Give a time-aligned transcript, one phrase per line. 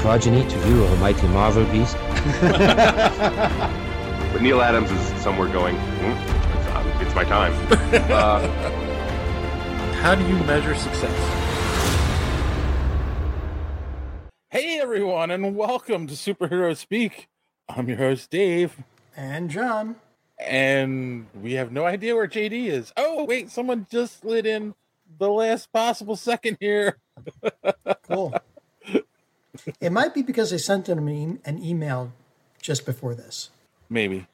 [0.00, 1.96] progeny to you, of a mighty Marvel beast.
[4.32, 6.12] But Neal Adams is somewhere going, "Hmm,
[6.58, 7.52] it's, uh, it's my time.
[8.10, 8.48] Uh,
[10.02, 11.10] How do you measure success?
[14.50, 17.28] Hey everyone, and welcome to Superhero Speak.
[17.68, 18.76] I'm your host Dave,
[19.16, 19.96] And John.
[20.38, 22.92] and we have no idea where JD is.
[22.96, 24.74] Oh wait, someone just slid in
[25.18, 26.98] the last possible second here.
[28.08, 28.34] Cool.
[29.80, 32.12] It might be because I sent him an, e- an email
[32.60, 33.50] just before this.
[33.88, 34.26] Maybe.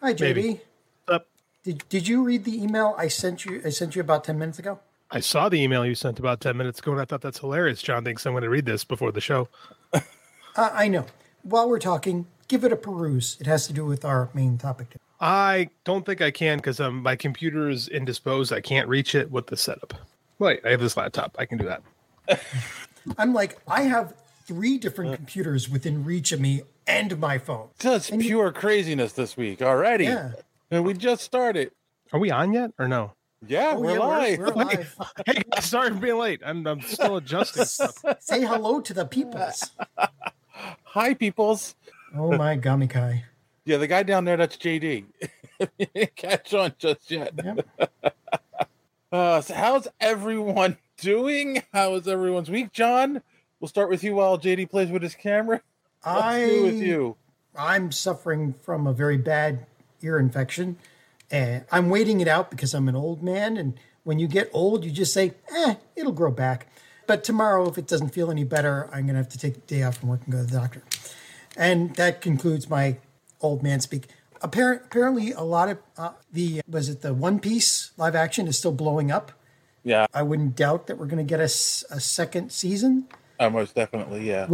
[0.00, 0.20] Hi, JD.
[0.20, 0.60] Maybe.
[1.08, 1.26] Up.
[1.62, 3.62] Did, did you read the email I sent you?
[3.64, 4.80] I sent you about ten minutes ago.
[5.10, 7.80] I saw the email you sent about 10 minutes ago and I thought that's hilarious.
[7.82, 9.48] John thinks I'm going to read this before the show.
[10.56, 11.04] Uh, I know.
[11.42, 13.36] While we're talking, give it a peruse.
[13.40, 14.90] It has to do with our main topic.
[14.90, 15.02] today.
[15.20, 18.52] I don't think I can because um, my computer is indisposed.
[18.52, 19.94] I can't reach it with the setup.
[20.38, 21.34] Wait, I have this laptop.
[21.40, 21.82] I can do that.
[23.18, 24.14] I'm like, I have
[24.46, 27.68] three different computers within reach of me and my phone.
[27.78, 30.04] Just And you- pure craziness this week already.
[30.04, 30.32] Yeah.
[30.70, 31.70] And we just started.
[32.12, 33.12] Are we on yet or no?
[33.46, 34.38] Yeah, Oh, we're yeah, live.
[34.38, 34.96] We're, live.
[35.26, 36.40] Hey, sorry for being late.
[36.44, 38.02] I'm, I'm still adjusting stuff.
[38.20, 39.70] Say hello to the peoples.
[40.84, 41.74] Hi, peoples.
[42.16, 43.24] Oh my gummy kai.
[43.66, 45.04] Yeah, the guy down there, that's JD.
[46.16, 47.32] Catch on just yet.
[47.42, 47.66] Yep.
[49.12, 51.62] Uh, so how's everyone doing?
[51.72, 53.22] How is everyone's week, John?
[53.64, 55.62] We'll start with you while JD plays with his camera.
[56.06, 57.16] Let's I with you.
[57.56, 59.64] I'm suffering from a very bad
[60.02, 60.76] ear infection.
[61.30, 63.56] And I'm waiting it out because I'm an old man.
[63.56, 66.66] And when you get old, you just say, eh, it'll grow back.
[67.06, 69.60] But tomorrow, if it doesn't feel any better, I'm going to have to take a
[69.60, 70.82] day off from work and go to the doctor.
[71.56, 72.98] And that concludes my
[73.40, 74.08] old man speak.
[74.42, 78.58] Apparent, apparently, a lot of uh, the, was it the One Piece live action is
[78.58, 79.32] still blowing up.
[79.82, 83.08] Yeah, I wouldn't doubt that we're going to get a second season.
[83.38, 84.28] Uh, most definitely.
[84.28, 84.46] Yeah.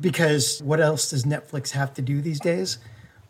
[0.00, 2.78] Because what else does Netflix have to do these days?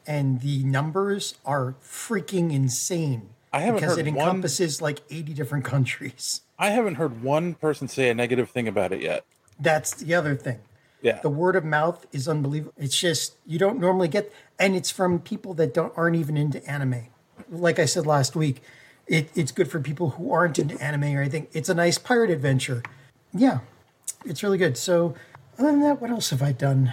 [0.07, 3.31] And the numbers are freaking insane.
[3.53, 6.41] I haven't because heard it one- encompasses like 80 different countries.
[6.59, 9.25] I haven't heard one person say a negative thing about it yet.
[9.59, 10.61] That's the other thing.
[11.03, 11.21] Yeah.
[11.21, 12.73] The word of mouth is unbelievable.
[12.79, 16.65] It's just you don't normally get, and it's from people that don't aren't even into
[16.71, 17.09] anime.
[17.51, 18.63] Like I said last week,
[19.09, 21.49] it, it's good for people who aren't into anime or anything.
[21.53, 22.85] It's a nice pirate adventure.
[23.35, 23.59] Yeah,
[24.25, 24.77] it's really good.
[24.77, 25.15] So,
[25.59, 26.93] other than that, what else have I done?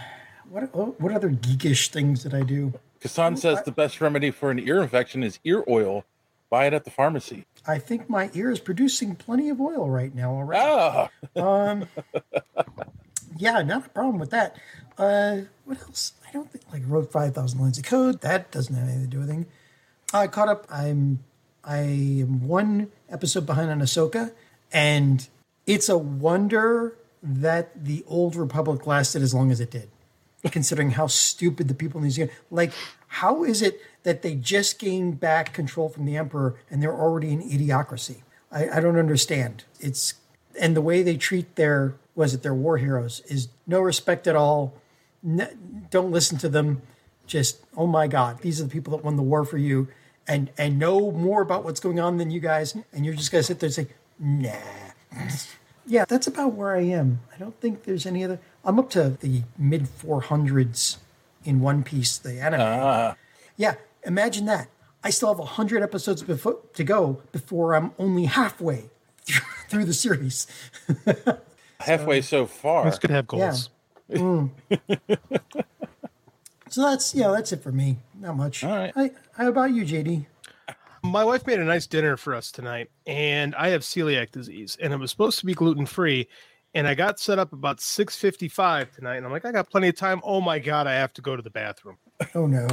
[0.49, 2.73] What what other geekish things did I do?
[3.01, 6.05] Kassan says the best remedy for an ear infection is ear oil.
[6.49, 7.45] Buy it at the pharmacy.
[7.67, 10.63] I think my ear is producing plenty of oil right now already.
[10.65, 11.87] Ah, Um,
[13.37, 14.55] yeah, not a problem with that.
[14.97, 16.13] Uh, what else?
[16.27, 18.21] I don't think like I wrote five thousand lines of code.
[18.21, 19.51] That doesn't have anything to do with anything.
[20.13, 20.65] I caught up.
[20.69, 21.19] I'm
[21.63, 24.33] I am one episode behind on Ahsoka,
[24.73, 25.27] and
[25.67, 29.89] it's a wonder that the old Republic lasted as long as it did,
[30.51, 32.31] considering how stupid the people in New Zealand.
[32.49, 32.71] like.
[33.13, 37.33] How is it that they just gained back control from the Emperor and they're already
[37.33, 38.17] an idiocracy?
[38.51, 39.63] I, I don't understand.
[39.79, 40.15] It's
[40.59, 44.35] and the way they treat their was it their war heroes is no respect at
[44.35, 44.73] all.
[45.25, 46.81] N- don't listen to them.
[47.25, 49.87] Just oh my God, these are the people that won the war for you,
[50.27, 53.43] and and know more about what's going on than you guys, and you're just gonna
[53.43, 53.87] sit there and say
[54.19, 54.53] nah.
[55.89, 57.19] Yeah, that's about where I am.
[57.33, 58.39] I don't think there's any other.
[58.63, 60.97] I'm up to the mid 400s
[61.43, 62.61] in One Piece, the anime.
[62.61, 63.15] ah.
[63.57, 64.69] Yeah, imagine that.
[65.03, 68.89] I still have 100 episodes before, to go before I'm only halfway
[69.67, 70.45] through the series.
[71.79, 72.87] halfway so far.
[72.87, 73.69] It's good to have goals.
[74.11, 74.51] Mm.
[76.69, 77.97] so that's, yeah, that's it for me.
[78.19, 78.63] Not much.
[78.63, 78.91] All right.
[78.95, 80.25] Hi- how about you, JD?
[81.09, 84.93] My wife made a nice dinner for us tonight, and I have celiac disease, and
[84.93, 86.27] it was supposed to be gluten free.
[86.75, 89.69] And I got set up about six fifty five tonight, and I'm like, I got
[89.71, 90.21] plenty of time.
[90.23, 91.97] Oh my god, I have to go to the bathroom.
[92.35, 92.67] Oh no.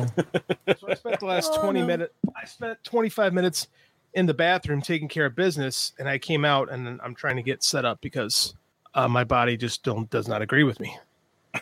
[0.79, 1.87] So I spent the last Oh, 20 no.
[1.87, 3.69] minutes, I spent 25 minutes
[4.15, 7.43] in the bathroom taking care of business, and I came out and I'm trying to
[7.43, 8.55] get set up because
[8.95, 10.99] uh, my body just don't, does not agree with me.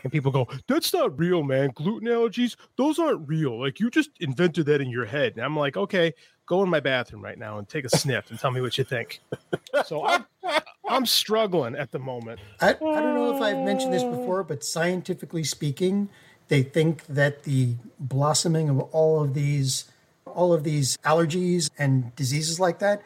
[0.02, 1.70] And people go, That's not real, man.
[1.75, 3.61] Gluten allergies, those aren't real.
[3.61, 5.35] Like you just invented that in your head.
[5.37, 6.14] And I'm like, Okay,
[6.46, 8.85] go in my bathroom right now and take a sniff and tell me what you
[8.85, 9.20] think.
[9.87, 10.25] So I'm,
[10.88, 12.38] I'm struggling at the moment.
[12.61, 16.08] I, I don't know if I've mentioned this before, but scientifically speaking,
[16.49, 19.91] they think that the blossoming of all of these
[20.26, 23.02] all of these allergies and diseases like that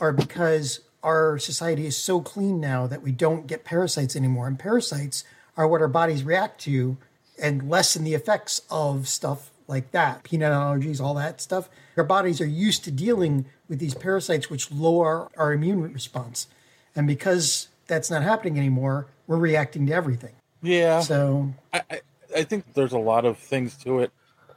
[0.00, 4.46] are because our society is so clean now that we don't get parasites anymore.
[4.46, 5.24] And parasites
[5.56, 6.96] are what our bodies react to
[7.40, 10.22] and lessen the effects of stuff like that.
[10.22, 11.68] Peanut allergies, all that stuff.
[11.96, 16.46] Our bodies are used to dealing with these parasites which lower our immune response.
[16.94, 20.34] And because that's not happening anymore, we're reacting to everything.
[20.62, 21.00] Yeah.
[21.00, 21.82] So I,
[22.36, 24.12] I, think there's a lot of things to it.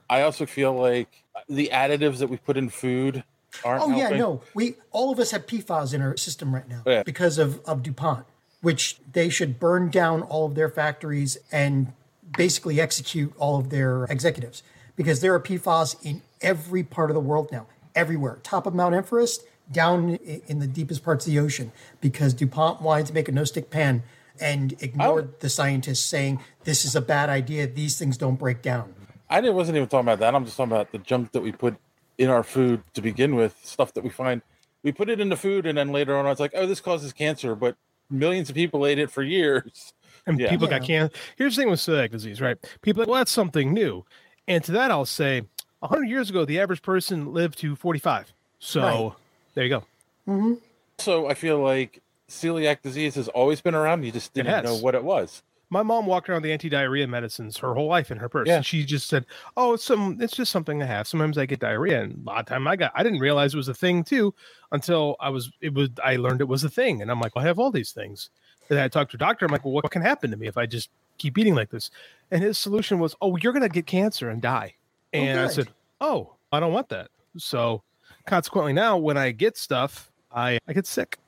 [0.09, 3.23] I also feel like the additives that we put in food
[3.63, 3.83] aren't.
[3.83, 4.19] Oh yeah, helping.
[4.19, 4.41] no.
[4.53, 7.03] We all of us have PFAS in our system right now oh, Yeah.
[7.03, 8.25] because of, of DuPont,
[8.65, 11.93] which they should burn down all of their factories and
[12.35, 14.63] basically execute all of their executives
[14.95, 18.39] because there are PFAS in every part of the world now, everywhere.
[18.41, 21.71] Top of Mount Everest, down in the deepest parts of the ocean,
[22.01, 24.01] because DuPont wanted to make a no stick pan
[24.39, 25.35] and ignored oh.
[25.41, 27.67] the scientists saying this is a bad idea.
[27.67, 28.95] These things don't break down.
[29.29, 30.33] I didn't, wasn't even talking about that.
[30.33, 31.75] I'm just talking about the junk that we put
[32.17, 34.41] in our food to begin with, stuff that we find.
[34.81, 37.13] We put it in the food, and then later on, it's like, oh, this causes
[37.13, 37.75] cancer, but
[38.09, 39.93] millions of people ate it for years.
[40.27, 40.49] and Yeah.
[40.49, 41.15] people got cancer.
[41.37, 42.57] Here's the thing with celiac disease, right?
[42.81, 44.03] People like, well, that's something new,
[44.47, 45.43] and to that I'll say,
[45.83, 48.33] hundred years ago, the average person lived to 45.
[48.59, 49.11] So Right.
[49.53, 49.83] there you go.
[50.27, 50.53] Mm-hmm.
[50.97, 54.03] So I feel like celiac disease has always been around.
[54.03, 55.43] You just didn't know what it was.
[55.75, 58.47] My mom walked around with the anti-diarrhea medicines her whole life in her purse.
[58.47, 58.55] Yeah.
[58.55, 59.25] And she just said,
[59.57, 60.17] "Oh, it's some.
[60.21, 61.05] It's just something I have.
[61.05, 62.93] Sometimes I get diarrhea, and a lot of time I got.
[62.95, 64.33] I didn't realize it was a thing too
[64.71, 65.51] until I was.
[65.59, 65.89] It was.
[66.01, 68.29] I learned it was a thing, and I'm like, well, I have all these things.
[68.69, 69.45] And I talked to a doctor.
[69.45, 71.91] I'm like, well, what can happen to me if I just keep eating like this?
[72.31, 74.75] And his solution was, oh, you're gonna get cancer and die.
[75.13, 75.67] Oh, and I said,
[75.99, 77.09] oh, I don't want that.
[77.35, 77.83] So
[78.25, 81.19] consequently, now when I get stuff, I I get sick,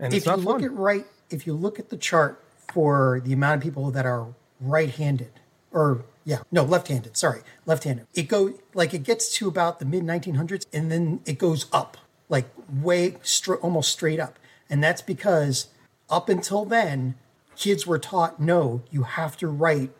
[0.00, 0.64] and if you look fun.
[0.64, 4.28] at right, if you look at the chart for the amount of people that are
[4.60, 5.32] right-handed,
[5.72, 7.16] or yeah, no, left-handed.
[7.16, 8.06] Sorry, left-handed.
[8.14, 11.96] It go like it gets to about the mid 1900s, and then it goes up,
[12.28, 14.38] like way str- almost straight up,
[14.70, 15.68] and that's because
[16.08, 17.14] up until then,
[17.56, 19.90] kids were taught no, you have to write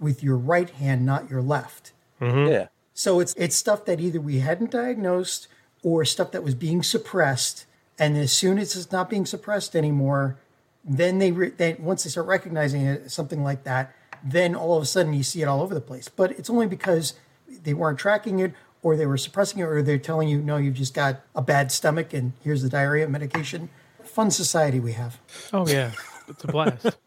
[0.00, 1.92] with your right hand, not your left.
[2.20, 2.52] Mm-hmm.
[2.52, 2.66] Yeah.
[2.94, 5.48] So it's it's stuff that either we hadn't diagnosed
[5.82, 7.66] or stuff that was being suppressed,
[7.98, 10.36] and as soon as it's not being suppressed anymore,
[10.84, 14.82] then they re- then once they start recognizing it, something like that, then all of
[14.82, 16.08] a sudden you see it all over the place.
[16.08, 17.14] But it's only because
[17.62, 18.52] they weren't tracking it,
[18.82, 21.72] or they were suppressing it, or they're telling you no, you've just got a bad
[21.72, 23.68] stomach, and here's the diarrhea medication.
[24.02, 25.18] Fun society we have.
[25.52, 25.92] Oh yeah,
[26.28, 26.96] it's a blast.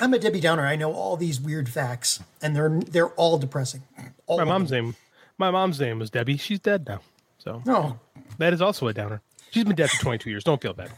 [0.00, 0.66] I'm a Debbie Downer.
[0.66, 3.82] I know all these weird facts, and they're they're all depressing.
[4.26, 4.96] All my mom's name
[5.38, 7.00] my mom's name was debbie she's dead now
[7.38, 7.98] so No,
[8.38, 9.20] that is also a downer
[9.50, 10.90] she's been dead for 22 years don't feel bad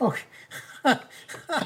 [0.00, 0.22] okay.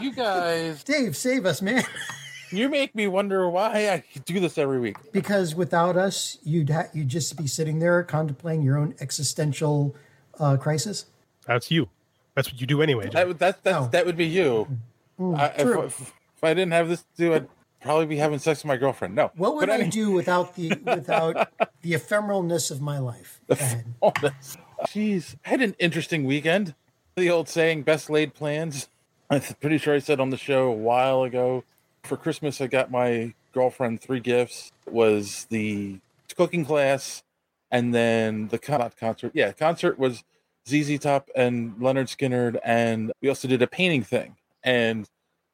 [0.00, 1.84] You guys, Dave, save us, man.
[2.50, 4.96] you make me wonder why I do this every week.
[5.12, 9.94] because without us, you'd ha- you'd just be sitting there contemplating your own existential
[10.38, 11.04] uh, crisis.
[11.46, 11.88] that's you
[12.34, 13.88] that's what you do anyway That would- that that, Oh.
[13.92, 14.66] that would be you.
[15.20, 15.82] I, if, true.
[15.82, 17.48] if, if I didn't have this to do, I'd
[17.82, 19.14] probably be having sex with my girlfriend.
[19.14, 19.30] No.
[19.36, 21.50] What would But I any- do without the without
[21.82, 23.40] the ephemeralness of my life?
[23.48, 23.84] Go ahead.
[24.86, 26.74] Jeez, I had an interesting weekend.
[27.20, 28.88] The old saying, best laid plans.
[29.30, 31.64] I'm pretty sure I said on the show a while ago.
[32.04, 34.72] For Christmas, I got my girlfriend three gifts.
[34.86, 35.98] It was the
[36.34, 37.22] cooking class,
[37.70, 39.32] and then the concert.
[39.34, 40.24] Yeah, concert was
[40.66, 44.36] ZZ Top and Lynyrd Skynyrd, and we also did a painting thing.
[44.64, 45.06] And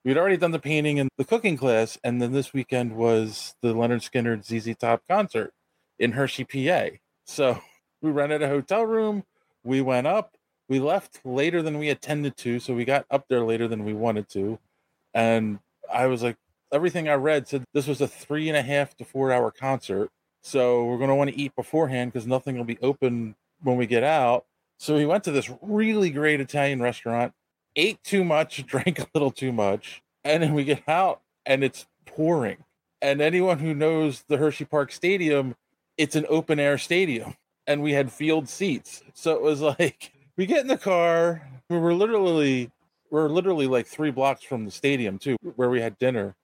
[0.04, 3.74] we'd already done the painting and the cooking class, and then this weekend was the
[3.74, 5.52] Lynyrd Skynyrd ZZ Top concert
[5.98, 6.96] in Hershey, PA.
[7.24, 7.60] So
[8.00, 9.24] we rented a hotel room.
[9.64, 10.35] We went up.
[10.68, 13.92] We left later than we attended to, so we got up there later than we
[13.92, 14.58] wanted to.
[15.14, 15.60] And
[15.92, 16.36] I was like,
[16.72, 20.10] everything I read said this was a three and a half to four hour concert.
[20.42, 23.86] So we're going to want to eat beforehand because nothing will be open when we
[23.86, 24.44] get out.
[24.78, 27.32] So we went to this really great Italian restaurant,
[27.76, 31.86] ate too much, drank a little too much, and then we get out and it's
[32.04, 32.58] pouring.
[33.00, 35.54] And anyone who knows the Hershey Park Stadium,
[35.96, 39.02] it's an open air stadium and we had field seats.
[39.14, 42.70] So it was like we get in the car, we were literally
[43.10, 46.34] we're literally like three blocks from the stadium too, where we had dinner.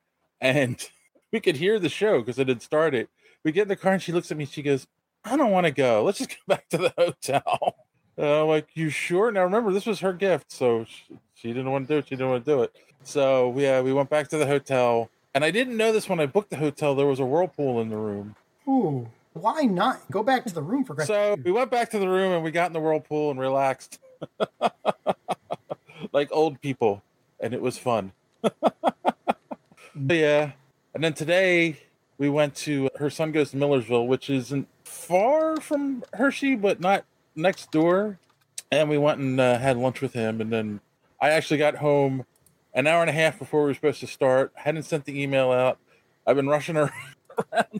[0.40, 0.76] And
[1.32, 3.08] we could hear the show because it had started.
[3.44, 4.44] We get in the car and she looks at me.
[4.44, 4.86] She goes,
[5.24, 6.04] "I don't want to go.
[6.04, 7.76] Let's just go back to the hotel."
[8.18, 11.88] I'm like, "You sure?" Now remember, this was her gift, so she, she didn't want
[11.88, 12.08] to do it.
[12.08, 12.72] She didn't want to do it.
[13.02, 16.26] So yeah, we went back to the hotel, and I didn't know this when I
[16.26, 16.94] booked the hotel.
[16.94, 18.36] There was a whirlpool in the room.
[18.68, 20.10] Ooh, why not?
[20.10, 22.44] Go back to the room for Christ's So we went back to the room and
[22.44, 23.98] we got in the whirlpool and relaxed
[26.12, 27.02] like old people,
[27.40, 28.12] and it was fun.
[29.94, 30.52] Yeah,
[30.94, 31.76] and then today
[32.18, 37.04] we went to her son goes to Millersville, which isn't far from Hershey, but not
[37.36, 38.18] next door.
[38.70, 40.80] And we went and uh, had lunch with him, and then
[41.20, 42.24] I actually got home
[42.72, 44.52] an hour and a half before we were supposed to start.
[44.54, 45.78] hadn't sent the email out.
[46.26, 46.92] I've been rushing around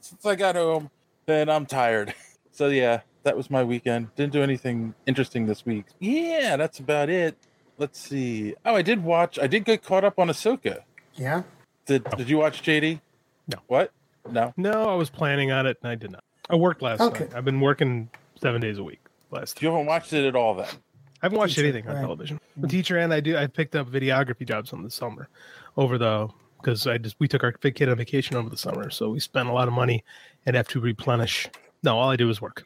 [0.02, 0.90] since I got home,
[1.26, 2.14] and I'm tired.
[2.54, 4.14] So yeah, that was my weekend.
[4.14, 5.86] Didn't do anything interesting this week.
[6.00, 7.34] Yeah, that's about it.
[7.78, 8.54] Let's see.
[8.66, 9.38] Oh, I did watch.
[9.38, 10.80] I did get caught up on Ahsoka.
[11.14, 11.44] Yeah.
[11.86, 13.00] Did Did you watch JD?
[13.48, 13.58] No.
[13.68, 13.90] What?
[14.30, 14.52] No.
[14.58, 16.22] No, I was planning on it and I did not.
[16.50, 17.24] I worked last Okay.
[17.24, 17.32] night.
[17.34, 19.00] I've been working seven days a week
[19.30, 19.62] last.
[19.62, 20.66] You haven't watched it at all then.
[20.68, 22.02] I haven't watched Teacher, anything on right.
[22.02, 22.38] television.
[22.58, 23.34] The teacher and I do.
[23.38, 25.30] I picked up videography jobs on the summer,
[25.78, 26.28] over the
[26.62, 29.20] because I just we took our big kid on vacation over the summer, so we
[29.20, 30.04] spent a lot of money
[30.46, 31.48] and have to replenish.
[31.82, 32.64] No, all I do is work.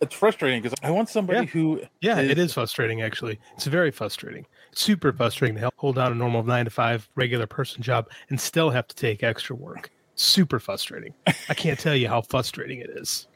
[0.00, 1.44] It's frustrating because I want somebody Yeah.
[1.46, 3.38] who Yeah, it is frustrating actually.
[3.56, 4.44] It's very frustrating.
[4.74, 8.38] Super frustrating to help hold down a normal nine to five regular person job and
[8.40, 9.90] still have to take extra work.
[10.16, 11.14] Super frustrating.
[11.48, 13.28] I can't tell you how frustrating it is.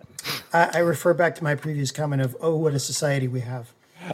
[0.53, 3.73] I, I refer back to my previous comment of, oh, what a society we have.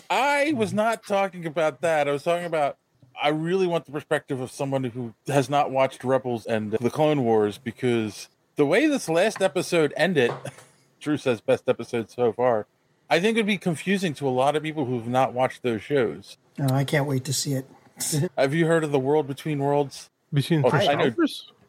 [0.08, 2.08] I was not talking about that.
[2.08, 2.76] I was talking about
[3.22, 7.22] I really want the perspective of someone who has not watched Rebels and the Clone
[7.24, 10.32] Wars because the way this last episode ended,
[11.00, 12.66] Drew says best episode so far.
[13.10, 16.38] I think it'd be confusing to a lot of people who've not watched those shows.
[16.58, 17.68] No, I can't wait to see it.
[18.38, 20.10] Have you heard of the World Between Worlds?
[20.32, 21.14] Between Oh, Chris I know.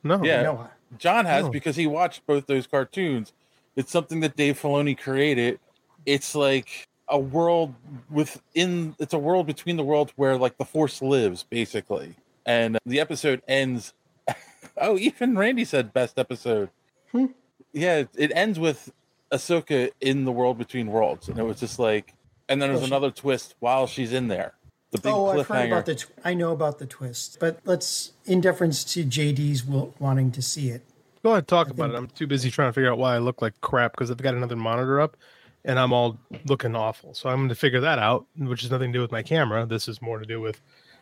[0.04, 0.24] No.
[0.24, 1.50] Yeah, No, John has Oh.
[1.50, 3.34] because he watched both those cartoons.
[3.76, 5.60] It's something that Dave Filoni created.
[6.06, 7.74] It's like a world
[8.10, 8.96] within.
[9.00, 12.16] It's a world between the worlds where like the Force lives, basically.
[12.46, 13.94] And the episode ends.
[14.78, 16.70] oh, even Randy said best episode.
[17.12, 17.28] Hmm.
[17.74, 18.92] Yeah, it, it ends with
[19.32, 22.14] Ahsoka in the world between worlds, and it was just like.
[22.48, 24.54] And then there's Well, she- another twist while she's in there.
[24.92, 25.96] The big oh, I've heard about the.
[25.96, 30.42] Tw- I know about the twist, but let's, in deference to JD's will, wanting to
[30.42, 30.84] see it.
[31.22, 31.96] Go ahead, talk about it.
[31.96, 34.36] I'm too busy trying to figure out why I look like crap because I've got
[34.36, 35.18] another monitor up
[35.66, 37.14] and I'm all looking awful.
[37.14, 39.66] So I'm going to figure that out, which has nothing to do with my camera.
[39.66, 40.62] This is more to do with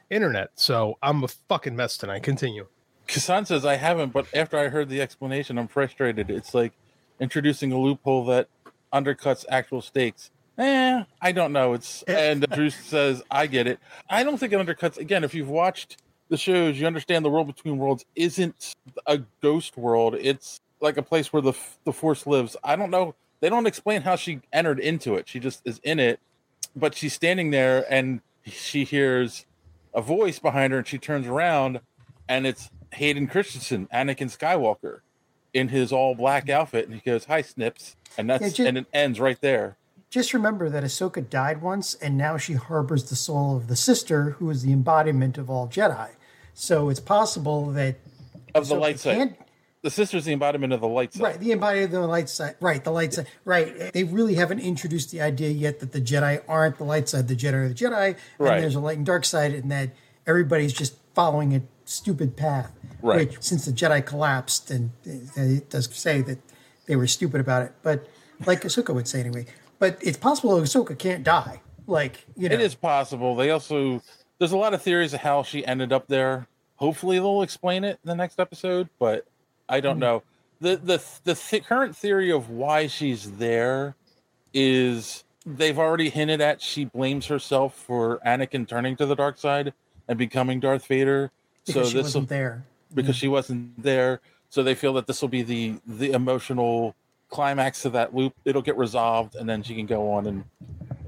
[0.09, 0.51] internet.
[0.55, 2.23] So I'm a fucking mess tonight.
[2.23, 2.67] Continue.
[3.07, 6.31] Kassan says I haven't, but after I heard the explanation, I'm frustrated.
[6.31, 6.71] It's like
[7.19, 8.47] introducing a loophole that
[8.93, 10.31] undercuts actual stakes.
[10.57, 11.73] Eh, I don't know.
[11.73, 13.79] It's and Drew says I get it.
[14.09, 14.97] I don't think it undercuts.
[14.97, 15.97] Again, if you've watched
[16.29, 18.75] the shows, you understand the world between worlds isn't
[19.07, 20.15] a ghost world.
[20.19, 21.53] It's like a place where the
[21.83, 22.55] the force lives.
[22.63, 23.15] I don't know.
[23.43, 25.27] They don't explain how she entered into it.
[25.27, 26.21] She just is in it,
[26.77, 29.45] but she's standing there and she hears
[29.93, 31.81] a voice behind her, and she turns around,
[32.29, 35.01] and it's Hayden Christensen, Anakin Skywalker,
[35.53, 38.77] in his all black outfit, and he goes, "Hi, Snips," and that's Yeah, ju- and
[38.77, 39.75] it ends right there.
[40.09, 44.31] Just remember that Ahsoka died once, and now she harbors the soul of the sister,
[44.39, 46.11] who is the embodiment of all Jedi.
[46.53, 47.97] So it's possible that
[48.55, 49.35] Of the Ahsoka light side,
[49.83, 51.21] the sister's the embodiment of the light side.
[51.21, 52.55] Right, the embodiment of the light side.
[52.59, 53.27] Right, the light side.
[53.45, 53.93] Right.
[53.93, 57.35] They really haven't introduced the idea yet that the Jedi aren't the light side, the
[57.35, 58.61] Jedi are the Jedi, and Right.
[58.61, 59.89] there's a light and dark side, and that
[60.25, 62.71] everybody's just following a stupid path.
[63.01, 63.29] Right.
[63.29, 66.39] Which, since the Jedi collapsed, and it does say that
[66.85, 68.07] they were stupid about it, but
[68.45, 69.45] like Ahsoka would say anyway.
[69.79, 71.61] But it's possible Ahsoka can't die.
[71.85, 72.55] Like, you know.
[72.55, 73.35] It is possible.
[73.35, 74.01] They also
[74.39, 76.47] there's a lot of theories of how she ended up there.
[76.77, 79.27] Hopefully, they'll explain it in the next episode, but
[79.73, 80.23] I don't know.
[80.61, 83.95] the the The th- current theory of why she's there
[84.53, 89.73] is they've already hinted at she blames herself for Anakin turning to the dark side
[90.07, 91.31] and becoming Darth Vader.
[91.65, 92.63] because so she this wasn't there.
[92.93, 94.21] because she wasn't there.
[94.49, 96.95] So they feel that this will be the the emotional
[97.29, 98.33] climax of that loop.
[98.45, 100.43] It'll get resolved, and then she can go on and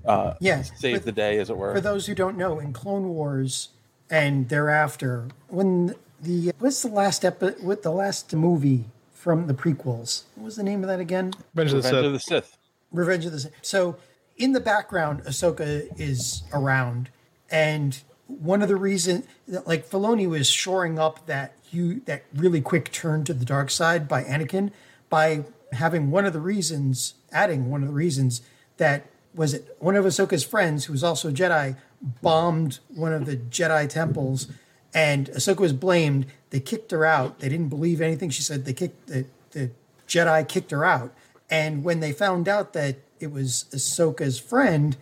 [0.06, 1.74] uh, Yes, save but the day, as it were.
[1.76, 3.70] For those who don't know, in Clone Wars
[4.10, 10.24] and thereafter, when the what's the last epi- with the last movie from the prequels?
[10.36, 11.34] What was the name of that again?
[11.54, 12.06] Revenge of the Revenge Sith.
[12.06, 12.58] of the Sith.
[12.92, 13.54] Revenge of the Sith.
[13.62, 13.98] So
[14.38, 17.10] in the background, Ahsoka is around,
[17.50, 22.62] and one of the reasons, that like Filoni was shoring up that you that really
[22.62, 24.72] quick turn to the dark side by Anakin
[25.10, 28.42] by having one of the reasons, adding one of the reasons
[28.78, 31.76] that was it one of Ahsoka's friends who was also a Jedi
[32.22, 34.48] bombed one of the Jedi temples
[34.96, 36.26] and Ahsoka was blamed.
[36.52, 37.40] They kicked her out.
[37.40, 38.64] They didn't believe anything she said.
[38.64, 39.70] They kicked the, the
[40.08, 41.14] Jedi kicked her out.
[41.50, 44.96] And when they found out that it was Ahsoka's friend,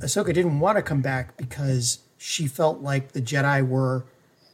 [0.00, 4.04] Ahsoka didn't want to come back because she felt like the Jedi were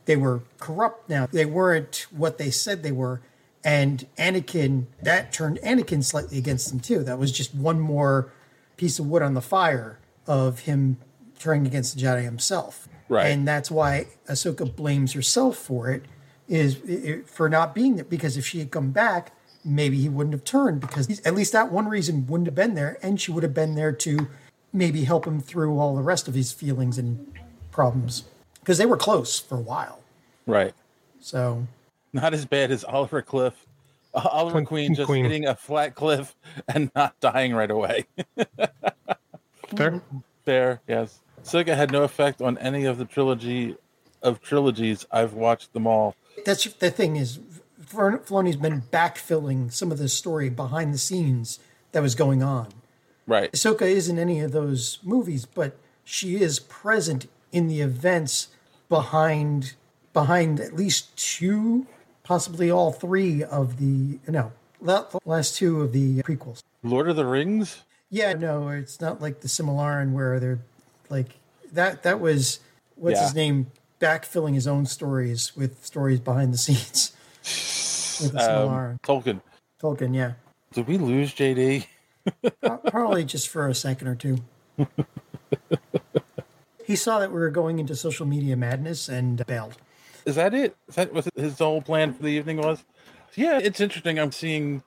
[0.04, 1.26] they were corrupt now.
[1.26, 3.22] They weren't what they said they were.
[3.64, 7.02] And Anakin, that turned Anakin slightly against them too.
[7.02, 8.30] That was just one more
[8.76, 10.98] piece of wood on the fire of him
[11.38, 12.88] turning against the Jedi himself.
[13.12, 13.26] Right.
[13.26, 16.04] And that's why Ahsoka blames herself for it,
[16.48, 18.06] is i- for not being there.
[18.06, 19.32] Because if she had come back,
[19.64, 20.80] maybe he wouldn't have turned.
[20.80, 23.74] Because at least that one reason wouldn't have been there, and she would have been
[23.74, 24.28] there to
[24.72, 27.30] maybe help him through all the rest of his feelings and
[27.70, 28.24] problems.
[28.60, 30.00] Because they were close for a while.
[30.46, 30.72] Right.
[31.20, 31.66] So
[32.14, 33.66] Not as bad as Oliver Cliff.
[34.14, 35.24] Uh, Oliver Queen- Queen just Queen.
[35.24, 36.34] hitting a flat cliff
[36.68, 38.06] and not dying right away.
[39.76, 40.00] Fair.
[40.44, 41.20] Fair, yes.
[41.44, 43.76] Ahsoka had no effect on any of the trilogy
[44.22, 45.04] of trilogies.
[45.10, 46.14] I've watched them all.
[46.44, 47.40] that's the thing is,
[47.84, 51.58] Fil- Filoni's been backfilling some of the story behind the scenes
[51.92, 52.68] that was going on.
[53.26, 53.50] Right.
[53.52, 58.48] Ahsoka isn't any of those movies, but she is present in the events
[58.88, 59.74] behind
[60.12, 61.86] behind at least two,
[62.22, 64.52] possibly all three of the no,
[65.24, 66.62] last two of the prequels.
[66.82, 67.82] Lord of the Rings?
[68.10, 70.60] Yeah, no, it's not like the Silmarillion where they're
[71.12, 71.28] like
[71.72, 72.02] that.
[72.02, 72.58] That was
[72.96, 73.22] what's Yeah.
[73.24, 73.66] his name
[74.00, 77.12] backfilling his own stories with stories behind the scenes
[78.20, 78.36] with.
[78.36, 79.40] Um, Tolkien.
[79.80, 80.32] Tolkien, yeah,
[80.72, 81.86] Did we lose JD?
[82.88, 84.38] Probably just for a second or two.
[86.84, 89.76] he saw that we were going into social media madness and bailed.
[90.24, 90.76] Is that it?
[90.88, 92.84] Is that what his whole plan for the evening was?
[93.34, 94.18] Yeah, it's interesting.
[94.20, 94.82] I'm seeing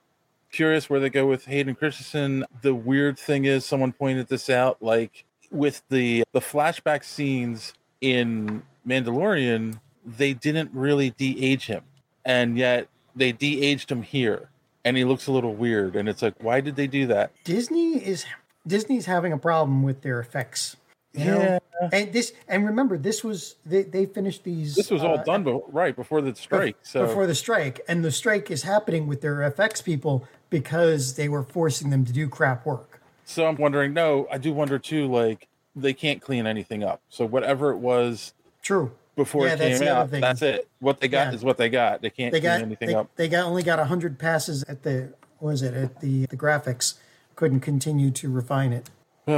[0.51, 2.46] curious where they go with Hayden Christensen.
[2.62, 8.62] The weird thing is someone pointed this out, like with the the flashback scenes in
[8.88, 11.83] Mandalorian, they didn't really de-age him.
[12.24, 14.50] And yet they de-aged him here.
[14.83, 15.95] And he looks a little weird.
[15.95, 17.31] And it's like, why did they do that?
[17.43, 18.25] Disney is
[18.67, 20.75] Disney's having a problem with their effects.
[21.13, 21.59] You know?
[21.91, 25.44] And this and remember this was they, they finished these This was all uh, done
[25.44, 26.75] be- right before the strike.
[26.83, 31.29] So before the strike, and the strike is happening with their FX people because they
[31.29, 32.95] were forcing them to do crap work.
[33.25, 33.94] So I'm wondering.
[33.94, 35.07] No, I do wonder too.
[35.11, 37.01] Like they can't clean anything up.
[37.09, 38.92] So whatever it was, true.
[39.16, 40.68] Before Yeah, it came out, that's it.
[40.79, 41.33] What they got Yeah.
[41.35, 42.01] is what they got.
[42.01, 43.09] They can't They clean got anything they, up.
[43.16, 46.96] they got only got hundred passes at the what was it at the the graphics.
[47.35, 48.90] Couldn't continue to refine it.
[49.27, 49.33] All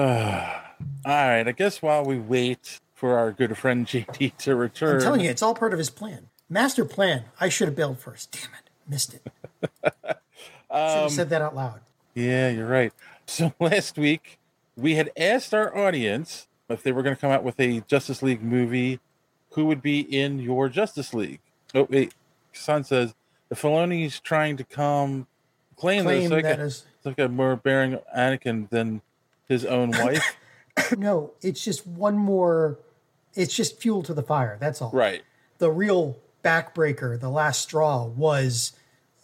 [1.06, 1.48] right.
[1.48, 5.30] I guess while we wait for our good friend JD to return, I'm telling you,
[5.30, 6.28] it's all part of his plan.
[6.50, 7.26] Master plan.
[7.40, 8.32] I should have bailed first.
[8.32, 9.22] Damn it, missed it.
[9.84, 10.16] should
[10.72, 11.80] have Um, said that out loud.
[12.16, 12.92] Yeah, you're right.
[13.30, 14.40] So last week
[14.78, 18.22] we had asked our audience if they were going to come out with a Justice
[18.24, 19.00] League movie,
[19.52, 21.40] who would be in your Justice League?
[21.76, 22.14] Oh wait,
[22.54, 23.14] Son says
[23.50, 25.28] the Filoni's trying to come
[25.76, 29.02] claim, Claim that that Ahsoka is- Ahsoka more bearing Anakin than
[29.48, 30.36] his own wife.
[30.98, 32.80] no, it's just one more.
[33.36, 34.58] It's just fuel to the fire.
[34.60, 34.92] That's all.
[34.92, 35.22] right.
[35.60, 38.72] the real backbreaker, the last straw was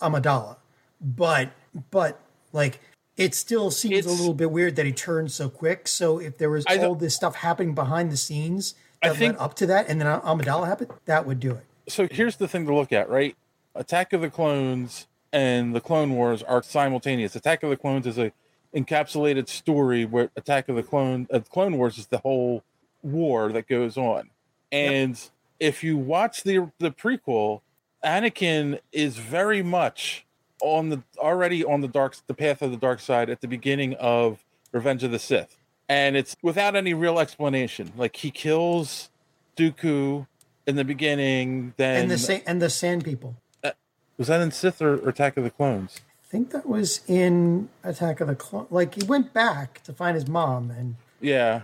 [0.01, 0.57] Amidala.
[1.01, 1.51] But
[1.89, 2.19] but
[2.51, 2.79] like
[3.17, 5.88] it still seems a little bit weird that he turned so quick.
[5.88, 9.34] So if there was I all this stuff happening behind the scenes I that think-
[9.34, 11.65] led up to that, and then Amidala happened, that would do it.
[11.88, 13.36] So here's the thing to look at, right?
[13.76, 17.36] Attack of the Clones and the Clone Wars are simultaneous.
[17.36, 18.32] Attack of the Clones is a
[18.73, 22.63] encapsulated story where Attack of the Clone uh, Clone Wars is the whole
[23.02, 24.30] war that goes on.
[24.71, 25.19] And
[25.60, 27.62] if you watch the the prequel,
[28.04, 30.26] Anakin is very much
[30.63, 33.93] on the already on the dark the path of the dark side at the beginning
[33.95, 35.56] of Revenge of the Sith.
[35.89, 37.91] And it's without any real explanation.
[37.95, 39.10] Like he kills
[39.58, 40.26] Dooku
[40.65, 43.36] in the beginning, then And the sa- and the Sand People.
[43.63, 43.71] Uh,
[44.17, 45.99] was that in Sith or, or Attack of the Clones?
[46.26, 48.67] I think that was in Attack of the Clones.
[48.71, 51.63] Like he went back to find his mom, and Yeah.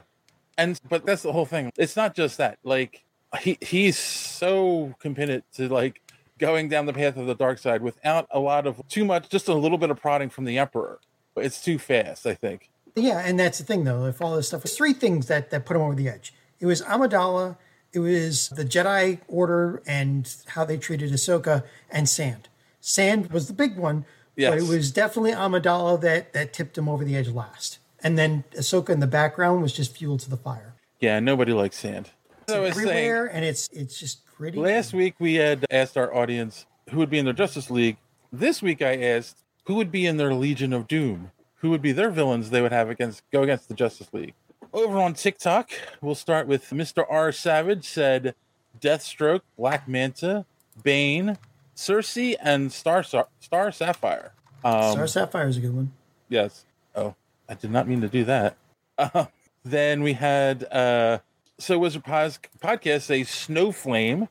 [0.58, 1.72] And but that's the whole thing.
[1.78, 2.60] It's not just that.
[2.64, 3.04] Like
[3.40, 6.02] he he's so committed to like
[6.40, 9.48] going down the path of the dark side without a lot of too much just
[9.48, 11.00] a little bit of prodding from the emperor.
[11.36, 12.70] But it's too fast, I think.
[12.96, 14.06] Yeah, and that's the thing though.
[14.06, 16.34] If all this stuff was three things that that put him over the edge.
[16.60, 17.58] It was Amidala,
[17.94, 22.50] it was the Jedi Order and how they treated Ahsoka, and Sand.
[22.82, 27.06] Sand was the big one, but it was definitely Amidala that that tipped him over
[27.06, 27.78] the edge last.
[28.02, 30.74] And then Ahsoka in the background was just fuel to the fire.
[31.00, 32.10] Yeah, nobody likes sand.
[32.42, 34.58] It's So I saying- everywhere, and it's it's just gritty.
[34.58, 37.98] Last week we had asked our audience who would be in their Justice League.
[38.32, 41.32] This week I asked who would be in their Legion of Doom.
[41.58, 44.34] Who would be their villains they would have against go against the Justice League.
[44.72, 45.72] Over on TikTok,
[46.02, 47.06] we'll start with Mr.
[47.10, 48.34] R Savage said
[48.80, 50.46] Deathstroke, Black Manta,
[50.84, 51.38] Bane,
[51.76, 54.32] Cersei, and Star Star Sapphire.
[54.64, 55.92] Um, Star Sapphire is a good one.
[56.30, 56.64] Yes.
[56.96, 57.16] Oh,
[57.50, 58.56] I did not mean to do that.
[58.98, 59.26] Uh,
[59.66, 61.20] then we had uh,
[61.60, 64.28] so Wizard Pos- podcast say Snowflame.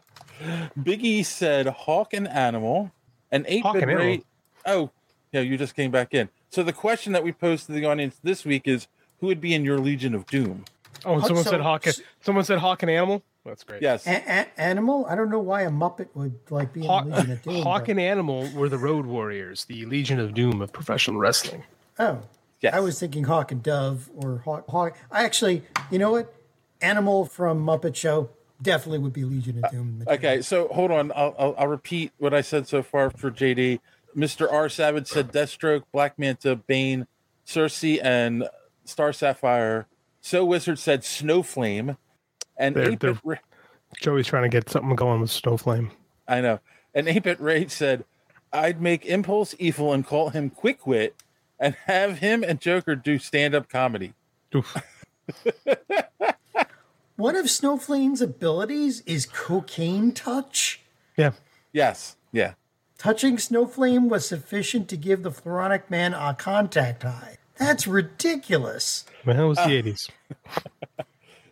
[0.78, 2.90] Biggie said Hawk and Animal.
[3.30, 4.24] And eight bit rate.
[4.66, 4.90] Oh,
[5.32, 6.28] yeah, you just came back in.
[6.50, 8.86] So the question that we posed to the audience this week is
[9.20, 10.64] who would be in your Legion of Doom?
[11.04, 11.86] Oh, Hawk- someone so- said hawk.
[11.86, 13.22] And, Someone said hawk and animal.
[13.44, 13.82] That's great.
[13.82, 14.06] Yes.
[14.06, 15.04] A- a- animal?
[15.08, 17.62] I don't know why a Muppet would like be in Hawk, the Legion of Doom.
[17.62, 21.64] hawk but- and animal were the Road Warriors, the Legion of Doom of professional wrestling.
[21.98, 22.20] Oh,
[22.64, 22.72] Yes.
[22.74, 24.64] I was thinking Hawk and Dove or Hawk.
[24.70, 24.96] Hawk.
[25.10, 26.34] I actually, you know what?
[26.80, 28.30] Animal from Muppet Show
[28.62, 29.98] definitely would be Legion of Doom.
[29.98, 30.18] material.
[30.18, 31.12] Okay, so hold on.
[31.14, 33.80] I'll, I'll, I'll repeat what I said so far for JD.
[34.16, 34.50] Mr.
[34.50, 34.70] R.
[34.70, 37.06] Savage said Deathstroke, Black Manta, Bane,
[37.46, 38.48] Cersei, and
[38.86, 39.86] Star Sapphire.
[40.22, 41.98] So Wizard said Snowflame.
[42.56, 43.40] And They're- 8 they're-
[44.00, 45.90] Joey's trying to get something going with Snowflame.
[46.26, 46.60] I know.
[46.94, 48.04] And Ape at Rage said,
[48.54, 51.14] I'd make Impulse evil and call him Quick Wit
[51.64, 54.12] and have him and Joker do stand up comedy.
[54.54, 54.76] Oof.
[57.16, 60.82] One of Snowflame's abilities is cocaine touch.
[61.16, 61.32] Yeah.
[61.72, 62.16] Yes.
[62.32, 62.52] Yeah.
[62.98, 67.38] Touching Snowflame was sufficient to give the Floronic Man a contact high.
[67.56, 69.06] That's ridiculous.
[69.24, 70.10] Man, it was the 80s.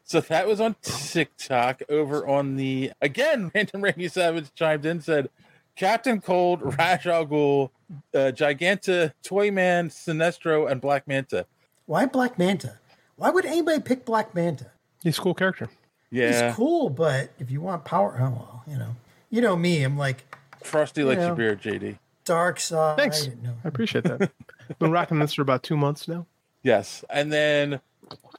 [0.04, 1.84] So that was on TikTok.
[1.88, 5.30] Over on the again, Random Randy Savage chimed in said,
[5.76, 7.70] "Captain Cold, Ra's al Ghul,
[8.14, 11.46] uh, Giganta, Toyman, Sinestro, and Black Manta."
[11.86, 12.78] Why Black Manta?
[13.16, 14.70] Why would anybody pick Black Manta?
[15.02, 15.68] He's a cool character.
[16.10, 18.94] Yeah, He's cool, but if you want power, oh well, you know,
[19.30, 19.82] you know me.
[19.82, 20.24] I'm like
[20.62, 21.26] Frosty likes Yeah.
[21.28, 21.98] your beard, JD.
[22.24, 22.96] dark side.
[22.98, 23.28] Thanks.
[23.42, 23.54] No.
[23.64, 24.30] I appreciate that.
[24.78, 26.26] Been rocking this for about two months now.
[26.62, 27.80] Yes, and then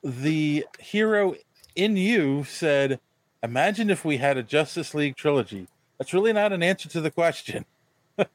[0.03, 1.35] the hero
[1.75, 2.99] in you said,
[3.41, 5.67] "Imagine if we had a Justice League trilogy."
[6.03, 7.63] That's really not an answer to the question.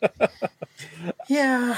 [1.29, 1.77] Yeah,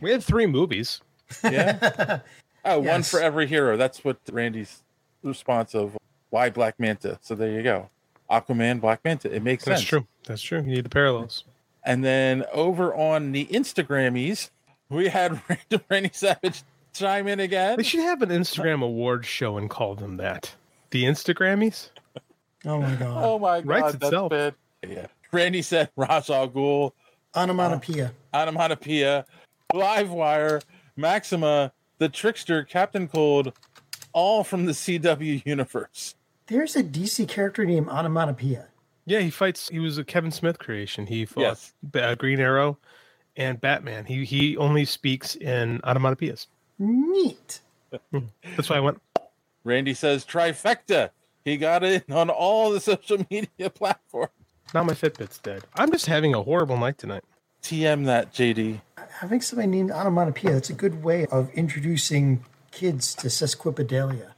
[0.00, 1.00] We had three movies.
[1.44, 2.20] Yeah.
[2.64, 3.10] Oh, one Yes.
[3.10, 3.76] for every hero.
[3.76, 4.82] That's what Randy's
[5.22, 5.96] response of
[6.30, 7.18] why Black Manta.
[7.22, 7.88] So there you go.
[8.28, 9.32] Aquaman, Black Manta.
[9.32, 9.88] It makes That's sense.
[9.88, 10.06] true.
[10.26, 10.58] That's true.
[10.58, 11.44] You need the parallels.
[11.84, 14.50] And then over on the Instagrammies,
[14.90, 17.76] we had Random Randy Savage chime in again.
[17.78, 20.54] They should have an Instagram award show and call them that.
[20.90, 21.90] The Instagrammies?
[22.66, 23.24] Oh my god.
[23.24, 24.30] Oh my god, Writes itself.
[24.30, 24.54] bad.
[24.86, 25.06] Yeah.
[25.32, 26.92] Randy said Ra's al Ghul,
[27.36, 28.12] Onomatopoeia.
[28.32, 29.26] Uh, Onomatopoeia,
[29.74, 30.62] Livewire,
[30.96, 33.52] Maxima, The Trickster, Captain Cold,
[34.12, 36.14] all from the CW universe.
[36.46, 38.68] There's a DC character named Onomatopoeia.
[39.04, 39.68] Yeah, he fights.
[39.68, 41.06] He was a Kevin Smith creation.
[41.06, 41.72] He fought Yes.
[41.82, 42.78] Ba- uh, Green Arrow
[43.36, 44.04] and Batman.
[44.04, 46.46] He he only speaks in onomatopoeias.
[46.78, 47.60] Neat.
[48.12, 48.18] Hmm.
[48.56, 49.00] That's why I went.
[49.64, 51.10] Randy says trifecta.
[51.44, 54.32] He got it on all the social media platforms.
[54.74, 55.64] Now my Fitbit's dead.
[55.74, 57.24] I'm just having a horrible night tonight.
[57.62, 58.80] TM that, JD.
[59.20, 64.32] Having somebody named Onomatopoeia, that's a good way of introducing kids to sesquipedalia.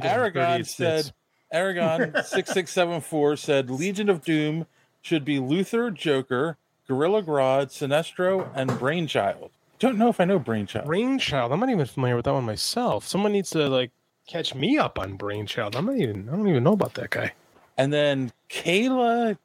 [0.00, 1.12] Aragon said.
[1.52, 4.66] Aragon 6674 said Legion of Doom
[5.00, 6.56] should be Luther, Joker,
[6.88, 9.50] Gorilla Grodd, Sinestro, and Brainchild.
[9.78, 10.86] Don't know if I know Brainchild.
[10.86, 11.52] Brainchild.
[11.52, 13.06] I'm not even familiar with that one myself.
[13.06, 13.92] Someone needs to like
[14.26, 15.76] catch me up on Brainchild.
[15.76, 16.28] I'm not even.
[16.28, 17.32] I don't even know about that guy.
[17.76, 19.36] And then Kayla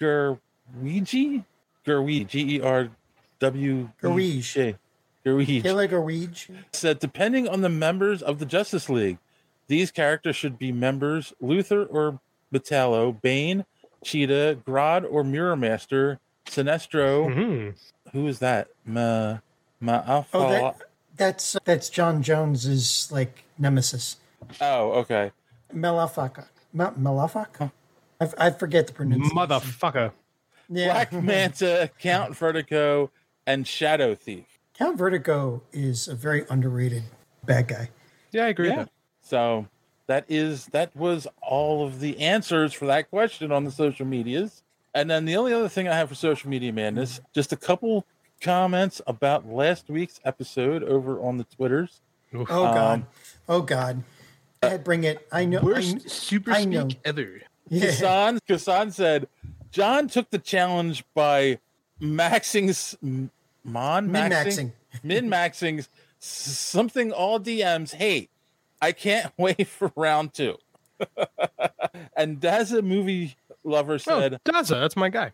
[0.00, 1.44] Gerwigi?
[1.86, 2.88] Gerwigi, G E R
[3.40, 4.76] W Gerwige.
[5.24, 5.62] Gerwige.
[5.62, 6.48] Kayla Garwige.
[6.72, 9.18] said depending on the members of the Justice League,
[9.68, 12.20] these characters should be members Luther or
[12.52, 13.64] Metallo, Bane,
[14.04, 17.26] Cheetah, Grodd or Mirror Master, Sinestro.
[17.34, 17.74] Mhm.
[18.12, 18.68] Who is that?
[18.84, 19.38] Ma,
[19.80, 20.76] Ma Oh, that,
[21.16, 24.16] that's that's J'onn J'onzz's like nemesis.
[24.60, 25.32] oh, okay.
[25.74, 26.46] Melafaka.
[26.72, 27.72] Mel- Melafaka?
[28.38, 29.36] I, I forget the pronunciation.
[29.36, 30.12] Motherfucker.
[30.68, 30.92] Yeah.
[30.92, 33.10] Black Manta, Count Vertigo,
[33.46, 34.46] and Shadow Thief.
[34.74, 37.04] Count Vertigo is a very underrated
[37.44, 37.90] bad guy.
[38.32, 38.68] Yeah, I agree.
[38.68, 38.78] Yeah.
[38.78, 38.90] With
[39.22, 39.68] So
[40.06, 44.62] that is that was all of the answers for that question on the social medias.
[44.94, 48.06] And then the only other thing I have for social media madness, just a couple
[48.40, 52.00] comments about last week's episode over on the Twitters.
[52.34, 52.48] Oof.
[52.50, 53.00] Oh God.
[53.00, 53.06] Um,
[53.48, 54.02] oh God.
[54.60, 55.26] Go ahead, bring it.
[55.30, 55.58] I know.
[55.58, 56.88] I, Worst super I know.
[56.88, 57.40] speak ever.
[57.68, 57.86] Yeah.
[57.86, 59.28] Kasan, Kasan said,
[59.70, 61.58] John took the challenge by
[62.00, 63.30] maxing,
[63.64, 64.72] mon Min-maxing.
[65.02, 65.86] min maxing
[66.18, 68.30] something all DMs hate.
[68.80, 70.58] I can't wait for round two.
[72.16, 75.32] and Daza movie lover oh, said, oh, Daza, that's my guy.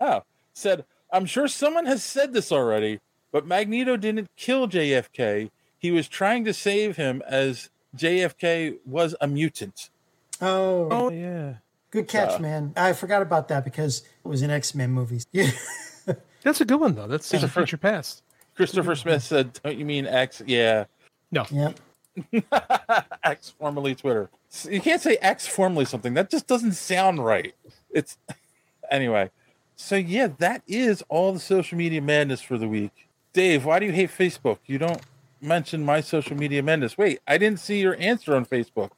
[0.00, 3.00] Oh, said, I'm sure someone has said this already,
[3.32, 5.50] but Magneto didn't kill JFK.
[5.78, 9.90] He was trying to save him as JFK was a mutant.
[10.40, 11.54] Oh, Oh yeah.
[11.90, 12.72] Good catch, So- man.
[12.76, 15.20] I forgot about that because it was an X Men movie.
[15.32, 15.50] Yeah.
[16.42, 17.06] That's a good one though.
[17.06, 18.22] That's It's a a fir- future past.
[18.54, 20.84] Christopher Smith said, "Don't you mean X?" Yeah,
[21.30, 21.44] No.
[21.50, 21.78] Yep.
[23.24, 24.30] X formerly Twitter.
[24.68, 26.14] You can't say X formerly something.
[26.14, 27.54] That just doesn't sound right.
[27.90, 28.18] It's
[28.90, 29.30] anyway.
[29.76, 33.08] So yeah, that is all the social media madness for the week.
[33.32, 34.58] Dave, why do you hate Facebook?
[34.66, 35.00] You don't
[35.40, 36.98] mention my social media madness.
[36.98, 38.90] Wait, I didn't see your answer on Facebook.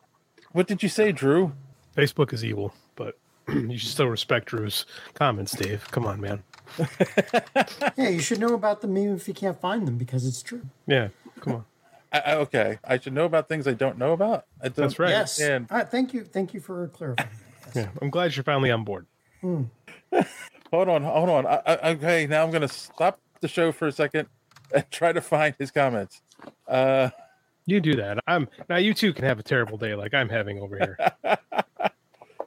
[0.53, 1.53] What did you say, Drew?
[1.96, 5.87] Facebook is evil, but you should still respect Drew's comments, Dave.
[5.90, 6.42] Come on, man.
[7.96, 10.62] Yeah, you should know about them even if you can't find them because it's true.
[10.87, 11.09] Yeah,
[11.40, 11.64] come on.
[12.12, 14.46] I, I- okay, I should know about things I don't know about.
[14.61, 15.11] I don't That's right.
[15.11, 15.38] Yes.
[15.38, 15.66] understand.
[15.70, 15.88] All right.
[15.90, 16.24] Thank you.
[16.24, 17.29] Thank you for clarifying.
[17.74, 19.07] Yeah, I'm glad you're finally on board.
[19.40, 19.64] Hmm.
[20.72, 21.46] Hold on, hold on.
[21.46, 24.29] I, I, okay, now I'm going to stop the show for a second
[24.72, 26.22] and try to find his comments.
[26.68, 27.11] Uh,
[27.70, 28.18] You do that.
[28.26, 28.78] I'm now.
[28.78, 30.98] You too can have a terrible day like I'm having over here.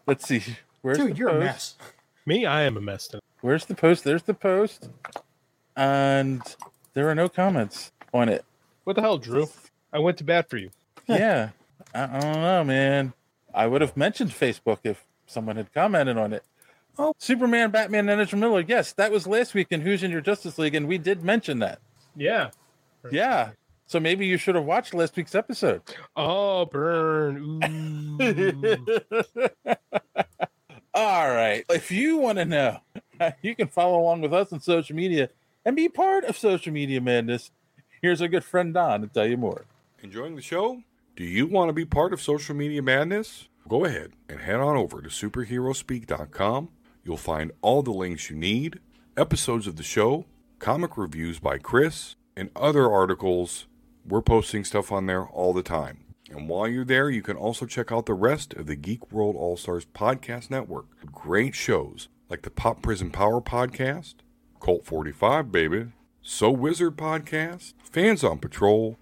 [0.06, 0.44] let's see.
[0.82, 1.76] Where's Dude, the you're a mess.
[2.26, 3.08] Me, I am a mess.
[3.08, 3.24] Tonight.
[3.40, 4.04] Where's the post?
[4.04, 4.90] There's the post,
[5.78, 6.42] and
[6.94, 8.44] there are no comments on it.
[8.84, 9.48] What the hell, Drew?
[9.94, 10.72] I went to bat for you.
[11.08, 11.52] yeah,
[11.96, 13.14] I, I don't know, man.
[13.54, 16.44] I would have mentioned Facebook if someone had commented on it.
[16.98, 17.14] Oh.
[17.18, 18.66] Superman, Batman, and Ezra Miller.
[18.68, 21.60] Yes, that was last week in Who's in Your Justice League, and we did mention
[21.60, 21.80] that.
[22.14, 22.50] Yeah.
[23.10, 23.52] Yeah.
[23.94, 25.84] So maybe you should have watched last week's episode.
[26.16, 27.38] Oh, burn.
[27.38, 28.18] Ooh.
[30.96, 31.64] All right.
[31.70, 32.80] If you want to know,
[33.44, 35.30] you can follow along with us on social media
[35.64, 37.52] and be part of social media madness.
[38.02, 39.68] Here's our good friend Don to tell you more.
[40.02, 40.82] Enjoying the show?
[41.16, 43.48] Do you want to be part of social media madness?
[43.70, 46.70] Go ahead and head on over to superherospeak.com.
[47.04, 48.80] You'll find all the links you need,
[49.16, 50.26] episodes of the show,
[50.58, 53.68] comic reviews by Chris, and other articles.
[54.06, 56.00] We're posting stuff on there all the time.
[56.30, 59.36] And while you're there, you can also check out the rest of the Geek World
[59.38, 60.88] All Stars podcast network.
[61.12, 64.16] Great shows like the Pop Prison Power podcast,
[64.60, 65.88] Colt 45, baby,
[66.22, 68.98] So Wizard podcast, Fans on Patrol,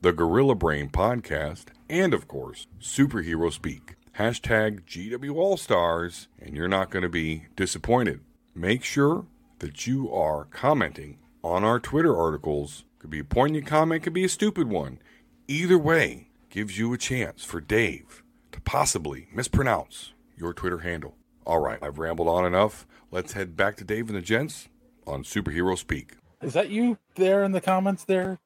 [0.00, 3.96] the Gorilla Brain podcast, and of course, Superhero Speak.
[4.18, 8.20] Hashtag GW All Stars, and you're not going to be disappointed.
[8.54, 9.26] Make sure
[9.58, 12.84] that you are commenting on our Twitter articles.
[13.06, 14.98] Could be a poignant comment, could be a stupid one.
[15.46, 21.14] Either way, gives you a chance for Dave to possibly mispronounce your Twitter handle.
[21.44, 22.84] All right, I've rambled on enough.
[23.12, 24.66] Let's head back to Dave and the gents
[25.06, 26.14] on Superhero Speak.
[26.42, 28.40] Is that you there in the comments there,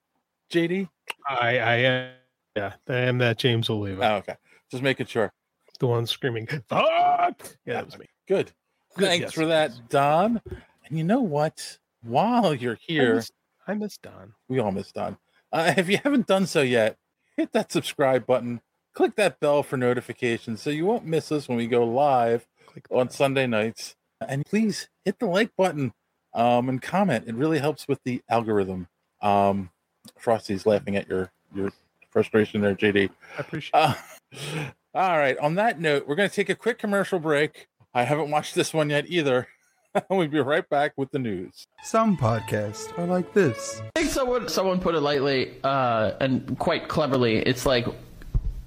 [0.53, 0.91] JD?
[1.27, 2.11] I, I am.
[2.55, 4.37] Yeah, I am that James Oliva, Oh, okay.
[4.71, 5.33] Just making sure.
[5.79, 6.47] the one screaming.
[6.69, 7.57] Fuck!
[7.65, 8.05] Yeah, that was me.
[8.29, 8.53] Good.
[8.99, 9.33] Good, Thanks yes.
[9.33, 10.43] for that, Don.
[10.87, 11.79] And you know what?
[12.03, 13.31] While you're I here, miss,
[13.67, 14.35] I miss Don.
[14.49, 15.17] we all miss Don.
[15.53, 16.97] Uh, if you haven't done so yet,
[17.37, 18.61] hit that subscribe button,
[18.95, 22.47] click that bell for notifications so you won't miss us when we go live
[22.91, 23.11] on.
[23.11, 23.97] Sunday nights.
[24.27, 25.93] And please hit the like button
[26.35, 27.25] um, and comment.
[27.27, 28.89] It really helps with the algorithm.
[29.23, 29.71] Um,
[30.19, 31.71] Frosty's laughing at your your
[32.11, 33.11] frustration there, JD.
[33.37, 33.75] I appreciate.
[33.75, 33.95] Uh,
[34.95, 35.39] all right.
[35.39, 37.69] On that note, we're going to take a quick commercial break.
[37.95, 39.49] I haven't watched this one yet either.
[40.11, 41.67] we'll be right back with the news.
[41.83, 43.83] Some podcasts are like this.
[43.97, 47.39] I think someone someone put it lightly uh, and quite cleverly.
[47.39, 47.87] It's like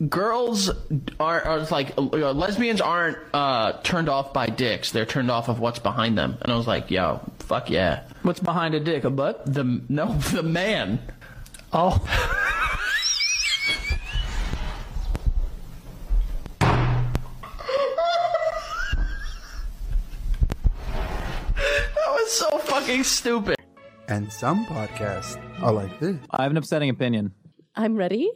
[0.09, 0.69] girls
[1.19, 4.91] are, are it's like uh, lesbians aren't uh, turned off by dicks.
[4.91, 6.37] They're turned off of what's behind them.
[6.41, 8.03] And I was like, yo, fuck yeah.
[8.23, 9.03] What's behind a dick?
[9.03, 9.45] A butt?
[9.45, 10.99] The no, the man.
[11.71, 11.99] Oh.
[21.55, 23.55] That was so fucking stupid.
[24.07, 26.17] And some podcasts are like this.
[26.31, 27.31] I have an upsetting opinion.
[27.75, 28.29] I'm ready.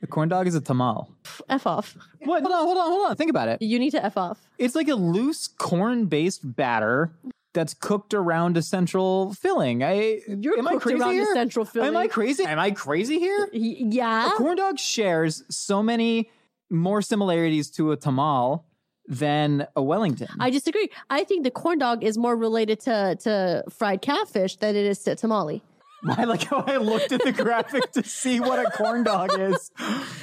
[0.00, 1.08] The corn dog is a tamal.
[1.48, 1.96] F off.
[2.20, 2.42] What?
[2.42, 3.16] Hold on, hold on, hold on.
[3.16, 3.62] Think about it.
[3.62, 4.38] You need to F off.
[4.58, 7.12] It's like a loose corn based batter
[7.52, 9.84] that's cooked around a central filling.
[9.84, 11.34] I You're am I cooked crazy around the here?
[11.34, 12.44] central Am I crazy?
[12.44, 13.48] Am I crazy here?
[13.52, 14.28] Y- yeah.
[14.28, 16.30] A corn dog shares so many
[16.70, 18.64] more similarities to a tamal
[19.06, 20.28] than a Wellington.
[20.40, 20.90] I disagree.
[21.10, 25.00] I think the corn dog is more related to, to fried catfish than it is
[25.00, 25.62] to tamale.
[26.06, 29.70] I like how I looked at the graphic to see what a corn dog is.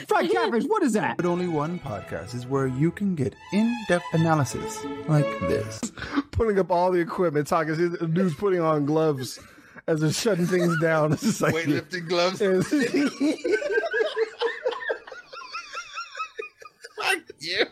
[0.07, 1.17] Fried catfish, what is that?
[1.17, 5.79] But only one podcast is where you can get in depth analysis like this.
[6.31, 7.75] putting up all the equipment, talking.
[7.75, 9.39] see the Dude's putting on gloves
[9.87, 11.13] as they're shutting things down.
[11.13, 12.39] It's just like Weightlifting gloves.
[17.01, 17.65] Fuck you.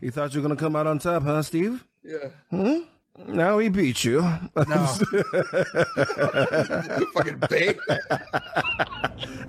[0.00, 1.84] You thought you were gonna come out on top, huh, Steve?
[2.02, 2.28] Yeah.
[2.50, 2.78] Hmm?
[3.26, 4.20] Now he beat you.
[4.20, 4.34] No.
[7.14, 7.78] Fucking bait.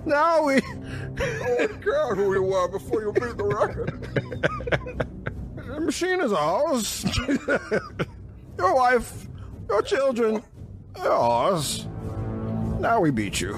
[0.06, 0.60] now we.
[1.20, 5.06] Oh, God, who you were before you beat the record.
[5.68, 7.04] The machine is ours.
[8.58, 9.28] your wife,
[9.68, 10.42] your children,
[10.96, 11.86] they're ours.
[12.80, 13.56] Now we beat you.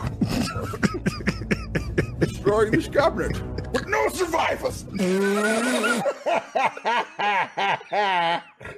[2.21, 4.85] Destroying this cabinet with no survivors.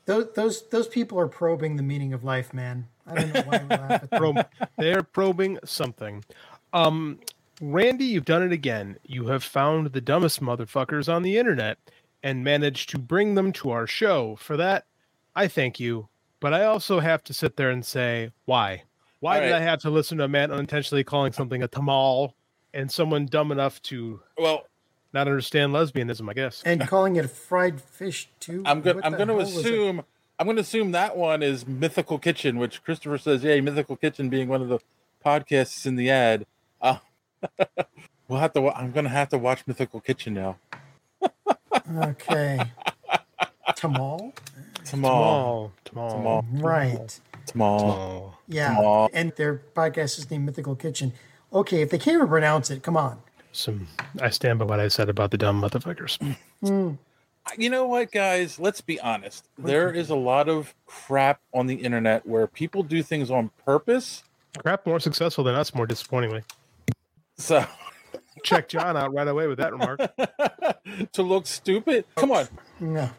[0.06, 2.86] Those those those people are probing the meaning of life, man.
[3.06, 4.18] I don't know why we laugh at them.
[4.20, 4.46] Prob-
[4.78, 6.24] they're probing something.
[6.72, 7.20] Um,
[7.60, 8.98] Randy, you've done it again.
[9.04, 11.78] You have found the dumbest motherfuckers on the internet
[12.22, 14.36] and managed to bring them to our show.
[14.36, 14.86] For that,
[15.36, 16.08] I thank you.
[16.40, 18.82] But I also have to sit there and say, why?
[19.20, 19.62] Why All did right.
[19.62, 22.32] I have to listen to a man unintentionally calling something a tamal
[22.74, 24.66] and someone dumb enough to well
[25.14, 26.28] not understand lesbianism?
[26.28, 26.62] I guess.
[26.64, 28.62] and calling it fried fish too.
[28.66, 28.96] I'm going.
[28.96, 29.60] What I'm going to hell was it?
[29.60, 30.02] assume.
[30.38, 34.28] I'm going to assume that one is Mythical Kitchen, which Christopher says, "Yeah, Mythical Kitchen
[34.28, 34.80] being one of the
[35.24, 36.44] podcasts in the ad."
[36.82, 36.98] Uh,
[38.28, 38.68] we'll have to.
[38.70, 40.56] I'm going to have to watch Mythical Kitchen now.
[41.96, 42.60] Okay.
[43.70, 44.32] Tamal?
[44.84, 45.70] Tamal.
[45.84, 46.12] Tamal.
[46.12, 46.44] Tamal.
[46.62, 47.20] Right.
[47.46, 48.34] Tamal.
[48.48, 48.74] Yeah.
[48.74, 49.10] Tamal.
[49.12, 51.12] And their podcast is named Mythical Kitchen.
[51.52, 53.20] Okay, if they can't even pronounce it, come on.
[53.54, 53.86] Some.
[54.20, 56.18] I stand by what I said about the dumb motherfuckers.
[56.60, 56.94] Hmm.
[57.56, 58.58] You know what, guys?
[58.58, 59.48] Let's be honest.
[59.56, 64.24] There is a lot of crap on the internet where people do things on purpose.
[64.58, 66.42] Crap, more successful than us, more disappointingly.
[67.36, 67.64] So
[68.42, 70.00] check John out right away with that remark.
[71.12, 72.06] to look stupid.
[72.16, 72.48] Come on.
[72.80, 73.10] No.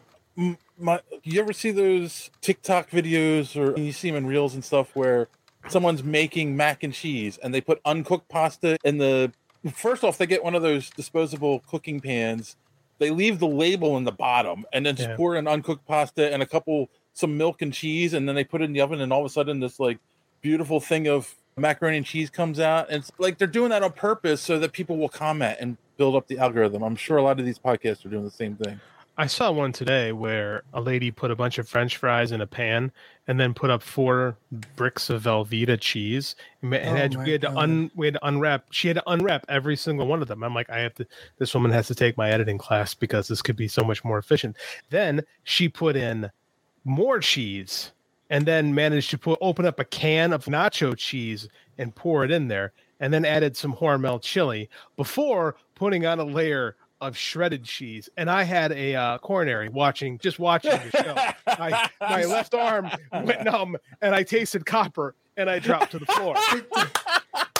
[0.76, 4.94] My, you ever see those TikTok videos or you see them in reels and stuff
[4.94, 5.28] where
[5.68, 9.32] someone's making mac and cheese and they put uncooked pasta in the
[9.74, 12.56] first off they get one of those disposable cooking pans.
[12.98, 15.16] They leave the label in the bottom and then just Yeah.
[15.16, 18.60] pour in uncooked pasta and a couple some milk and cheese and then they put
[18.60, 19.98] it in the oven and all of a sudden this like
[20.42, 22.88] beautiful thing of macaroni and cheese comes out.
[22.88, 26.14] And it's like they're doing that on purpose so that people will comment and build
[26.14, 26.82] up the algorithm.
[26.82, 28.80] I'm sure a lot of these podcasts are doing the same thing
[29.18, 32.46] I saw one today where a lady put a bunch of French fries in a
[32.46, 32.92] pan
[33.26, 34.36] and then put up four
[34.76, 36.36] bricks of Velveeta cheese.
[36.60, 38.66] And Oh had, we had to un we had to unwrap.
[38.70, 40.44] She had to unwrap every single one of them.
[40.44, 41.06] I'm like, I have to.
[41.38, 44.18] This woman has to take my editing class because this could be so much more
[44.18, 44.56] efficient.
[44.90, 46.30] Then she put in
[46.84, 47.92] more cheese
[48.28, 51.48] and then managed to put open up a can of nacho cheese
[51.78, 56.24] and pour it in there and then added some Hormel chili before putting on a
[56.24, 61.14] layer of shredded cheese and i had a uh, coronary watching just watching the show
[61.58, 62.88] my, my left arm
[63.24, 66.34] went numb and i tasted copper and i dropped to the floor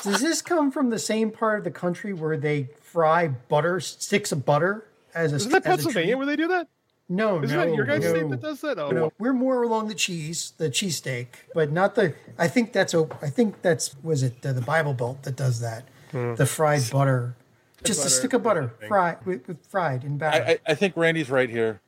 [0.02, 4.30] Does this come from the same part of the country where they fry butter, sticks
[4.30, 6.68] of butter as a isn't that pennsylvania where they do that
[7.08, 8.10] No, isn't no, that your guys' no.
[8.10, 11.96] state that does that oh No, we're more along the cheese, the cheesesteak, but not
[11.96, 12.14] the.
[12.38, 13.08] I think that's a.
[13.20, 15.88] I think that's was it uh, the Bible Belt that does that.
[16.12, 16.34] Hmm.
[16.36, 17.34] The fried butter,
[17.84, 20.44] just a stick of butter, fried with, with fried in batter.
[20.44, 21.80] I, I, I think Randy's right here.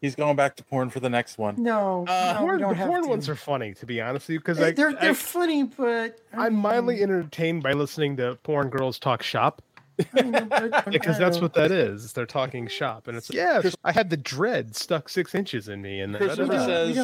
[0.00, 1.62] He's going back to porn for the next one.
[1.62, 3.08] no, Uh, no, porn, don't the have porn to.
[3.08, 5.62] ones are funny to be honest with you because They're I, they're, they're I, funny,
[5.62, 9.62] but I'm mildly entertained by listening to porn girls talk shop.
[9.96, 12.12] because because that's what that is.
[12.14, 13.62] They're talking shop, and it's like, yeah.
[13.84, 16.66] I had the dread stuck six inches in me, and Christopher da-da-da.
[16.66, 16.96] says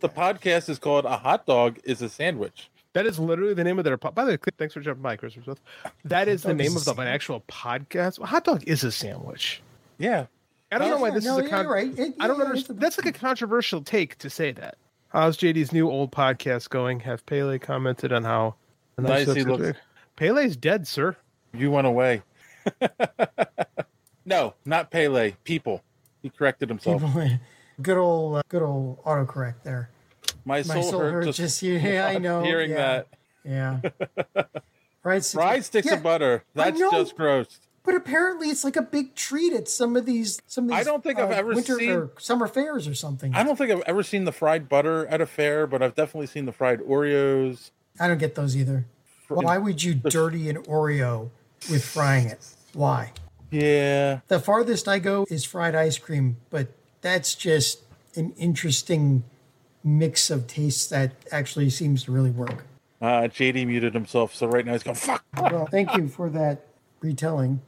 [0.00, 3.78] the podcast is called "A Hot Dog Is a Sandwich." That is literally the name
[3.78, 3.96] of their.
[3.96, 5.44] Po- by the way, thanks for jumping by, Christopher.
[5.44, 5.60] Smith.
[6.04, 8.20] That is the dog is name of the, an actual podcast.
[8.20, 9.62] Hot dog is a sandwich.
[9.98, 10.26] Yeah,
[10.72, 11.44] I don't know why this no, is a.
[11.44, 11.96] yeah, Con- you're right.
[11.96, 12.80] It- I don't yeah, understand.
[12.80, 14.78] That's like a controversial take to say that.
[15.10, 16.98] How's JD's new old podcast going?
[17.00, 18.56] Have Pele commented on how
[18.98, 19.78] Nice he looks.
[20.16, 21.16] Pele's dead, sir.
[21.54, 22.22] You went away.
[24.26, 25.36] no, not Pele.
[25.44, 25.84] People.
[26.20, 27.00] He corrected himself.
[27.80, 29.88] Good old, uh, good old autocorrect there.
[30.48, 32.42] My soul, hurt just, just yeah, I know.
[32.42, 33.02] hearing yeah,
[33.44, 33.90] that.
[34.34, 34.44] Yeah.
[35.02, 35.24] right.
[35.24, 36.44] so- Fried sticks yeah, of butter.
[36.54, 37.60] That's just gross.
[37.84, 40.42] But apparently, it's like a big treat at some of these.
[40.46, 40.78] Some of these.
[40.80, 43.34] I don't think I've uh, ever winter seen- or summer fairs or something.
[43.34, 46.26] I don't think I've ever seen the fried butter at a fair, but I've definitely
[46.26, 47.70] seen the fried Oreos.
[47.98, 48.84] I don't get those either.
[49.28, 51.30] Why would you dirty an Oreo
[51.70, 52.46] with frying it?
[52.74, 53.12] Why?
[53.50, 54.20] Yeah.
[54.28, 56.68] The farthest I go is fried ice cream, but
[57.00, 57.80] that's just
[58.16, 59.24] an interesting
[59.88, 62.64] mix of tastes that actually seems to really work.
[63.00, 65.24] Uh, JD muted himself, so right now he's going, fuck.
[65.36, 66.66] Well, thank you for that
[67.00, 67.60] retelling.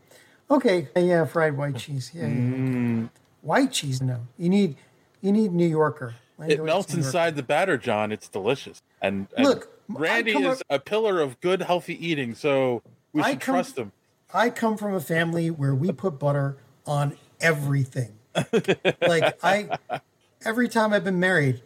[0.51, 2.11] Okay, yeah, fried white cheese.
[2.13, 2.29] Yeah, yeah.
[2.29, 3.11] Mm.
[3.43, 4.03] white cheese.
[4.03, 4.77] No, you need
[5.21, 6.17] you need New Yorker.
[6.47, 8.13] It melts inside the batter, John.
[8.13, 8.81] It's delicious.
[9.03, 13.55] And, and Look, Randy is a pillar of good, healthy eating, so we should come-
[13.55, 13.93] trust him.
[14.33, 16.57] I come from a family where we put butter
[16.87, 18.13] on everything.
[19.03, 19.77] like I,
[20.45, 21.63] every time I've been married,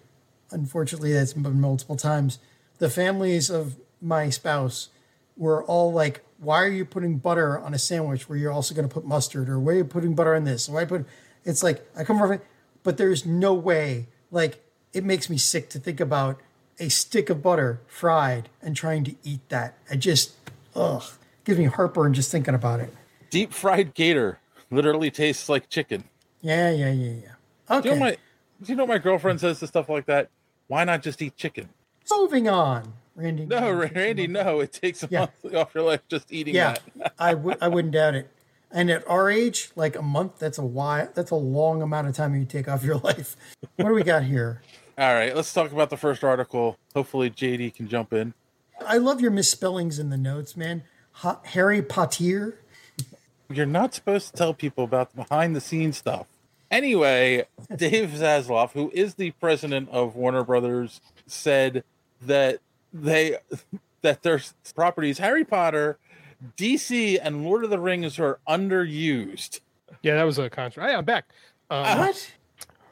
[0.50, 2.38] unfortunately, that's been multiple times.
[2.78, 4.88] The families of my spouse
[5.36, 8.88] were all like, "Why are you putting butter on a sandwich where you're also going
[8.88, 10.68] to put mustard, or why are you putting butter on this?
[10.68, 11.06] Why you put?"
[11.44, 12.42] It's like I come from it,
[12.82, 14.06] but there's no way.
[14.30, 16.40] Like it makes me sick to think about
[16.78, 19.76] a stick of butter fried and trying to eat that.
[19.90, 20.32] I just,
[20.74, 21.02] ugh,
[21.44, 22.92] gives me heartburn just thinking about it.
[23.30, 24.38] Deep fried gator
[24.70, 26.04] literally tastes like chicken.
[26.40, 27.12] Yeah, yeah, yeah, yeah.
[27.12, 27.24] Do
[27.74, 28.16] you, Okay, know my,
[28.64, 30.28] you know my girlfriend says to stuff like that?
[30.68, 31.68] Why not just eat chicken?
[32.10, 33.46] moving on, Randy.
[33.46, 34.60] No, Randy, no.
[34.60, 35.20] It takes a Yeah.
[35.20, 37.14] month off your life just eating Yeah, that.
[37.18, 38.30] I would, I wouldn't doubt it.
[38.70, 41.08] And at our age, like a month, that's a while.
[41.14, 43.36] That's a long amount of time you take off your life.
[43.76, 44.62] What do we got here?
[44.98, 46.76] All right, let's talk about the first article.
[46.94, 48.34] Hopefully, JD can jump in.
[48.86, 50.82] I love your misspellings in the notes, man.
[51.12, 52.60] Ha- Harry Potter.
[53.50, 56.26] You're not supposed to tell people about the behind the scenes stuff.
[56.74, 57.44] Anyway,
[57.76, 61.84] Dave Zaslav, who is the president of Warner Brothers, said
[62.20, 62.58] that
[62.92, 63.38] they
[64.02, 64.40] that their
[64.74, 65.98] properties Harry Potter,
[66.56, 69.60] DC, and Lord of the Rings are underused.
[70.02, 70.90] Yeah, that was a contract.
[70.90, 71.26] Hey, I'm back.
[71.70, 72.32] Um, what?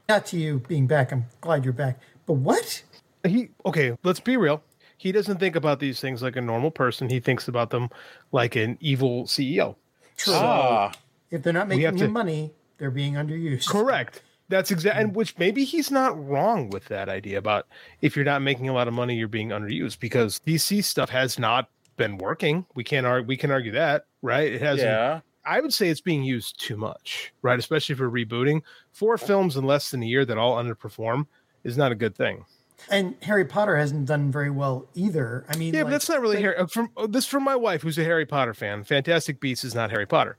[0.09, 1.11] Not to you being back.
[1.11, 1.99] I'm glad you're back.
[2.25, 2.85] But what?
[3.27, 3.99] He okay.
[4.05, 4.63] Let's be real.
[4.97, 7.11] He doesn't think about these things like a normal person.
[7.11, 7.91] He thinks about them
[8.31, 9.75] like an evil CEO.
[10.17, 10.35] True.
[10.37, 10.93] Ah.
[11.33, 12.53] If they're not making you to- money,
[12.83, 13.69] they're being underused.
[13.69, 14.23] Correct.
[14.49, 14.99] That's exact.
[14.99, 17.69] And which maybe he's not wrong with that idea about
[18.01, 21.39] if you're not making a lot of money, you're being underused because DC stuff has
[21.39, 22.67] not been working.
[22.75, 23.29] We can't argue.
[23.29, 24.53] We can argue that, right?
[24.53, 24.89] It hasn't.
[24.89, 25.21] Yeah.
[25.45, 27.57] I would say it's being used too much, right?
[27.57, 28.63] Especially for rebooting.
[28.93, 31.27] Four films in less than a year that all underperform
[31.63, 32.45] is not a good thing.
[32.91, 35.45] And Harry Potter hasn't done very well either.
[35.49, 36.57] I mean, Yeah, like, but that's not really Harry.
[36.57, 38.83] uh, From uh, this from my wife, who's a Harry Potter fan.
[38.83, 40.37] Fantastic Beasts is not Harry Potter.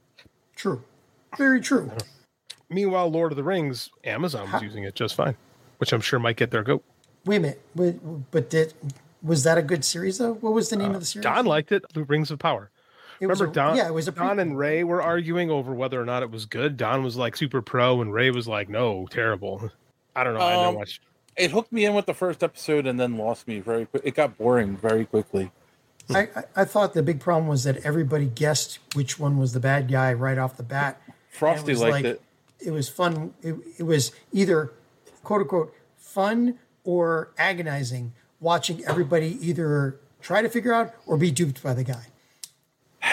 [0.58, 0.84] True.
[1.38, 1.90] Very true.
[2.74, 5.36] Meanwhile, Lord of the Rings, Amazon was using it just fine,
[5.78, 6.84] which I'm sure might get their goat.
[7.26, 7.62] Wait a minute.
[7.76, 8.74] But, but did
[9.22, 10.34] was that a good series though?
[10.34, 11.26] What was the name of the series?
[11.26, 11.84] Uh, Don liked it.
[11.94, 12.70] The Rings of Power.
[13.22, 13.78] It was Remember a- Don?
[13.78, 16.46] yeah, it was a Don and Ray were arguing over whether or not it was
[16.46, 16.76] good.
[16.76, 19.72] Don was like super pro, and Ray was like, "No, terrible."
[20.16, 20.42] I don't know.
[20.42, 21.02] I Um, never watched.
[21.38, 24.04] It hooked me in with the first episode and then lost me very quick.
[24.06, 25.52] It got boring very quickly.
[26.14, 29.60] I, I, I thought the big problem was that everybody guessed which one was the
[29.60, 31.02] bad guy right off the bat.
[31.32, 32.22] Frosty was liked it.
[32.66, 33.34] It was fun.
[33.42, 34.72] It, it was either
[35.24, 41.64] quote unquote fun or agonizing watching everybody either try to figure out or be duped
[41.64, 42.06] by the guy.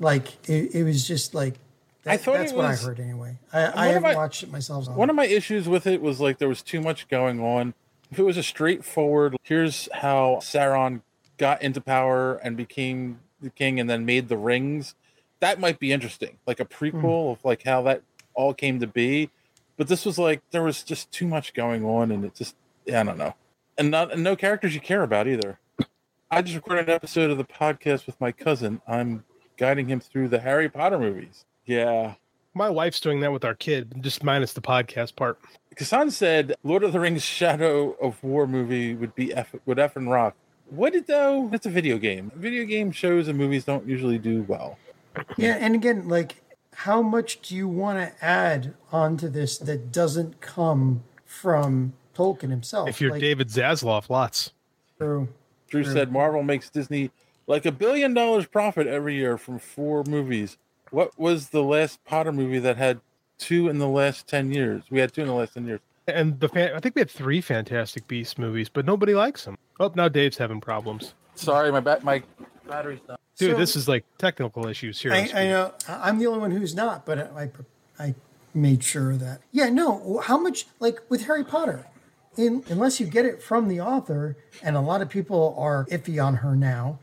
[0.00, 1.54] Like it, it was just like
[2.02, 3.38] that, I thought that's what I heard anyway.
[3.52, 4.88] I, I haven't my- watched it myself.
[4.88, 7.74] One of my issues with it was like there was too much going on.
[8.10, 11.02] If it was a straightforward, here's how Sauron
[11.36, 14.96] got into power and became the king and then made the rings,
[15.38, 16.38] that might be interesting.
[16.46, 17.30] Like a prequel hmm.
[17.32, 18.02] of like how that
[18.34, 19.30] all came to be.
[19.76, 22.56] But this was like there was just too much going on and it just
[22.86, 23.34] yeah, I don't know.
[23.78, 25.58] And not and no characters you care about either.
[26.30, 28.80] I just recorded an episode of the podcast with my cousin.
[28.86, 29.24] I'm
[29.56, 31.44] guiding him through the Harry Potter movies.
[31.66, 32.14] Yeah.
[32.54, 35.38] My wife's doing that with our kid, just minus the podcast part.
[35.74, 39.96] Kasan said Lord of the Rings Shadow of War movie would be F would F
[39.96, 40.34] and rock.
[40.70, 41.50] Would it though?
[41.52, 42.30] It's a video game.
[42.34, 44.78] Video game shows and movies don't usually do well.
[45.36, 46.42] Yeah, and again, like,
[46.74, 52.88] how much do you want to add onto this that doesn't come from Tolkien himself?
[52.88, 54.52] If you're Like, David Zaslav, lots.
[54.98, 55.28] True.
[55.68, 55.92] Drew True.
[55.92, 57.10] said Marvel makes Disney
[57.46, 60.58] like a billion dollars profit every year from four movies.
[60.90, 63.00] What was the last Potter movie that had
[63.38, 64.84] two in the last ten years?
[64.90, 65.80] We had two in the last ten years.
[66.06, 69.56] And the fan, I think we had three Fantastic Beasts movies, but nobody likes them.
[69.80, 71.14] Oh, now Dave's having problems.
[71.34, 72.22] Sorry, my bat my
[72.68, 73.16] battery's done.
[73.38, 75.12] Dude, So- this is like technical issues here.
[75.12, 77.50] I, I know I'm the only one who's not, but I,
[77.98, 78.14] I
[78.54, 79.40] made sure of that.
[79.52, 80.20] Yeah, no.
[80.24, 81.86] How much, like with Harry Potter,
[82.36, 86.22] in, unless you get it from the author, and a lot of people are iffy
[86.22, 86.98] on her now.